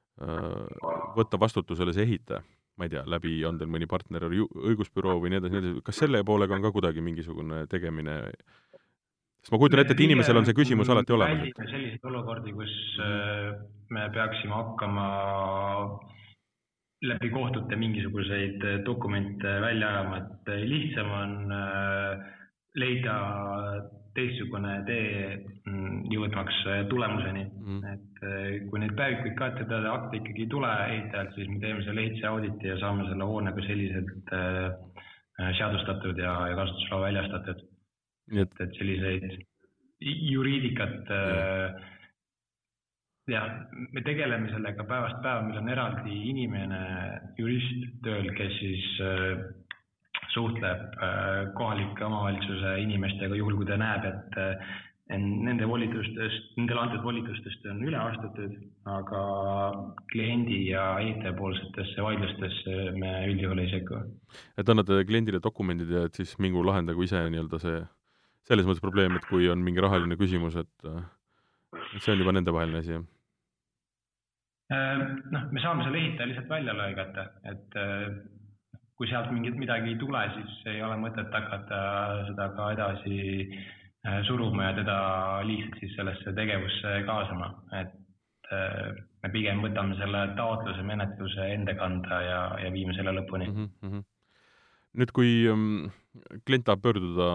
võtta 1.17 1.39
vastutusele 1.41 1.93
see 1.93 2.05
ehitaja, 2.05 2.43
ma 2.77 2.85
ei 2.85 2.93
tea, 2.93 3.03
läbi, 3.09 3.39
on 3.49 3.57
teil 3.57 3.71
mõni 3.71 3.87
partner, 3.89 4.27
õigusbüroo 4.29 5.19
või 5.21 5.33
nii 5.33 5.41
edasi, 5.41 5.53
nii 5.55 5.63
edasi, 5.63 5.85
kas 5.87 6.01
selle 6.03 6.23
poolega 6.27 6.57
on 6.57 6.65
ka 6.65 6.73
kuidagi 6.75 7.01
mingisugune 7.05 7.65
tegemine 7.71 8.19
sest 9.43 9.51
ma 9.51 9.59
kujutan 9.59 9.83
ette, 9.83 9.95
et 9.97 10.03
inimesel 10.05 10.39
on 10.39 10.47
see 10.47 10.55
küsimus 10.55 10.89
alati 10.93 11.15
olemas. 11.15 11.49
selliseid 11.59 12.05
olukordi, 12.07 12.53
kus 12.55 12.75
äh, 13.03 13.49
me 13.91 14.07
peaksime 14.13 14.55
hakkama 14.55 15.07
läbi 17.03 17.29
kohtute 17.33 17.75
mingisuguseid 17.75 18.63
dokumente 18.85 19.57
välja 19.61 19.89
ajama, 19.89 20.21
et 20.21 20.53
lihtsam 20.69 21.11
on 21.17 21.51
äh, 21.51 22.23
leida 22.79 23.17
teistsugune 24.17 24.73
tee 24.87 25.13
mm, 25.65 26.01
jõudmaks 26.13 26.59
äh, 26.69 26.81
tulemuseni 26.91 27.43
mm.. 27.49 27.93
et 27.93 28.25
äh, 28.27 28.49
kui 28.69 28.81
neid 28.81 28.95
päevikuid 28.97 29.37
ka 29.39 29.51
teda 29.57 29.81
akte 29.91 30.19
ikkagi 30.19 30.45
ei 30.45 30.51
tule 30.51 30.73
ehitajalt, 30.87 31.33
siis 31.37 31.49
me 31.49 31.61
teeme 31.63 31.85
selle 31.85 32.03
ehituse 32.05 32.27
auditi 32.29 32.69
ja 32.69 32.77
saame 32.81 33.07
selle 33.09 33.29
hoone 33.29 33.55
ka 33.55 33.65
selliselt 33.67 34.35
äh, 34.37 35.47
seadustatud 35.57 36.21
ja, 36.21 36.35
ja 36.51 36.59
kasutusloa 36.59 37.07
väljastatud. 37.07 37.65
et, 38.43 38.61
et 38.65 38.77
selliseid 38.77 39.25
juriidikat 40.03 41.11
äh, 41.11 41.81
jah, 43.33 43.49
me 43.91 44.03
tegeleme 44.05 44.51
sellega 44.51 44.85
päevast 44.87 45.21
päeva, 45.23 45.41
meil 45.47 45.61
on 45.63 45.73
eraldi 45.73 46.21
inimene, 46.29 46.83
jurist 47.39 47.99
tööl, 48.05 48.29
kes 48.37 48.57
siis 48.59 48.87
suhtleb 50.33 50.97
äh, 50.97 51.53
kohalike 51.57 52.05
omavalitsuse 52.05 52.77
inimestega, 52.83 53.37
juhul 53.37 53.59
kui 53.59 53.69
ta 53.69 53.77
näeb, 53.79 54.09
et 54.09 54.41
nende 55.13 55.65
volitustest, 55.67 56.53
nendele 56.57 56.79
antud 56.79 57.03
volitustest 57.03 57.65
on 57.69 57.81
üle 57.85 57.97
astutud, 57.99 58.53
aga 58.89 59.23
kliendi 60.11 60.61
ja 60.69 60.85
ehitaja 61.01 61.33
poolsetesse 61.37 62.05
vaidlustesse 62.05 62.77
me 62.97 63.11
üldjuhul 63.29 63.61
ei 63.61 63.71
sekku. 63.73 63.99
et 64.57 64.69
annate 64.69 65.03
kliendile 65.05 65.41
dokumendid 65.43 65.91
ja 65.91 66.05
et 66.07 66.15
siis 66.15 66.37
mingu 66.39 66.63
lahendagu 66.65 67.03
ise 67.03 67.19
nii-öelda 67.29 67.59
see, 67.61 67.81
selles 68.47 68.65
mõttes 68.65 68.83
probleem, 68.83 69.19
et 69.19 69.27
kui 69.29 69.49
on 69.51 69.59
mingi 69.59 69.83
rahaline 69.83 70.17
küsimus, 70.17 70.55
et 70.55 70.87
et 70.93 71.99
see 72.01 72.13
on 72.13 72.23
juba 72.23 72.33
nendevaheline 72.33 72.79
asi, 72.79 72.95
jah? 72.95 73.03
Äh, 74.73 75.01
noh, 75.33 75.49
me 75.51 75.61
saame 75.61 75.83
selle 75.85 75.99
ehitaja 75.99 76.29
lihtsalt 76.29 76.49
välja 76.49 76.73
lõigata, 76.77 77.27
et 77.51 77.77
äh, 77.77 78.07
kui 78.97 79.09
sealt 79.09 79.31
mingit 79.33 79.57
midagi 79.57 79.93
ei 79.93 79.99
tule, 80.01 80.21
siis 80.35 80.59
ei 80.73 80.81
ole 80.85 80.97
mõtet 81.01 81.33
hakata 81.33 81.79
seda 82.29 82.49
ka 82.57 82.69
edasi 82.75 83.17
äh, 83.49 84.21
suruma 84.27 84.69
ja 84.69 84.77
teda 84.81 84.97
liigselt 85.47 85.79
siis 85.81 85.95
sellesse 85.97 86.35
tegevusse 86.37 86.93
kaasama, 87.07 87.49
et 87.81 88.53
äh, 88.53 88.93
me 89.23 89.33
pigem 89.33 89.63
võtame 89.65 89.97
selle 89.99 90.23
taotluse 90.37 90.85
menetluse 90.85 91.49
enda 91.55 91.75
kanda 91.79 92.21
ja, 92.27 92.41
ja 92.65 92.73
viime 92.75 92.95
selle 92.97 93.15
lõpuni 93.17 93.49
mm. 93.49 93.69
-hmm. 93.81 94.07
nüüd, 95.01 95.13
kui 95.17 95.35
um, 95.49 95.67
klient 96.45 96.67
tahab 96.69 96.85
pöörduda 96.85 97.29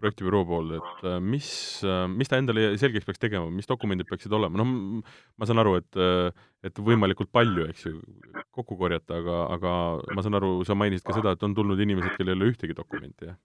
projektibüroo 0.00 0.44
poole, 0.48 0.78
et 0.80 1.04
äh, 1.08 1.18
mis, 1.22 1.48
äh, 1.86 2.04
mis 2.10 2.30
ta 2.30 2.38
endale 2.40 2.72
selgeks 2.80 3.06
peaks 3.08 3.22
tegema, 3.22 3.50
mis 3.54 3.68
dokumendid 3.68 4.08
peaksid 4.08 4.32
olema, 4.36 4.60
noh, 4.60 5.02
ma 5.38 5.48
saan 5.48 5.62
aru, 5.62 5.76
et, 5.80 6.00
äh, 6.00 6.30
et 6.66 6.80
võimalikult 6.90 7.32
palju, 7.34 7.66
eks 7.70 7.86
ju, 7.86 7.94
kokku 8.56 8.78
korjata, 8.80 9.20
aga, 9.20 9.42
aga 9.56 9.74
ma 10.16 10.24
saan 10.24 10.38
aru, 10.40 10.52
sa 10.68 10.76
mainisid 10.78 11.06
ka 11.06 11.16
seda, 11.16 11.36
et 11.36 11.46
on 11.46 11.56
tulnud 11.56 11.80
inimesed, 11.80 12.16
kellel 12.16 12.36
ei 12.36 12.40
ole 12.40 12.52
ühtegi 12.54 12.76
dokumenti, 12.78 13.30
jah? 13.30 13.38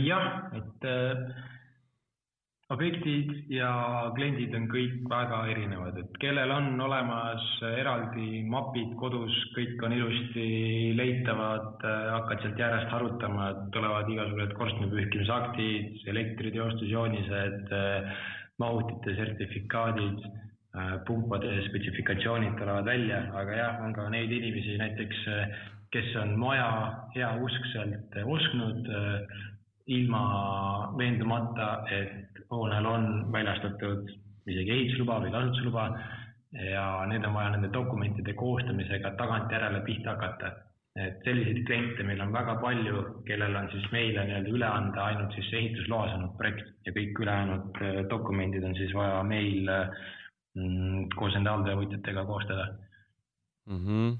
jah, 0.00 0.28
et 0.56 0.86
objektid 2.70 3.50
ja 3.50 3.70
kliendid 4.14 4.54
on 4.54 4.68
kõik 4.70 5.00
väga 5.10 5.40
erinevad, 5.50 5.96
et 5.98 6.18
kellel 6.22 6.52
on 6.54 6.68
olemas 6.84 7.46
eraldi 7.66 8.44
mapid 8.46 8.92
kodus, 9.00 9.34
kõik 9.56 9.82
on 9.86 9.94
ilusti 9.96 10.46
leitavad, 10.98 11.82
hakkad 11.82 12.44
sealt 12.44 12.62
järjest 12.62 12.94
harutama, 12.94 13.50
tulevad 13.74 14.10
igasugused 14.14 14.54
korstna 14.58 14.90
pühkimise 14.92 15.34
aktid, 15.34 15.98
elektriteostusjoonised, 16.14 17.74
mahutite 18.62 19.16
sertifikaadid, 19.18 20.24
pumpade 21.08 21.56
spetsifikatsioonid 21.66 22.54
tulevad 22.54 22.86
välja, 22.86 23.24
aga 23.34 23.58
jah, 23.58 23.84
on 23.84 23.94
ka 23.96 24.06
neid 24.14 24.30
inimesi 24.30 24.78
näiteks, 24.78 25.24
kes 25.90 26.12
on 26.22 26.36
maja 26.38 26.70
heauskselt 27.16 28.14
ostnud 28.22 28.86
ilma 29.90 30.22
veendumata, 30.94 31.80
et 31.90 32.29
hoonel 32.50 32.86
on 32.86 33.06
väljastatud 33.32 34.10
isegi 34.50 34.74
ehitusluba 34.74 35.20
või 35.24 35.32
kasutusluba 35.34 35.84
ja 36.52 36.86
need 37.06 37.24
on 37.26 37.36
vaja 37.36 37.52
nende 37.54 37.70
dokumentide 37.72 38.34
koostamisega 38.38 39.14
tagantjärele 39.20 39.84
pihta 39.86 40.16
hakata. 40.16 40.52
et 40.98 41.20
selliseid 41.24 41.60
kliente 41.66 42.02
meil 42.02 42.20
on 42.20 42.32
väga 42.34 42.56
palju, 42.60 43.02
kellel 43.26 43.54
on 43.56 43.68
siis 43.70 43.84
meile 43.92 44.24
nii-öelda 44.26 44.50
üle 44.50 44.66
anda 44.66 45.04
ainult 45.04 45.36
siis 45.36 45.52
ehitusloa 45.54 46.08
saanud 46.10 46.32
projekt 46.40 46.88
ja 46.88 46.92
kõik 46.96 47.20
ülejäänud 47.22 47.78
äh, 47.78 48.00
dokumendid 48.10 48.66
on 48.66 48.74
siis 48.74 48.90
vaja 48.94 49.20
meil 49.22 49.70
mm, 49.70 51.04
koos 51.14 51.36
nende 51.36 51.52
haldajavõtjatega 51.54 52.26
koostada 52.32 52.66
mm. 53.66 53.78
-hmm 53.86 54.18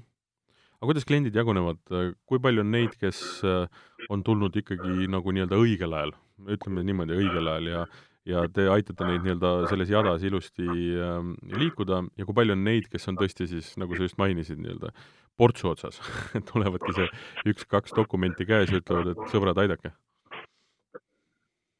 aga 0.81 0.89
kuidas 0.89 1.05
kliendid 1.05 1.35
jagunevad, 1.35 1.77
kui 2.25 2.39
palju 2.41 2.63
on 2.63 2.71
neid, 2.73 2.95
kes 2.97 3.19
äh, 3.45 3.67
on 4.09 4.23
tulnud 4.23 4.55
ikkagi 4.57 5.05
nagu 5.11 5.31
nii-öelda 5.35 5.59
õigel 5.61 5.93
ajal, 5.93 6.15
ütleme 6.55 6.81
niimoodi, 6.87 7.19
õigel 7.21 7.51
ajal 7.51 7.67
ja 7.69 7.83
ja 8.29 8.43
te 8.53 8.67
aitate 8.69 9.07
neid 9.07 9.23
nii-öelda 9.25 9.51
selles 9.71 9.89
jadas 9.89 10.23
ilusti 10.27 10.67
äh, 10.67 11.17
liikuda 11.57 12.03
ja 12.19 12.27
kui 12.27 12.37
palju 12.37 12.55
on 12.57 12.63
neid, 12.67 12.89
kes 12.91 13.09
on 13.09 13.17
tõesti 13.19 13.47
siis, 13.49 13.73
nagu 13.81 13.97
sa 13.97 14.05
just 14.05 14.19
mainisid, 14.21 14.61
nii-öelda 14.61 14.93
portsu 15.39 15.71
otsas 15.71 15.97
tulevadki 16.51 16.95
see 16.97 17.09
üks-kaks 17.53 17.95
dokumenti 17.97 18.45
käes 18.49 18.71
ja 18.71 18.81
ütlevad, 18.81 19.13
et 19.13 19.33
sõbrad, 19.33 19.57
aidake? 19.63 19.93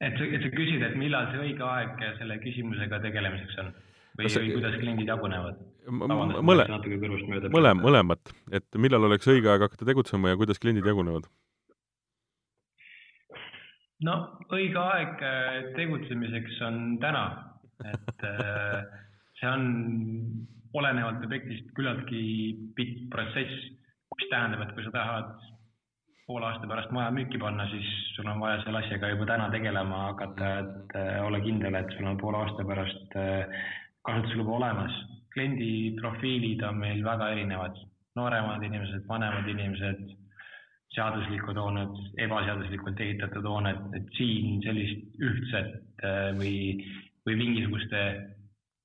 et 0.01 0.17
sa, 0.17 0.25
et 0.25 0.41
sa 0.41 0.51
küsid, 0.55 0.81
et 0.85 0.97
millal 0.97 1.29
see 1.31 1.45
õige 1.45 1.65
aeg 1.67 2.05
selle 2.17 2.39
küsimusega 2.41 3.01
tegelemiseks 3.05 3.61
on? 3.61 3.71
või, 4.17 4.31
või 4.33 4.51
kuidas 4.55 4.79
kliendid 4.81 5.13
jagunevad? 5.13 5.61
mõle-, 5.91 6.65
mõlem-, 7.53 7.85
mõlemat, 7.85 8.33
et 8.51 8.81
millal 8.81 9.05
oleks 9.11 9.29
õige 9.29 9.51
aeg 9.51 9.67
hakata 9.67 9.87
tegutsema 9.87 10.33
ja 10.33 10.41
kuidas 10.41 10.61
kliendid 10.61 10.89
jagunevad? 10.89 11.29
No 14.07 14.15
õige 14.53 14.79
aeg 14.81 15.21
äh, 15.25 15.59
tegutsemiseks 15.77 16.57
on 16.67 16.81
täna, 17.01 17.25
et 17.85 18.25
äh, 18.27 18.81
see 19.39 19.49
on 19.49 19.67
olenevalt 20.77 21.23
objektist 21.27 21.71
küllaltki 21.77 22.21
pikk 22.77 23.07
protsess, 23.13 23.69
mis 24.17 24.29
tähendab, 24.31 24.63
et 24.65 24.75
kui 24.75 24.85
sa 24.85 24.93
tahad 24.95 25.31
poole 26.27 26.47
aasta 26.47 26.69
pärast 26.69 26.93
maja 26.95 27.11
müüki 27.13 27.39
panna, 27.41 27.65
siis 27.71 27.87
sul 28.15 28.29
on 28.31 28.39
vaja 28.43 28.61
selle 28.63 28.79
asjaga 28.83 29.09
juba 29.11 29.27
täna 29.33 29.49
tegelema 29.53 30.05
hakata, 30.11 30.51
et 30.63 30.97
äh, 30.99 31.13
ole 31.25 31.41
kindel, 31.45 31.77
et 31.79 31.93
sul 31.97 32.07
on 32.07 32.19
poole 32.21 32.43
aasta 32.43 32.67
pärast 32.67 33.17
kasutusluba 34.07 34.57
olemas. 34.59 35.01
kliendi 35.31 35.95
profiilid 35.95 36.63
on 36.67 36.81
meil 36.81 37.03
väga 37.05 37.29
erinevad, 37.31 37.77
nooremad 38.19 38.63
inimesed, 38.67 39.05
vanemad 39.07 39.47
inimesed 39.47 40.09
seaduslikud 40.95 41.59
hooned, 41.59 41.95
ebaseaduslikult 42.19 42.99
ehitatud 42.99 43.47
hooned, 43.47 43.79
et 43.95 44.09
siin 44.17 44.59
sellist 44.65 45.23
ühtset 45.23 46.03
äh, 46.03 46.31
või, 46.37 46.55
või 47.27 47.37
mingisuguste 47.39 48.01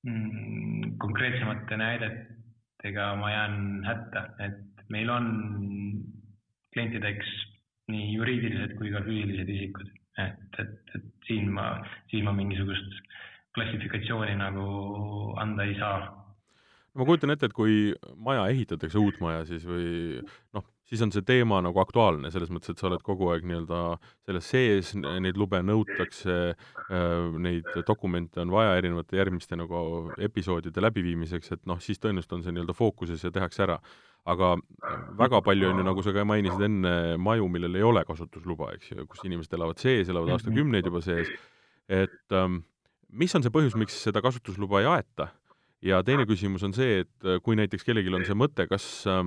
mm, 0.07 0.95
konkreetsemate 1.03 1.79
näidetega 1.81 3.09
ma 3.19 3.33
jään 3.33 3.59
hätta, 3.87 4.23
et 4.45 4.87
meil 4.93 5.11
on 5.11 5.27
klientideks 6.73 7.33
nii 7.91 8.13
juriidilised 8.13 8.77
kui 8.79 8.91
ka 8.93 9.03
füüsilised 9.03 9.51
isikud, 9.51 9.91
et, 10.23 10.61
et, 10.63 10.95
et 10.95 11.27
siin 11.27 11.51
ma, 11.55 11.73
siin 12.11 12.27
ma 12.27 12.35
mingisugust 12.35 13.03
klassifikatsiooni 13.57 14.37
nagu 14.39 14.63
anda 15.41 15.65
ei 15.67 15.75
saa. 15.79 15.99
Ma 16.97 17.05
kujutan 17.05 17.33
ette, 17.33 17.49
et 17.49 17.55
kui 17.55 17.91
maja 18.15 18.47
ehitatakse, 18.51 18.99
uut 18.99 19.19
maja 19.23 19.43
siis 19.49 19.65
või 19.67 20.21
noh, 20.55 20.65
siis 20.87 21.01
on 21.03 21.11
see 21.11 21.23
teema 21.27 21.59
nagu 21.63 21.81
aktuaalne, 21.81 22.31
selles 22.33 22.51
mõttes, 22.53 22.71
et 22.71 22.81
sa 22.81 22.87
oled 22.89 23.03
kogu 23.05 23.29
aeg 23.33 23.45
nii-öelda 23.47 23.79
selles 24.27 24.51
sees, 24.53 24.93
neid 24.95 25.39
lube 25.39 25.59
nõutakse, 25.65 26.37
äh, 26.53 27.39
neid 27.43 27.67
dokumente 27.87 28.41
on 28.43 28.53
vaja 28.53 28.77
erinevate 28.79 29.19
järgmiste 29.19 29.59
nagu 29.59 29.81
episoodide 30.29 30.83
läbiviimiseks, 30.83 31.51
et 31.57 31.65
noh, 31.69 31.81
siis 31.83 31.99
tõenäoliselt 32.03 32.37
on 32.37 32.45
see 32.45 32.55
nii-öelda 32.55 32.77
fookuses 32.77 33.25
ja 33.27 33.33
tehakse 33.35 33.65
ära. 33.67 33.81
aga 34.27 34.57
väga 35.15 35.39
palju 35.39 35.69
on 35.69 35.77
ju, 35.79 35.83
nagu 35.87 36.01
sa 36.03 36.11
ka 36.11 36.25
mainisid 36.27 36.63
enne, 36.65 36.89
maju, 37.15 37.45
millel 37.47 37.77
ei 37.79 37.83
ole 37.87 38.01
kasutusluba, 38.03 38.73
eks 38.75 38.89
ju, 38.91 39.05
kus 39.07 39.23
inimesed 39.23 39.53
elavad 39.55 39.79
sees, 39.79 40.09
elavad 40.11 40.33
aastakümneid 40.35 40.89
juba 40.89 40.99
sees, 40.99 41.31
et 41.87 42.35
ähm, 42.35 42.57
mis 43.07 43.35
on 43.35 43.45
see 43.45 43.53
põhjus, 43.55 43.77
miks 43.79 43.95
seda 44.03 44.19
kasutusluba 44.25 44.81
ei 44.83 44.89
aeta? 44.97 45.29
ja 45.81 46.01
teine 46.03 46.25
küsimus 46.27 46.63
on 46.65 46.73
see, 46.75 47.05
et 47.05 47.27
kui 47.45 47.55
näiteks 47.55 47.85
kellelgi 47.87 48.11
on 48.11 48.25
see 48.27 48.35
mõte, 48.35 48.65
kas 48.67 48.83
äh, 49.07 49.23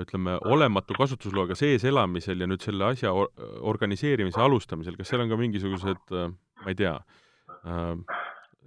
ütleme, 0.00 0.38
olematu 0.48 0.96
kasutusloaga 0.96 1.56
sees 1.58 1.84
elamisel 1.88 2.40
ja 2.40 2.48
nüüd 2.48 2.64
selle 2.64 2.86
asja 2.92 3.12
or 3.12 3.28
organiseerimise 3.72 4.40
alustamisel, 4.40 4.96
kas 4.98 5.12
seal 5.12 5.24
on 5.24 5.32
ka 5.32 5.38
mingisugused, 5.40 6.04
äh, 6.16 6.30
ma 6.62 6.72
ei 6.72 6.78
tea 6.78 6.94
äh,, 6.96 8.20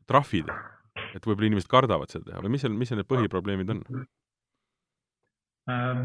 trahvid, 0.09 0.51
et 1.15 1.25
võib-olla 1.25 1.49
inimesed 1.51 1.71
kardavad 1.71 2.13
seda 2.13 2.31
teha 2.31 2.43
või 2.45 2.55
mis 2.55 2.65
seal, 2.65 2.75
mis 2.77 2.91
seal 2.91 3.01
need 3.01 3.09
põhiprobleemid 3.09 3.73
on? 3.73 3.83
Ähm, 5.71 6.03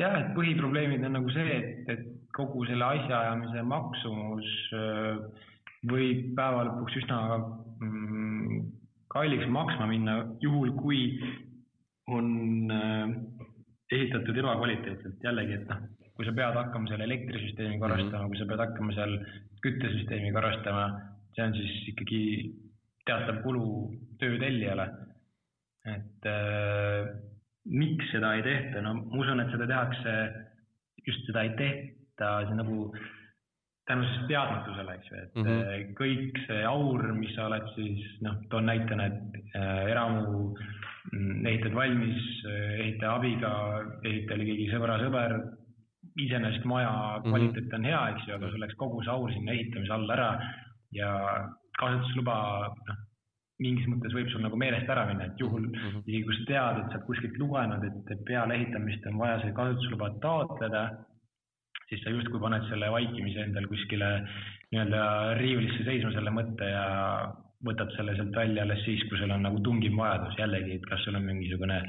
jah, 0.00 0.14
et 0.22 0.30
põhiprobleemid 0.36 1.04
on 1.04 1.18
nagu 1.18 1.32
see, 1.34 1.58
et, 1.58 1.90
et 1.92 2.04
kogu 2.36 2.64
selle 2.70 2.86
asjaajamise 2.96 3.64
maksumus 3.68 4.54
äh, 4.72 5.50
võib 5.90 6.30
päeva 6.38 6.64
lõpuks 6.70 6.96
üsna 7.02 7.18
mm, 7.84 8.62
kalliks 9.12 9.50
maksma 9.52 9.90
minna, 9.90 10.22
juhul 10.40 10.72
kui 10.78 11.02
on 12.08 12.72
äh, 12.72 13.12
ehitatud 13.92 14.38
ebakvaliteetselt, 14.40 15.24
jällegi, 15.24 15.58
et 15.58 15.66
noh, 15.68 15.82
kui 16.16 16.26
sa 16.26 16.34
pead 16.36 16.58
hakkama 16.58 16.90
seal 16.90 17.04
elektrisüsteemi 17.04 17.78
korrastama 17.82 18.10
mm, 18.10 18.24
-hmm. 18.24 18.28
kui 18.28 18.38
sa 18.38 18.46
pead 18.50 18.62
hakkama 18.64 18.92
seal 18.98 19.16
küttesüsteemi 19.64 20.32
korrastama, 20.32 20.84
see 21.34 21.44
on 21.44 21.56
siis 21.58 21.88
ikkagi 21.92 22.22
teatav 23.06 23.42
kulu 23.42 23.66
töötellijale. 24.20 24.88
et 25.84 26.26
äh, 26.26 27.10
miks 27.64 28.06
seda 28.12 28.34
ei 28.34 28.42
tehta, 28.42 28.80
no 28.80 28.94
ma 28.94 29.18
usun, 29.20 29.40
et 29.40 29.50
seda 29.52 29.66
tehakse, 29.68 30.12
just 31.06 31.26
seda 31.26 31.42
ei 31.42 31.50
tehta, 31.58 32.30
see 32.46 32.56
nagu 32.56 32.94
tänu 33.84 34.06
siis 34.08 34.24
teadmatusele, 34.30 34.94
eks 34.94 35.10
ju, 35.10 35.16
et 35.16 35.34
mm 35.34 35.44
-hmm. 35.44 35.92
kõik 36.00 36.40
see 36.46 36.64
aur, 36.64 37.12
mis 37.12 37.34
sa 37.34 37.46
oled 37.50 37.68
siis 37.74 38.00
noh, 38.24 38.40
toon 38.48 38.66
näitena, 38.66 39.06
et 39.06 39.36
äh, 39.60 39.84
eramu 39.92 40.54
Mm, 40.54 40.93
ehitad 41.12 41.74
valmis, 41.76 42.20
eh, 42.48 42.80
ehitaja 42.80 43.14
abiga, 43.18 43.52
ehitaja 44.04 44.38
oli 44.38 44.48
keegi 44.50 44.70
sõbra 44.72 44.98
sõber, 45.02 45.36
iseenesest 46.20 46.64
maja 46.68 46.92
mhm. 47.20 47.30
kvaliteet 47.30 47.74
on 47.78 47.88
hea, 47.90 48.02
eks 48.14 48.28
ju, 48.28 48.36
aga 48.36 48.50
sul 48.50 48.62
läks 48.64 48.78
kogu 48.80 49.02
see 49.02 49.12
aur 49.12 49.32
sinna 49.32 49.52
ehitamise 49.52 49.92
alla 49.92 50.14
ära 50.16 50.30
ja 50.94 51.10
kasutusluba, 51.80 52.36
noh, 52.88 53.00
mingis 53.62 53.86
mõttes 53.90 54.14
võib 54.14 54.30
sul 54.32 54.42
nagu 54.42 54.58
meelest 54.58 54.90
ära 54.90 55.06
minna, 55.08 55.28
et 55.28 55.40
juhul 55.40 55.68
mm 55.68 55.74
-hmm. 55.74 56.04
isegi 56.06 56.24
kui 56.26 56.36
sa 56.38 56.44
tead, 56.50 56.78
et 56.80 56.92
sa 56.92 57.02
kuskilt 57.06 57.36
lugenud, 57.38 57.84
et 58.10 58.24
peale 58.26 58.54
ehitamist 58.54 59.06
on 59.06 59.18
vaja 59.18 59.40
see 59.42 59.52
kasutusluba 59.52 60.10
taotleda, 60.24 60.84
siis 61.88 62.02
sa 62.02 62.10
justkui 62.10 62.40
paned 62.40 62.66
selle 62.68 62.90
vaikimise 62.90 63.44
endal 63.44 63.66
kuskile 63.70 64.10
nii-öelda 64.72 65.02
riiulisse 65.38 65.84
seisma 65.84 66.12
selle 66.12 66.30
mõtte 66.34 66.70
ja 66.70 66.86
võtad 67.64 67.92
selle 67.96 68.14
sealt 68.18 68.36
välja 68.36 68.64
alles 68.64 68.82
siis, 68.84 69.02
kui 69.08 69.18
sul 69.18 69.32
on 69.34 69.44
nagu 69.46 69.60
tungiv 69.64 69.96
vajadus 69.96 70.38
jällegi, 70.38 70.78
et 70.78 70.88
kas 70.88 71.04
sul 71.04 71.16
on 71.18 71.24
mingisugune 71.26 71.80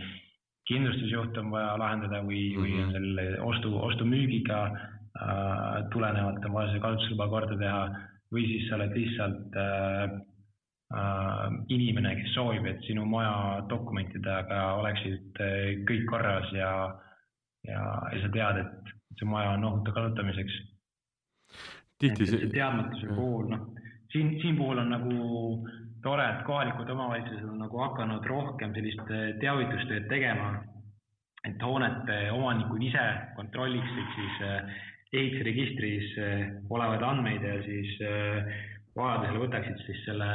kindlustusjuhtum 0.70 1.52
vaja 1.54 1.76
lahendada 1.78 2.22
või 2.26 2.42
mm, 2.50 2.56
-hmm. 2.56 2.62
või 2.62 2.84
on 2.84 2.94
selle 2.96 3.26
ostu, 3.50 3.74
ostu-müügiga 3.90 4.62
äh, 4.66 5.90
tulenevalt 5.94 6.46
on 6.46 6.56
vaja 6.58 6.72
see 6.72 6.84
kasutusluba 6.86 7.28
korda 7.30 7.58
teha 7.60 7.84
või 8.34 8.48
siis 8.50 8.70
sa 8.70 8.80
oled 8.80 8.96
lihtsalt 8.98 9.60
äh, 9.62 10.04
äh, 10.98 11.46
inimene, 11.76 12.16
kes 12.22 12.34
soovib, 12.34 12.66
et 12.72 12.82
sinu 12.88 13.06
maja 13.10 13.62
dokumentidega 13.70 14.62
oleksid 14.82 15.42
äh, 15.44 15.86
kõik 15.88 16.08
korras 16.10 16.52
ja, 16.56 16.72
ja, 17.68 17.86
ja 18.16 18.24
sa 18.24 18.34
tead, 18.34 18.64
et 18.66 19.20
see 19.20 19.30
maja 19.30 19.54
on 19.60 19.70
ohutu 19.70 19.94
kasutamiseks. 19.94 20.62
tihti 22.00 22.26
see 22.28 22.50
teadmatuse 22.52 23.14
puhul, 23.14 23.52
noh 23.54 23.85
siin, 24.12 24.36
siin 24.42 24.58
puhul 24.58 24.78
on 24.84 24.94
nagu 24.94 25.16
tore, 26.06 26.26
et 26.30 26.46
kohalikud 26.46 26.90
omavalitsused 26.94 27.50
on 27.50 27.64
nagu 27.64 27.82
hakanud 27.82 28.26
rohkem 28.30 28.76
sellist 28.78 29.10
eh, 29.10 29.34
teavitustööd 29.42 30.06
tegema, 30.12 30.52
et 31.46 31.62
hoonete 31.62 32.20
omanikud 32.36 32.84
ise 32.86 33.06
kontrolliksid 33.38 34.14
siis 34.18 34.40
eh, 34.46 34.80
ehitusregistris 35.16 36.16
eh, 36.22 36.48
olevaid 36.70 37.06
andmeid 37.10 37.46
ja 37.46 37.58
siis 37.66 37.96
vajadusel 38.96 39.42
võtaksid 39.42 39.80
siis 39.84 40.04
selle 40.08 40.28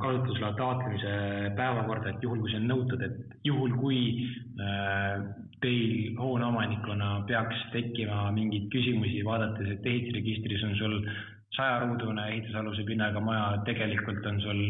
kasutusloa 0.00 0.54
taotlemise 0.56 1.10
päevakorda, 1.58 2.14
et 2.14 2.22
juhul, 2.24 2.40
kui 2.40 2.52
see 2.52 2.62
on 2.62 2.70
nõutud, 2.70 3.02
et 3.04 3.34
juhul, 3.44 3.74
kui 3.76 3.98
teil 5.60 6.16
hooneomanikuna 6.16 7.10
peaks 7.28 7.66
tekkima 7.74 8.30
mingeid 8.32 8.70
küsimusi, 8.72 9.20
vaadates, 9.26 9.68
et 9.74 9.90
ehitusregistris 9.92 10.64
on 10.64 10.74
sul 10.80 10.96
sajaruudune 11.56 12.26
ehitusaluse 12.32 12.84
pinnaga 12.88 13.20
maja, 13.20 13.62
tegelikult 13.66 14.26
on 14.30 14.40
sul 14.44 14.60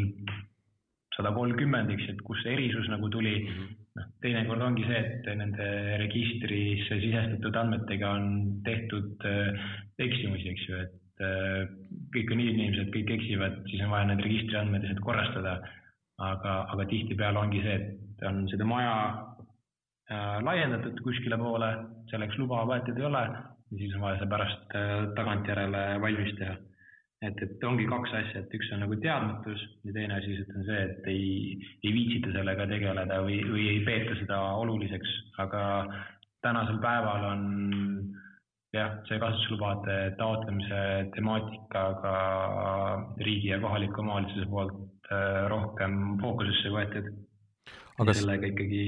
sada 1.19 1.33
kolmkümmend, 1.35 1.91
eks, 1.95 2.13
et 2.13 2.23
kust 2.27 2.47
see 2.47 2.55
erisus 2.55 2.87
nagu 2.93 3.11
tuli 3.11 3.35
mm. 3.41 3.49
-hmm. 3.51 3.75
noh, 3.99 4.07
teinekord 4.23 4.63
ongi 4.63 4.87
see, 4.87 5.01
et 5.09 5.27
nende 5.41 5.67
registrisse 6.05 7.01
sisestatud 7.03 7.59
andmetega 7.63 8.13
on 8.21 8.29
tehtud 8.69 9.27
äh, 9.27 9.67
eksimusi, 10.07 10.53
eks 10.53 10.69
ju, 10.69 10.83
et 10.85 11.25
äh, 11.27 11.75
kõik 12.15 12.33
on 12.35 12.45
inimesed, 12.45 12.93
kõik 12.95 13.11
eksivad, 13.19 13.59
siis 13.71 13.83
on 13.83 13.91
vaja 13.97 14.13
need 14.13 14.25
registriandmed 14.29 14.87
lihtsalt 14.87 15.05
korrastada. 15.11 15.59
aga, 16.19 16.53
aga 16.75 16.85
tihtipeale 16.91 17.39
ongi 17.39 17.61
see, 17.63 17.75
et 17.75 18.23
on 18.27 18.41
seda 18.51 18.65
maja 18.67 18.95
äh, 20.11 20.41
laiendatud 20.43 20.99
kuskile 21.05 21.37
poole, 21.39 21.69
selleks 22.11 22.39
luba 22.41 22.65
võetud 22.67 22.99
ei 22.99 23.07
ole 23.07 23.21
ja 23.29 23.79
siis 23.79 23.95
on 23.95 24.03
vaja 24.03 24.19
see 24.19 24.31
pärast 24.33 24.75
äh, 24.75 25.05
tagantjärele 25.15 25.85
valmis 26.03 26.35
teha 26.41 26.57
et, 27.23 27.41
et 27.43 27.65
ongi 27.67 27.87
kaks 27.91 28.13
asja, 28.21 28.43
et 28.43 28.55
üks 28.55 28.71
on 28.75 28.85
nagu 28.85 28.99
teadmatus 29.03 29.65
ja 29.87 29.95
teine 29.97 30.19
asi 30.21 30.37
on 30.45 30.67
see, 30.69 30.83
et 30.85 31.09
ei, 31.11 31.27
ei 31.83 31.95
viitsita 31.95 32.35
sellega 32.37 32.69
tegeleda 32.71 33.21
või, 33.25 33.41
või 33.49 33.67
ei 33.73 33.81
peeta 33.87 34.15
seda 34.21 34.39
oluliseks, 34.63 35.15
aga 35.43 35.63
tänasel 36.45 36.79
päeval 36.83 37.27
on 37.33 37.45
jah, 38.77 38.99
see 39.09 39.19
kasutuslubade 39.23 39.97
taotlemise 40.21 40.83
temaatika 41.15 41.85
ka 42.03 42.15
riigi 43.25 43.51
ja 43.51 43.59
kohaliku 43.63 44.05
omavalitsuse 44.05 44.47
poolt 44.53 45.11
äh, 45.11 45.41
rohkem 45.51 46.19
fookusesse 46.23 46.73
võetud. 46.75 47.11
aga 47.99 48.15
sellega 48.15 48.53
ikkagi 48.53 48.85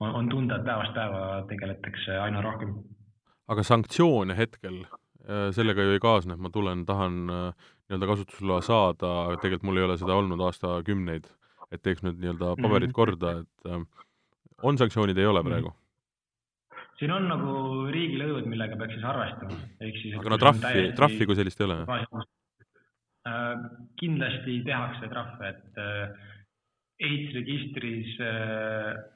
on, 0.00 0.14
on 0.22 0.32
tunda, 0.32 0.56
et 0.56 0.64
päevast 0.64 0.96
päeva 0.96 1.44
tegeletakse 1.50 2.16
aina 2.24 2.40
rohkem. 2.46 2.72
aga 3.52 3.66
sanktsioone 3.66 4.36
hetkel 4.38 4.84
sellega 5.54 5.84
ju 5.86 5.96
ei 5.96 6.02
kaasne, 6.02 6.36
et 6.36 6.42
ma 6.42 6.50
tulen, 6.52 6.84
tahan 6.88 7.20
äh, 7.30 7.68
nii-öelda 7.90 8.08
kasutusloa 8.10 8.62
saada, 8.66 9.10
tegelikult 9.42 9.68
mul 9.68 9.80
ei 9.80 9.86
ole 9.88 9.98
seda 10.00 10.16
olnud 10.18 10.42
aastakümneid, 10.46 11.28
et 11.70 11.82
teeks 11.82 12.04
nüüd 12.06 12.18
nii-öelda 12.22 12.54
mhm. 12.54 12.64
paberid 12.66 12.94
korda, 12.96 13.36
et 13.44 13.70
äh, 13.70 13.84
on 14.66 14.80
sanktsioonid, 14.80 15.18
ei 15.18 15.30
ole 15.30 15.44
mhm. 15.44 15.52
praegu? 15.52 15.76
siin 17.00 17.14
on 17.16 17.30
nagu 17.30 17.52
riigilõivud, 17.88 18.44
millega 18.50 18.76
peaks 18.76 18.92
siis 18.92 19.04
arvestama, 19.08 19.56
ehk 19.86 20.02
siis 20.02 20.16
aga 20.20 20.32
no 20.34 20.38
trahvi, 20.40 20.82
trahvi 20.98 21.28
kui 21.28 21.38
sellist 21.38 21.62
ei 21.62 21.68
ole? 21.70 21.78
kindlasti 24.00 24.58
tehakse 24.66 25.08
trahve, 25.12 25.48
et 25.54 25.80
ehitusregistris 27.00 28.18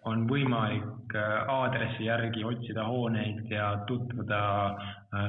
on 0.09 0.23
võimalik 0.31 1.13
aadressi 1.53 2.07
järgi 2.07 2.45
otsida 2.49 2.87
hooneid 2.89 3.51
ja 3.53 3.67
tutvuda 3.87 4.41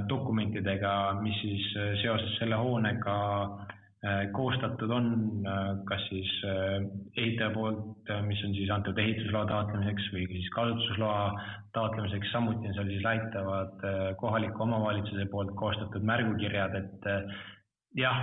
dokumentidega, 0.08 0.93
mis 1.20 1.41
siis 1.43 1.66
seoses 2.01 2.38
selle 2.39 2.56
hoonega 2.56 3.18
Äh, 4.06 4.28
koostatud 4.38 4.91
on, 4.93 5.06
äh, 5.49 5.78
kas 5.89 6.03
siis 6.12 6.30
äh, 6.45 6.84
ehitaja 7.18 7.49
poolt, 7.56 8.10
mis 8.28 8.41
on 8.45 8.51
siis 8.53 8.70
antud 8.70 8.99
ehitusloa 9.01 9.47
taotlemiseks 9.49 10.12
või 10.14 10.28
siis 10.30 10.49
kasutusloa 10.53 11.24
taotlemiseks, 11.74 12.30
samuti 12.36 12.70
on 12.70 12.76
seal 12.78 12.91
siis 12.91 13.06
laitavad 13.06 13.86
kohaliku 14.22 14.62
omavalitsuse 14.68 15.26
poolt 15.32 15.56
koostatud 15.58 16.06
märgukirjad, 16.06 16.78
et 16.84 17.10
jah, 17.97 18.22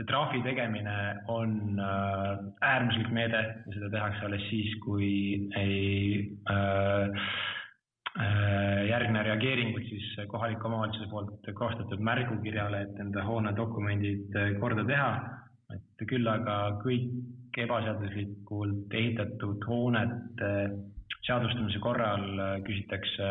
see 0.00 0.08
trahvi 0.08 0.40
tegemine 0.46 0.96
on 1.28 1.76
äärmuslik 2.64 3.10
meede 3.12 3.40
ja 3.44 3.76
seda 3.76 3.90
tehakse 3.92 4.26
alles 4.26 4.44
siis, 4.48 4.72
kui 4.80 5.10
ei 5.60 6.30
äh, 6.48 7.24
Äh, 8.18 8.88
järgne 8.90 9.20
reageeringud 9.22 9.84
siis 9.86 10.06
kohaliku 10.32 10.66
omavalitsuse 10.66 11.06
poolt 11.12 11.46
koostatud 11.54 12.00
märgukirjale, 12.02 12.80
et 12.82 12.96
enda 12.98 13.22
hoone 13.22 13.52
dokumendid 13.54 14.34
äh, 14.34 14.56
korda 14.58 14.82
teha. 14.88 15.12
et 15.70 16.02
küll 16.10 16.26
aga 16.26 16.54
kõik 16.82 17.54
ebaseaduslikult 17.62 18.94
ehitatud 18.98 19.62
hoonete 19.62 20.50
seadustamise 21.22 21.78
korral 21.84 22.24
äh, 22.34 22.56
küsitakse 22.66 23.28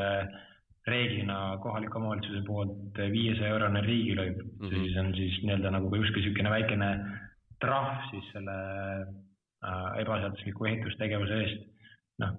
reeglina 0.90 1.40
kohaliku 1.64 2.00
omavalitsuse 2.02 2.44
poolt 2.48 3.02
viiesaja 3.14 3.54
eurone 3.56 3.82
riigilõiv 3.86 4.36
mm, 4.36 4.60
-hmm. 4.60 4.76
siis 4.76 4.98
on 5.02 5.16
siis 5.16 5.40
nii-öelda 5.44 5.74
nagu 5.78 5.96
justkui 5.96 6.22
niisugune 6.22 6.54
väikene 6.54 6.92
trahv 7.64 8.06
siis 8.12 8.30
selle 8.34 8.60
ebaseadusliku 10.04 10.70
ehitustegevuse 10.72 11.42
eest. 11.44 11.66
noh 12.24 12.38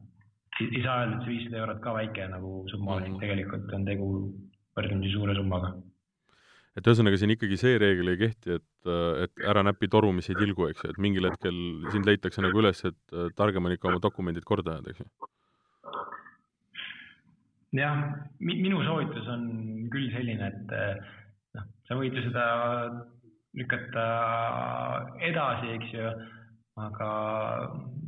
ei 0.61 0.83
saa 0.85 1.01
öelda, 1.01 1.17
et 1.17 1.25
see 1.25 1.35
viissada 1.35 1.63
eurot 1.63 1.79
ka 1.85 1.95
väike 1.97 2.27
nagu 2.29 2.51
summa 2.73 2.97
oleks 2.97 3.09
mm 3.09 3.15
-hmm., 3.15 3.21
tegelikult 3.25 3.73
on 3.77 3.85
tegu 3.85 4.09
võrdlemisi 4.77 5.13
suure 5.15 5.35
summaga. 5.35 5.73
et 6.77 6.87
ühesõnaga 6.87 7.19
siin 7.21 7.35
ikkagi 7.35 7.57
see 7.61 7.79
reegel 7.83 8.13
ei 8.13 8.19
kehti, 8.21 8.57
et, 8.59 8.91
et 9.25 9.45
ära 9.53 9.63
näpi 9.67 9.89
toru, 9.89 10.13
mis 10.13 10.31
ei 10.31 10.37
tilgu, 10.39 10.69
eks 10.71 10.85
ju, 10.85 10.91
et 10.91 10.99
mingil 10.99 11.27
hetkel 11.29 11.57
sind 11.93 12.07
leitakse 12.07 12.43
nagu 12.45 12.63
üles, 12.63 12.85
et 12.85 13.17
targem 13.37 13.67
on 13.67 13.75
ikka 13.75 13.91
oma 13.91 14.03
dokumendid 14.03 14.47
korda 14.47 14.77
ajada, 14.77 14.95
eks 14.95 15.03
ju? 15.03 15.09
Jah, 17.77 18.03
minu 18.43 18.83
soovitus 18.87 19.29
on 19.31 19.47
küll 19.93 20.11
selline, 20.15 20.51
et 20.51 20.75
noh, 21.57 21.67
sa 21.89 21.99
võid 21.99 22.17
ju 22.17 22.25
seda 22.27 22.45
lükata 23.59 24.07
edasi, 25.27 25.75
eks 25.77 25.95
ju, 25.95 26.13
aga 26.81 27.11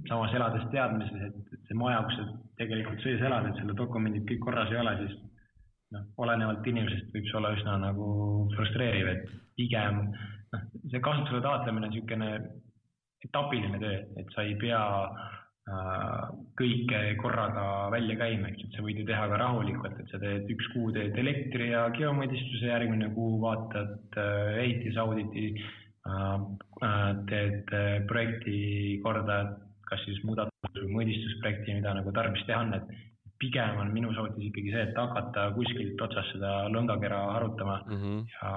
samas 0.08 0.34
elades 0.38 0.64
teadmises, 0.72 1.28
et, 1.28 1.54
et 1.54 1.68
see 1.68 1.78
maja, 1.78 2.02
kus 2.06 2.18
sa 2.20 2.26
tegelikult 2.60 3.02
sees 3.04 3.22
elad, 3.22 3.48
et 3.48 3.58
selle 3.58 3.76
dokumendid 3.78 4.26
kõik 4.28 4.42
korras 4.46 4.72
ei 4.72 4.80
ole, 4.80 4.94
siis 5.02 5.16
noh, 5.94 6.06
olenevalt 6.24 6.66
inimesest 6.66 7.10
võib 7.14 7.28
see 7.28 7.38
olla 7.40 7.54
üsna 7.56 7.76
nagu 7.82 8.08
frustreeriv, 8.54 9.12
et 9.12 9.32
pigem 9.58 10.04
noh, 10.08 10.66
see 10.90 11.02
kasutusele 11.02 11.42
taotlemine 11.44 11.90
on 11.90 11.94
niisugune 11.94 12.32
etapiline 13.22 13.78
töö, 13.82 13.98
et 14.18 14.34
sa 14.34 14.46
ei 14.46 14.56
pea 14.58 14.80
äh, 14.80 15.41
kõike 16.58 17.00
korraga 17.22 17.88
välja 17.92 18.16
käima, 18.18 18.48
eks, 18.50 18.64
et 18.66 18.76
sa 18.76 18.82
võid 18.82 18.98
ju 18.98 19.04
teha 19.06 19.28
ka 19.30 19.38
rahulikult, 19.38 20.00
et 20.00 20.08
sa 20.10 20.18
teed 20.18 20.50
üks 20.50 20.66
kuu 20.74 20.90
teed 20.94 21.14
elektri 21.22 21.70
ja 21.70 21.84
geomõõdistuse, 21.94 22.66
järgmine 22.66 23.12
kuu 23.14 23.38
vaatad 23.44 24.18
äh, 24.18 24.58
ehitusauditi 24.64 25.52
äh,, 25.54 26.34
äh 26.82 27.06
teed 27.30 27.70
projekti 28.10 28.98
korda, 29.04 29.38
kas 29.86 30.02
siis 30.08 30.18
muudatus 30.26 30.82
või 30.82 30.98
mõõdistusprojekti, 30.98 31.78
mida 31.78 31.94
nagu 31.94 32.10
tarvis 32.16 32.42
teha 32.48 32.64
on, 32.64 32.74
et 32.80 32.90
pigem 33.38 33.78
on 33.82 33.94
minu 33.94 34.10
soovitus 34.14 34.48
ikkagi 34.48 34.74
see, 34.74 34.82
et 34.88 34.98
hakata 34.98 35.48
kuskilt 35.54 36.02
otsast 36.06 36.34
seda 36.34 36.66
lõngakera 36.74 37.22
harutama 37.36 37.80
mm 37.86 38.02
-hmm. 38.02 38.20
ja 38.34 38.50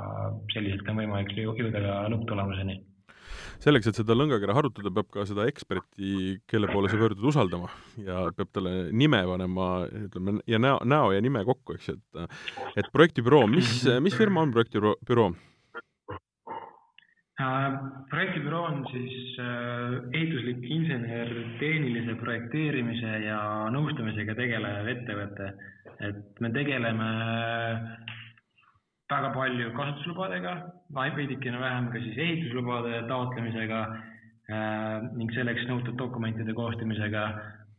selliselt 0.53 0.89
on 0.89 1.01
võimalik 1.01 1.37
jõuda 1.37 1.81
ka 1.85 1.95
lõpptulemuseni 2.13 2.81
selleks, 3.63 3.89
et 3.89 4.01
seda 4.01 4.17
lõngakera 4.17 4.55
harutada, 4.57 4.91
peab 4.93 5.09
ka 5.13 5.25
seda 5.29 5.47
eksperti, 5.49 6.37
kelle 6.49 6.69
poole 6.71 6.91
sa 6.91 6.99
pöördud, 6.99 7.25
usaldama 7.31 7.71
ja 8.03 8.27
peab 8.35 8.51
talle 8.55 8.75
nime 8.91 9.23
panema, 9.29 9.71
ütleme, 10.05 10.39
ja 10.49 10.61
näo, 10.61 10.79
näo 10.85 11.11
ja 11.15 11.23
nime 11.23 11.43
kokku, 11.47 11.77
eks 11.77 11.93
et 11.95 12.23
et 12.75 12.93
projektibüroo, 12.93 13.45
mis, 13.51 13.83
mis 14.03 14.15
firma 14.17 14.45
on 14.45 14.55
projektibüroo? 14.55 15.33
Äh, 17.35 17.73
projektibüroo 18.09 18.61
on 18.63 18.85
siis 18.87 19.39
äh, 19.43 19.95
ehituslik 20.15 20.61
insener 20.71 21.33
tehnilise 21.59 22.15
projekteerimise 22.21 23.17
ja 23.25 23.39
nõustamisega 23.75 24.37
tegelev 24.37 24.87
ettevõte. 24.93 25.49
et 25.99 26.39
me 26.43 26.49
tegeleme 26.51 27.09
väga 29.11 29.29
palju 29.33 29.71
kasutuslubadega, 29.75 30.55
veidikene 30.95 31.59
vähem 31.61 31.91
ka 31.93 32.01
siis 32.01 32.17
ehituslubade 32.17 33.03
taotlemisega 33.09 33.81
äh, 33.85 35.05
ning 35.17 35.33
selleks 35.35 35.67
nõutud 35.69 35.97
dokumentide 35.99 36.53
koostamisega 36.57 37.27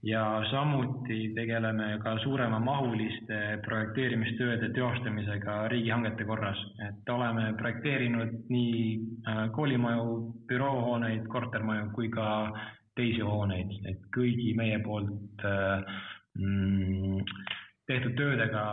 ja 0.07 0.23
samuti 0.51 1.33
tegeleme 1.35 1.97
ka 2.05 2.15
suuremamahuliste 2.23 3.41
projekteerimistööde 3.65 4.71
teostamisega 4.77 5.67
riigihangete 5.73 6.25
korras, 6.29 6.63
et 6.89 7.11
oleme 7.11 7.53
projekteerinud 7.59 8.39
nii 8.53 8.81
äh, 9.27 9.45
koolimaju, 9.57 10.17
büroohooneid, 10.49 11.27
kortermaju 11.33 11.91
kui 11.97 12.11
ka 12.15 12.31
teisi 12.97 13.25
hooneid, 13.27 13.75
et 13.91 14.07
kõigi 14.15 14.55
meie 14.57 14.79
poolt 14.85 15.45
äh, 15.45 15.83
mm, 16.39 17.25
tehtud 17.87 18.17
töödega, 18.19 18.65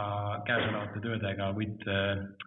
käesolevate 0.48 1.02
töödega 1.04 1.52
võite 1.54 1.98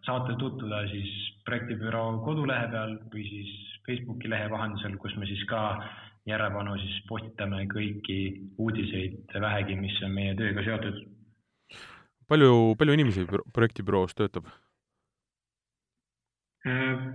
saate 0.07 0.35
tutvuda 0.41 0.83
siis 0.91 1.13
projektibüroo 1.47 2.19
kodulehe 2.27 2.67
peal 2.73 2.97
või 3.13 3.27
siis 3.29 3.53
Facebooki 3.87 4.31
lehe 4.31 4.49
vahendusel, 4.51 4.97
kus 4.99 5.15
me 5.21 5.29
siis 5.31 5.45
ka 5.47 5.61
järjepanu 6.27 6.75
siis 6.83 6.97
postitame 7.07 7.63
kõiki 7.71 8.19
uudiseid 8.59 9.37
vähegi, 9.43 9.79
mis 9.79 10.01
on 10.03 10.15
meie 10.17 10.35
tööga 10.39 10.65
seotud. 10.67 10.99
palju, 12.27 12.75
palju 12.79 12.97
inimesi 12.99 13.27
projektibüroos 13.55 14.17
töötab? 14.19 14.51
Äh, 16.67 17.07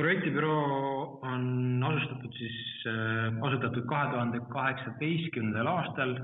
projektibüroo 0.00 1.20
on 1.28 1.84
asustatud 1.90 2.32
siis, 2.40 2.56
äh, 2.88 3.36
asutatud 3.50 3.84
kahe 3.90 4.10
tuhande 4.14 4.40
kaheksateistkümnendal 4.48 5.68
aastal, 5.74 6.16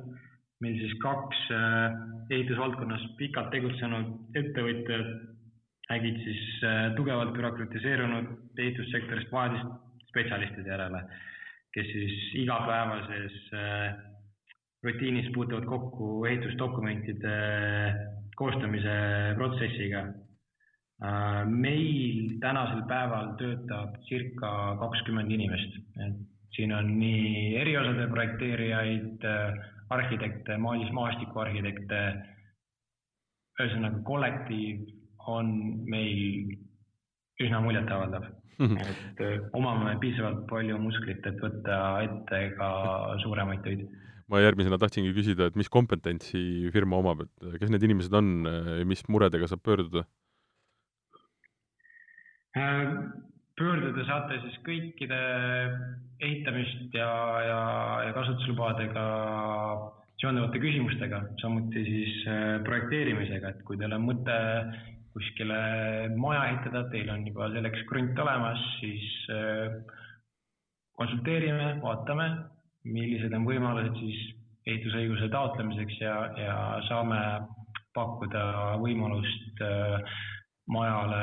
meil 0.61 0.78
siis 0.82 0.94
kaks 1.02 1.42
äh, 1.56 1.98
ehitusvaldkonnas 2.30 3.08
pikalt 3.18 3.50
tegutsenud 3.54 4.36
ettevõtjad 4.36 5.11
nägid 5.90 6.20
siis 6.22 6.42
tugevalt 6.94 7.32
bürokratiseerunud 7.34 8.61
ehitussektorist 8.62 9.32
vajadust 9.34 10.08
spetsialistide 10.12 10.70
järele 10.70 11.00
kes 11.74 11.92
siis 11.92 12.14
igapäevases 12.42 13.36
äh, 13.54 13.94
rutiinis 14.82 15.30
puutuvad 15.34 15.64
kokku 15.64 16.24
ehitusdokumentide 16.26 17.36
koostamise 18.36 18.96
protsessiga. 19.36 20.04
Äh, 21.04 21.44
meil 21.46 22.34
tänasel 22.42 22.82
päeval 22.90 23.34
töötab 23.40 24.00
circa 24.08 24.50
kakskümmend 24.82 25.30
inimest, 25.32 25.78
et 26.06 26.18
siin 26.56 26.74
on 26.74 26.90
nii 26.98 27.54
eriosade 27.62 28.08
projekteerijaid, 28.11 29.24
äh, 29.24 29.69
arhitekte, 29.95 30.57
maalis 30.62 30.91
maastikuarhitekte, 30.95 32.01
ühesõnaga 33.61 34.03
kollektiiv 34.07 34.84
on 35.30 35.51
meil 35.91 36.55
üsna 37.41 37.61
muljetavaldav 37.64 38.24
mm. 38.24 38.66
-hmm. 38.66 38.93
et 38.93 39.24
äh, 39.24 39.49
omame 39.57 39.97
piisavalt 40.01 40.47
palju 40.51 40.78
musklit, 40.80 41.26
et 41.26 41.43
võtta 41.43 41.80
ette 42.05 42.43
ka 42.59 42.70
suuremaid 43.24 43.64
töid. 43.66 43.88
ma 44.30 44.41
järgmisena 44.41 44.78
tahtsingi 44.78 45.12
küsida, 45.16 45.51
et 45.51 45.57
mis 45.59 45.68
kompetentsi 45.68 46.70
firma 46.72 46.97
omab, 47.03 47.26
et 47.26 47.47
äh, 47.47 47.59
kes 47.61 47.72
need 47.74 47.82
inimesed 47.88 48.14
on 48.14 48.47
ja 48.47 48.86
mis 48.86 49.05
muredega 49.09 49.51
saab 49.51 49.64
pöörduda? 49.66 50.07
Äh, 53.61 53.64
pöörduda 53.64 54.04
saate 54.08 54.40
siis 54.40 54.56
kõikide 54.64 55.16
ehitamist 56.20 56.94
ja, 56.96 57.11
ja, 57.44 57.61
ja 58.06 58.12
kasutuslubadega 58.16 59.02
seonduvate 60.20 60.61
küsimustega, 60.61 61.20
samuti 61.40 61.82
siis 61.84 62.24
projekteerimisega, 62.64 63.52
et 63.52 63.62
kui 63.64 63.76
teil 63.80 63.92
on 63.96 64.06
mõte 64.06 64.36
kuskile 65.12 65.61
maja 66.16 66.46
ehitada, 66.50 66.86
teil 66.92 67.11
on 67.12 67.26
juba 67.26 67.50
selleks 67.52 67.84
krunt 67.88 68.18
olemas, 68.20 68.61
siis 68.80 69.06
äh, 69.34 69.76
konsulteerime, 70.96 71.80
vaatame, 71.82 72.28
millised 72.84 73.32
on 73.36 73.44
võimalused 73.48 73.96
siis 74.00 74.24
ehitusõiguse 74.68 75.28
taotlemiseks 75.32 76.00
ja, 76.00 76.16
ja 76.38 76.56
saame 76.88 77.20
pakkuda 77.96 78.76
võimalust 78.80 79.64
äh, 79.66 80.18
majale 80.70 81.22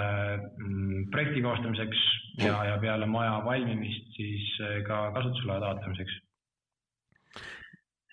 mm, 0.59 1.09
projekti 1.13 1.41
koostamiseks 1.45 2.05
ja, 2.41 2.57
ja 2.71 2.75
peale 2.81 3.07
maja 3.09 3.39
valmimist 3.45 4.13
siis 4.17 4.49
ka 4.87 5.07
kasutusloa 5.15 5.61
taotlemiseks 5.63 6.19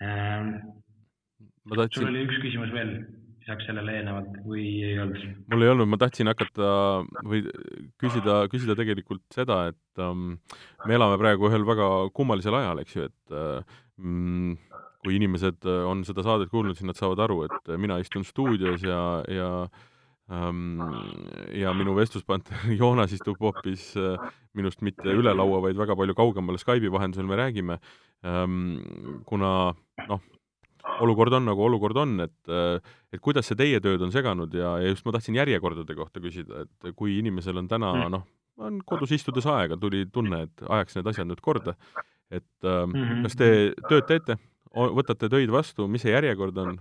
ähm,. 0.01 0.57
Tahtsin... 1.65 2.03
sul 2.03 2.11
oli 2.11 2.25
üks 2.27 2.37
küsimus 2.43 2.73
veel 2.73 2.91
lisaks 3.45 3.67
sellele 3.69 3.93
eelnevalt 3.99 4.37
või 4.45 4.65
ei 4.85 4.99
olnud? 5.01 5.23
mul 5.53 5.65
ei 5.65 5.71
olnud, 5.71 5.89
ma 5.91 5.99
tahtsin 6.01 6.29
hakata 6.29 6.69
või 7.25 7.43
küsida, 8.01 8.37
küsida 8.49 8.75
tegelikult 8.77 9.23
seda, 9.33 9.59
et 9.71 10.01
um, 10.01 10.35
me 10.85 10.97
elame 10.97 11.19
praegu 11.21 11.49
ühel 11.49 11.65
väga 11.67 11.89
kummalisel 12.17 12.57
ajal, 12.57 12.81
eks 12.81 12.97
ju, 12.97 13.09
et 13.09 13.35
um, 14.01 14.55
kui 15.05 15.19
inimesed 15.19 15.67
on 15.85 16.01
seda 16.07 16.25
saadet 16.25 16.49
kuulnud, 16.49 16.77
siis 16.77 16.89
nad 16.89 16.97
saavad 16.97 17.21
aru, 17.27 17.43
et 17.45 17.75
mina 17.81 17.99
istun 18.01 18.25
stuudios 18.25 18.85
ja, 18.85 19.01
ja 19.29 19.49
um, 19.65 19.85
ja 20.25 21.73
minu 21.77 21.93
vestluspartner 21.93 22.71
Joonas 22.79 23.11
istub 23.13 23.37
hoopis 23.37 23.91
uh, 24.01 24.15
minust 24.57 24.81
mitte 24.81 25.13
üle 25.13 25.33
laua, 25.35 25.59
vaid 25.61 25.77
väga 25.77 25.93
palju 25.95 26.15
kaugemal 26.17 26.57
Skype'i 26.57 26.89
vahendusel 26.89 27.27
me 27.29 27.37
räägime 27.37 27.77
kuna 29.25 29.51
noh, 30.09 30.23
olukord 31.03 31.33
on 31.33 31.45
nagu 31.49 31.65
olukord 31.65 31.97
on, 32.01 32.15
et 32.25 32.55
et 33.13 33.21
kuidas 33.21 33.49
see 33.49 33.59
teie 33.59 33.81
tööd 33.83 34.01
on 34.05 34.13
seganud 34.13 34.53
ja, 34.55 34.75
ja 34.81 34.93
just 34.93 35.05
ma 35.05 35.13
tahtsin 35.15 35.37
järjekordade 35.37 35.97
kohta 35.97 36.23
küsida, 36.23 36.65
et 36.65 36.95
kui 36.97 37.19
inimesel 37.19 37.61
on 37.61 37.69
täna 37.71 37.93
mm. 37.93 38.15
noh, 38.15 38.25
on 38.65 38.81
kodus 38.87 39.13
istudes 39.15 39.47
aega, 39.51 39.77
tuli 39.77 40.05
tunne, 40.13 40.45
et 40.47 40.65
ajaks 40.65 40.97
need 40.97 41.11
asjad 41.11 41.29
nüüd 41.29 41.43
korda, 41.43 41.75
et 42.31 42.47
mm 42.63 42.93
-hmm. 42.93 43.23
kas 43.27 43.35
te 43.35 43.49
tööd 43.89 44.07
teete, 44.09 44.37
võtate 44.73 45.29
töid 45.29 45.51
vastu, 45.51 45.87
mis 45.87 46.01
see 46.01 46.15
järjekord 46.15 46.57
on? 46.57 46.79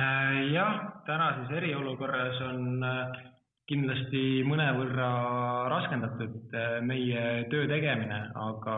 Äh, 0.00 0.52
jah, 0.54 1.02
tänases 1.04 1.50
eriolukorras 1.58 2.38
on 2.46 2.84
äh, 2.86 3.16
kindlasti 3.68 4.40
mõnevõrra 4.48 5.08
raskendatud 5.68 6.54
äh, 6.56 6.76
meie 6.86 7.24
töö 7.52 7.66
tegemine, 7.68 8.20
aga 8.38 8.76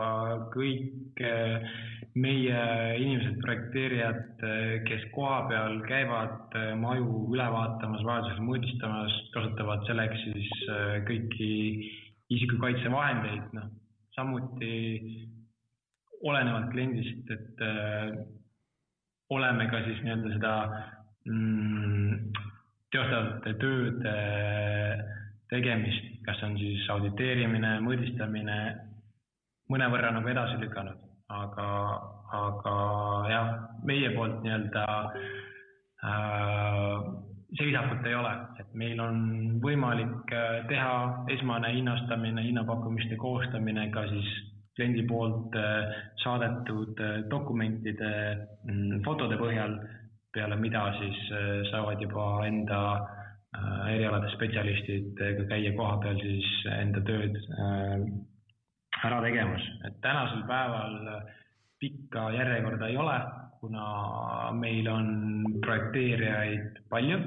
kõik 0.51 1.21
meie 2.17 2.63
inimesed, 2.99 3.37
projekteerijad, 3.41 4.41
kes 4.87 5.05
kohapeal 5.13 5.79
käivad 5.87 6.57
maju 6.81 7.21
üle 7.33 7.45
vaatamas, 7.53 8.03
vajadusel 8.05 8.43
mõõdistamas, 8.45 9.15
kasutavad 9.33 9.85
selleks 9.87 10.25
siis 10.25 10.51
kõiki 11.07 11.51
isikukaitsevahendeid, 12.33 13.53
noh, 13.57 13.69
samuti 14.17 14.73
olenevalt 16.25 16.69
kliendist, 16.73 17.33
et 17.33 17.63
oleme 19.33 19.69
ka 19.71 19.81
siis 19.87 20.03
nii-öelda 20.05 20.35
seda 20.35 20.53
teostatavate 22.93 23.53
tööde 23.61 24.15
tegemist, 25.53 26.09
kas 26.25 26.41
on 26.45 26.57
siis 26.59 26.85
auditeerimine, 26.93 27.77
mõõdistamine, 27.85 28.57
mõnevõrra 29.71 30.11
nagu 30.15 30.27
edasi 30.31 30.59
lükanud. 30.61 30.99
Aga, 31.33 31.67
aga 32.37 32.73
jah, 33.31 33.47
meie 33.87 34.09
poolt 34.13 34.43
nii-öelda 34.43 34.83
äh, 36.03 36.97
seisakut 37.57 38.05
ei 38.05 38.15
ole, 38.17 38.33
et 38.61 38.73
meil 38.77 38.99
on 39.01 39.19
võimalik 39.63 40.33
äh, 40.33 40.63
teha 40.69 40.95
esmane 41.33 41.71
hinnastamine, 41.75 42.43
hinnapakkumiste 42.45 43.17
koostamine 43.21 43.87
ka 43.93 44.05
siis 44.11 44.29
kliendi 44.75 45.05
poolt 45.09 45.55
äh, 45.59 45.93
saadetud 46.23 47.01
äh, 47.01 47.19
dokumentide 47.31 48.13
mm, 48.65 49.01
fotode 49.05 49.37
põhjal, 49.41 49.77
peale 50.33 50.57
mida 50.57 50.83
siis 50.99 51.19
saavad 51.71 52.01
juba 52.01 52.25
enda 52.47 52.81
erialade 53.93 54.31
spetsialistid 54.33 55.19
ka 55.19 55.47
käia 55.51 55.73
kohapeal 55.77 56.17
siis 56.21 56.49
enda 56.73 57.03
tööd 57.05 57.37
ära 59.03 59.19
tegemas, 59.21 59.63
et 59.85 59.97
tänasel 60.01 60.45
päeval 60.49 60.95
pikka 61.81 62.29
järjekorda 62.33 62.87
ei 62.87 62.97
ole, 62.97 63.17
kuna 63.61 63.87
meil 64.57 64.87
on 64.91 65.09
projekteerijaid 65.63 66.79
palju 66.89 67.19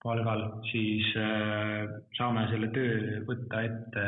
palgal, 0.00 0.46
siis 0.70 1.08
äh, 1.20 1.88
saame 2.16 2.46
selle 2.52 2.70
töö 2.72 3.20
võtta 3.28 3.62
ette 3.66 4.04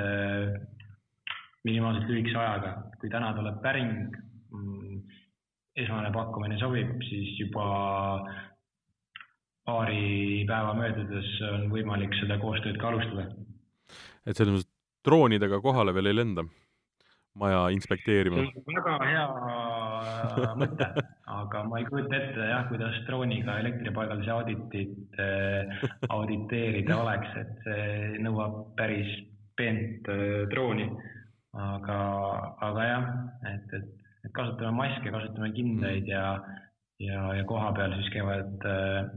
minimaalselt 1.67 2.09
lühikese 2.09 2.39
ajaga. 2.41 2.73
kui 3.01 3.11
täna 3.13 3.33
tuleb 3.37 3.59
päring, 3.63 4.15
esmane 5.77 6.11
pakkumine 6.13 6.59
sobib, 6.61 6.97
siis 7.09 7.37
juba 7.41 7.67
paari 9.67 10.43
päeva 10.49 10.75
möödudes 10.77 11.29
on 11.53 11.69
võimalik 11.73 12.15
seda 12.21 12.39
koostööd 12.43 12.81
ka 12.83 12.91
alustada. 12.91 13.29
et 14.27 14.37
selles 14.37 14.57
mõttes 14.57 14.71
droonidega 15.07 15.61
kohale 15.63 15.95
veel 15.95 16.11
ei 16.11 16.19
lenda? 16.19 16.45
maja 17.35 17.63
inspekteerima? 17.73 18.43
väga 18.67 18.97
hea 19.09 19.23
mõte, 20.61 20.89
aga 21.33 21.63
ma 21.69 21.81
ei 21.81 21.87
kujuta 21.89 22.19
ette 22.19 22.49
jah, 22.51 22.67
kuidas 22.69 22.99
drooniga 23.07 23.57
elektripaigalise 23.63 24.35
auditit 24.35 25.21
äh, 25.23 25.87
auditeerida 26.13 26.99
oleks, 27.01 27.33
et 27.41 27.65
see 27.65 28.21
nõuab 28.27 28.61
päris 28.77 29.15
peent 29.57 30.13
äh, 30.13 30.45
drooni. 30.53 30.91
aga, 31.53 31.99
aga 32.69 32.85
jah, 32.89 33.09
et, 33.55 33.75
et, 33.79 33.91
et 34.23 34.33
kasutame 34.37 34.73
maske, 34.77 35.11
kasutame 35.11 35.51
kindaid 35.57 36.09
ja, 36.11 36.25
ja, 37.03 37.23
ja 37.39 37.45
koha 37.49 37.73
peal 37.77 37.95
siis 37.99 38.11
käivad 38.15 38.67
äh, 38.71 39.09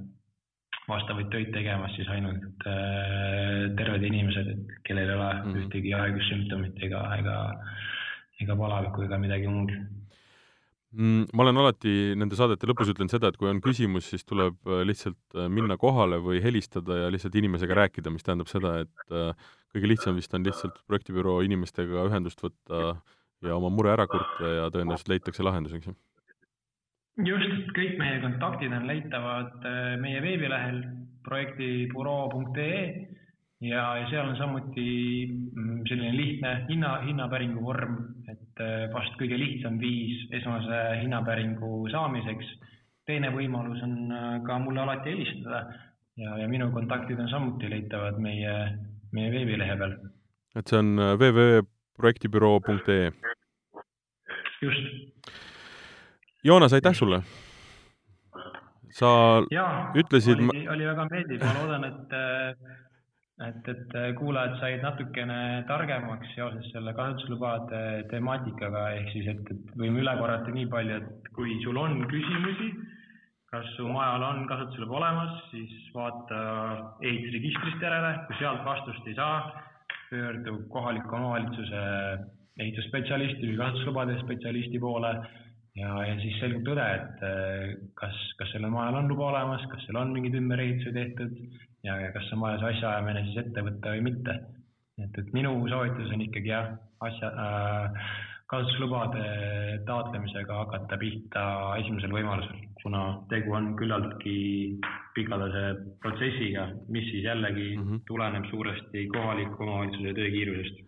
vastavaid 0.89 1.29
töid 1.33 1.51
tegemas 1.53 1.93
siis 1.97 2.09
ainult 2.13 2.65
äh, 2.69 3.67
terved 3.77 4.05
inimesed, 4.05 4.53
et 4.55 4.79
kellel 4.87 5.09
ei 5.09 5.17
ole 5.17 5.33
mm 5.33 5.59
ühtegi 5.65 5.93
haigussümptomit 5.97 6.81
ega, 6.87 7.03
ega 7.19 7.35
ega 8.43 8.57
palavikku 8.59 9.05
ega 9.05 9.17
midagi 9.21 9.47
muud 9.47 9.71
mm,. 9.71 11.29
ma 11.33 11.45
olen 11.45 11.61
alati 11.61 11.93
nende 12.17 12.37
saadete 12.37 12.67
lõpus 12.69 12.91
ütlenud 12.91 13.13
seda, 13.13 13.29
et 13.29 13.37
kui 13.39 13.49
on 13.49 13.61
küsimus, 13.63 14.09
siis 14.09 14.25
tuleb 14.25 14.57
äh, 14.65 14.81
lihtsalt 14.89 15.37
minna 15.53 15.77
kohale 15.81 16.19
või 16.23 16.41
helistada 16.43 17.03
ja 17.05 17.13
lihtsalt 17.13 17.37
inimesega 17.37 17.77
rääkida, 17.83 18.13
mis 18.13 18.25
tähendab 18.25 18.49
seda, 18.51 18.79
et 18.85 19.15
kõige 19.75 19.91
lihtsam 19.91 20.17
vist 20.17 20.33
on 20.33 20.45
lihtsalt 20.47 20.81
projektibüroo 20.89 21.41
inimestega 21.45 22.07
ühendust 22.09 22.41
võtta 22.41 22.97
ja 23.45 23.55
oma 23.55 23.69
mure 23.73 23.93
ära 23.93 24.07
kurta 24.09 24.51
ja 24.59 24.67
tõenäoliselt 24.73 25.13
leitakse 25.13 25.45
lahendus, 25.45 25.73
eks 25.77 25.91
ju? 25.91 25.95
just, 27.25 27.69
kõik 27.77 27.97
meie 27.99 28.21
kontaktid 28.23 28.73
on 28.75 28.87
leitavad 28.89 29.67
meie 30.01 30.21
veebilehel 30.23 30.81
projektibüroo.ee 31.25 32.79
ja, 33.61 33.83
ja 33.99 34.09
seal 34.09 34.29
on 34.29 34.37
samuti 34.37 34.87
mm, 35.29 35.81
selline 35.89 36.13
lihtne 36.17 36.53
hinna, 36.69 36.97
hinnapäringu 37.05 37.63
vorm, 37.63 37.97
et 38.31 38.63
äh, 38.63 38.85
vast 38.93 39.15
kõige 39.19 39.37
lihtsam 39.39 39.79
viis 39.81 40.25
esmase 40.35 40.81
hinnapäringu 41.01 41.85
saamiseks. 41.93 42.55
teine 43.05 43.29
võimalus 43.29 43.83
on 43.85 44.11
äh, 44.11 44.41
ka 44.45 44.57
mulle 44.59 44.81
alati 44.81 45.13
helistada 45.13 45.65
ja, 46.17 46.37
ja 46.41 46.47
minu 46.49 46.71
kontaktid 46.73 47.19
on 47.19 47.29
samuti 47.29 47.69
leitavad 47.69 48.19
meie, 48.19 48.53
meie 49.13 49.31
veebilehe 49.31 49.77
peal. 49.77 49.95
et 50.55 50.67
see 50.67 50.79
on 50.79 50.99
äh, 50.99 51.15
www.projektibüroo.ee? 51.99 53.11
just. 54.61 54.83
Joonas, 56.43 56.73
aitäh 56.73 56.93
sulle! 56.93 57.21
sa 58.95 59.07
Jaa, 59.51 59.91
ütlesid 59.99 60.39
oli, 60.39 60.85
väga 60.87 61.05
meeldiv, 61.11 61.41
ma 61.43 61.53
loodan, 61.57 61.83
et 61.83 62.13
et, 63.43 63.67
et 63.67 63.95
äh, 63.99 64.13
kuulajad 64.15 64.53
said 64.61 64.83
natukene 64.83 65.65
targemaks 65.67 66.29
seoses 66.37 66.69
selle 66.71 66.93
kasutuslubade 66.95 68.05
temaatikaga, 68.11 68.85
ehk 68.95 69.09
siis, 69.11 69.27
et, 69.33 69.49
et 69.51 69.73
võime 69.75 69.99
üle 69.99 70.13
korrata 70.21 70.53
nii 70.55 70.69
palju, 70.71 71.01
et 71.01 71.27
kui 71.35 71.57
sul 71.65 71.75
on 71.81 71.97
küsimusi, 72.07 72.69
kas 73.51 73.67
su 73.75 73.89
majal 73.91 74.23
on 74.23 74.45
kasutusluba 74.47 75.01
olemas, 75.01 75.35
siis 75.51 75.75
vaata 75.95 76.39
ehitusregistrist 77.03 77.83
järele, 77.83 78.13
kui 78.29 78.39
sealt 78.39 78.63
vastust 78.63 79.11
ei 79.11 79.19
saa, 79.19 79.64
pöördu 80.09 80.57
kohaliku 80.73 81.15
omavalitsuse 81.17 81.81
ehitusspetsialisti 82.59 83.49
või 83.49 83.59
kasutuslubade 83.59 84.17
spetsialisti 84.21 84.79
poole 84.79 85.11
ja, 85.75 85.91
ja 86.07 86.17
siis 86.21 86.37
selgub 86.39 86.65
tõde, 86.69 86.85
et 86.97 87.23
äh, 87.27 87.73
kas, 87.99 88.19
kas 88.39 88.53
sellel 88.55 88.73
majal 88.73 89.01
on 89.01 89.09
luba 89.11 89.29
olemas, 89.31 89.65
kas 89.71 89.83
seal 89.87 89.99
on 90.01 90.13
mingeid 90.15 90.37
ümberehitusi 90.39 90.93
tehtud 90.95 91.35
ja 91.85 91.97
kas 92.15 92.31
on 92.33 92.45
vaja 92.45 92.61
see 92.61 92.71
asjaajamine 92.75 93.25
siis 93.27 93.41
ette 93.43 93.65
võtta 93.65 93.95
või 93.95 94.05
mitte. 94.09 94.37
et, 95.03 95.19
et 95.19 95.33
minu 95.35 95.57
soovitus 95.69 96.13
on 96.15 96.23
ikkagi 96.23 96.53
jah, 96.53 96.71
asja 97.03 97.31
äh,, 97.45 98.07
kasutuslubade 98.51 99.25
taotlemisega 99.87 100.61
hakata 100.63 100.97
pihta 101.01 101.43
esimesel 101.81 102.13
võimalusel, 102.13 102.61
kuna 102.83 103.01
tegu 103.31 103.55
on 103.57 103.73
küllaltki 103.79 104.37
pikaldase 105.16 105.63
protsessiga, 106.03 106.68
mis 106.91 107.07
siis 107.11 107.24
jällegi 107.24 107.70
mm 107.76 107.84
-hmm. 107.84 108.03
tuleneb 108.07 108.49
suuresti 108.49 109.07
kohaliku 109.13 109.63
omavalitsuse 109.63 110.13
töö 110.13 110.30
kiirusest 110.36 110.84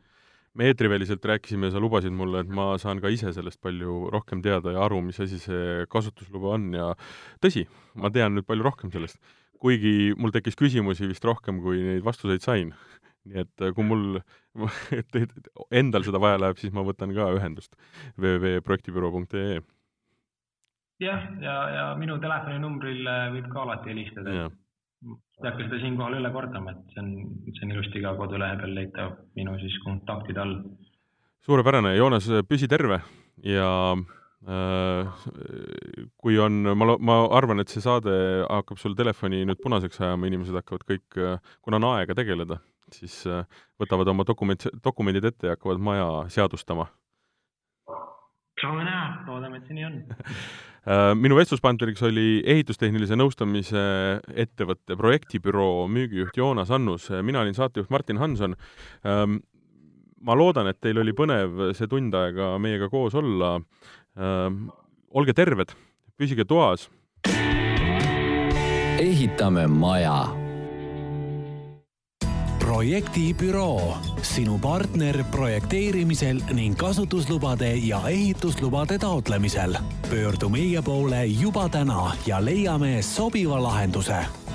me 0.58 0.66
eetriväliselt 0.66 1.26
rääkisime, 1.26 1.70
sa 1.72 1.80
lubasid 1.80 2.12
mulle, 2.12 2.40
et 2.40 2.48
ma 2.50 2.78
saan 2.82 3.02
ka 3.02 3.10
ise 3.14 3.34
sellest 3.34 3.62
palju 3.62 4.10
rohkem 4.10 4.42
teada 4.42 4.72
ja 4.72 4.86
aru, 4.86 5.02
mis 5.02 5.20
asi 5.20 5.38
see 5.40 5.86
kasutusluba 5.90 6.56
on 6.56 6.74
ja 6.74 6.96
tõsi, 7.46 7.68
ma 7.94 8.10
tean 8.10 8.34
nüüd 8.34 8.48
palju 8.48 8.64
rohkem 8.66 8.92
sellest 8.92 9.22
kuigi 9.62 10.14
mul 10.18 10.34
tekkis 10.34 10.58
küsimusi 10.58 11.10
vist 11.10 11.26
rohkem, 11.26 11.62
kui 11.64 11.82
neid 11.86 12.06
vastuseid 12.06 12.46
sain. 12.46 12.74
nii 13.28 13.42
et 13.44 13.64
kui 13.76 13.84
mul 13.84 14.22
endal 15.82 16.06
seda 16.08 16.22
vaja 16.24 16.40
läheb, 16.40 16.60
siis 16.62 16.72
ma 16.72 16.86
võtan 16.88 17.12
ka 17.16 17.26
ühendust 17.36 17.74
www.projektibüroo.ee. 18.16 19.60
jah, 21.00 21.28
ja, 21.42 21.58
ja 21.76 21.84
minu 22.00 22.18
telefoninumbril 22.24 23.04
võib 23.36 23.52
ka 23.54 23.66
alati 23.66 23.94
helistada 23.94 24.34
ei 24.34 24.48
hakka 25.46 25.66
seda 25.68 25.80
siinkohal 25.82 26.18
üle 26.18 26.30
kordama, 26.34 26.74
et 26.74 26.94
see 26.94 27.02
on, 27.04 27.10
see 27.54 27.66
on 27.66 27.74
ilusti 27.76 28.04
ka 28.04 28.14
kodulehe 28.18 28.58
peal 28.62 28.76
leitav 28.78 29.18
minu 29.38 29.56
siis 29.62 29.76
kontaktide 29.84 30.42
all. 30.42 30.56
suurepärane, 31.46 31.94
Joonas, 31.98 32.30
püsi 32.50 32.70
terve 32.70 33.00
ja 33.46 33.70
äh, 33.94 35.28
kui 36.18 36.40
on, 36.42 36.64
ma, 36.74 36.96
ma 36.98 37.20
arvan, 37.38 37.62
et 37.62 37.74
see 37.74 37.84
saade 37.86 38.16
hakkab 38.48 38.82
sul 38.82 38.98
telefoni 38.98 39.44
nüüd 39.48 39.62
punaseks 39.64 40.02
ajama, 40.02 40.30
inimesed 40.32 40.58
hakkavad 40.58 40.88
kõik, 40.90 41.22
kuna 41.62 41.82
on 41.82 41.90
aega 41.94 42.18
tegeleda, 42.18 42.60
siis 42.94 43.22
äh, 43.30 43.46
võtavad 43.82 44.10
oma 44.14 44.26
dokument, 44.28 44.70
dokumendid 44.84 45.30
ette 45.30 45.52
ja 45.52 45.58
hakkavad 45.58 45.84
maja 45.92 46.10
seadustama. 46.34 46.90
Saame 48.62 48.88
näha, 48.88 49.24
loodame, 49.28 49.62
et 49.62 49.70
see 49.70 49.78
nii 49.78 49.88
on 49.88 50.02
Äh, 50.88 51.12
minu 51.20 51.36
vestluspartneriks 51.36 52.00
oli 52.08 52.38
ehitustehnilise 52.48 53.18
nõustamise 53.20 53.82
ettevõtte 54.32 54.96
projektibüroo 54.96 55.84
müügijuht 55.92 56.38
Joonas 56.40 56.72
Annus, 56.72 57.10
mina 57.28 57.42
olin 57.42 57.58
saatejuht 57.58 57.92
Martin 57.92 58.22
Hanson. 58.22 58.56
Ähm, 59.04 59.42
ma 60.24 60.38
loodan, 60.40 60.70
et 60.72 60.80
teil 60.80 61.02
oli 61.04 61.12
põnev 61.12 61.74
see 61.76 61.92
tund 61.92 62.16
aega 62.16 62.54
meiega 62.64 62.88
koos 62.94 63.20
olla. 63.20 63.58
Ähm, 64.16 64.70
olge 65.12 65.36
terved, 65.36 65.76
püsige 66.16 66.48
toas. 66.48 66.88
ehitame 68.98 69.68
maja 69.68 70.37
projektibüroo, 72.68 73.96
sinu 74.28 74.58
partner 74.60 75.22
projekteerimisel 75.32 76.42
ning 76.52 76.76
kasutuslubade 76.76 77.70
ja 77.76 78.02
ehituslubade 78.10 78.98
taotlemisel. 79.00 79.78
pöördu 80.10 80.50
meie 80.50 80.82
poole 80.82 81.26
juba 81.26 81.70
täna 81.70 82.12
ja 82.26 82.46
leiame 82.46 83.02
sobiva 83.02 83.64
lahenduse 83.64 84.47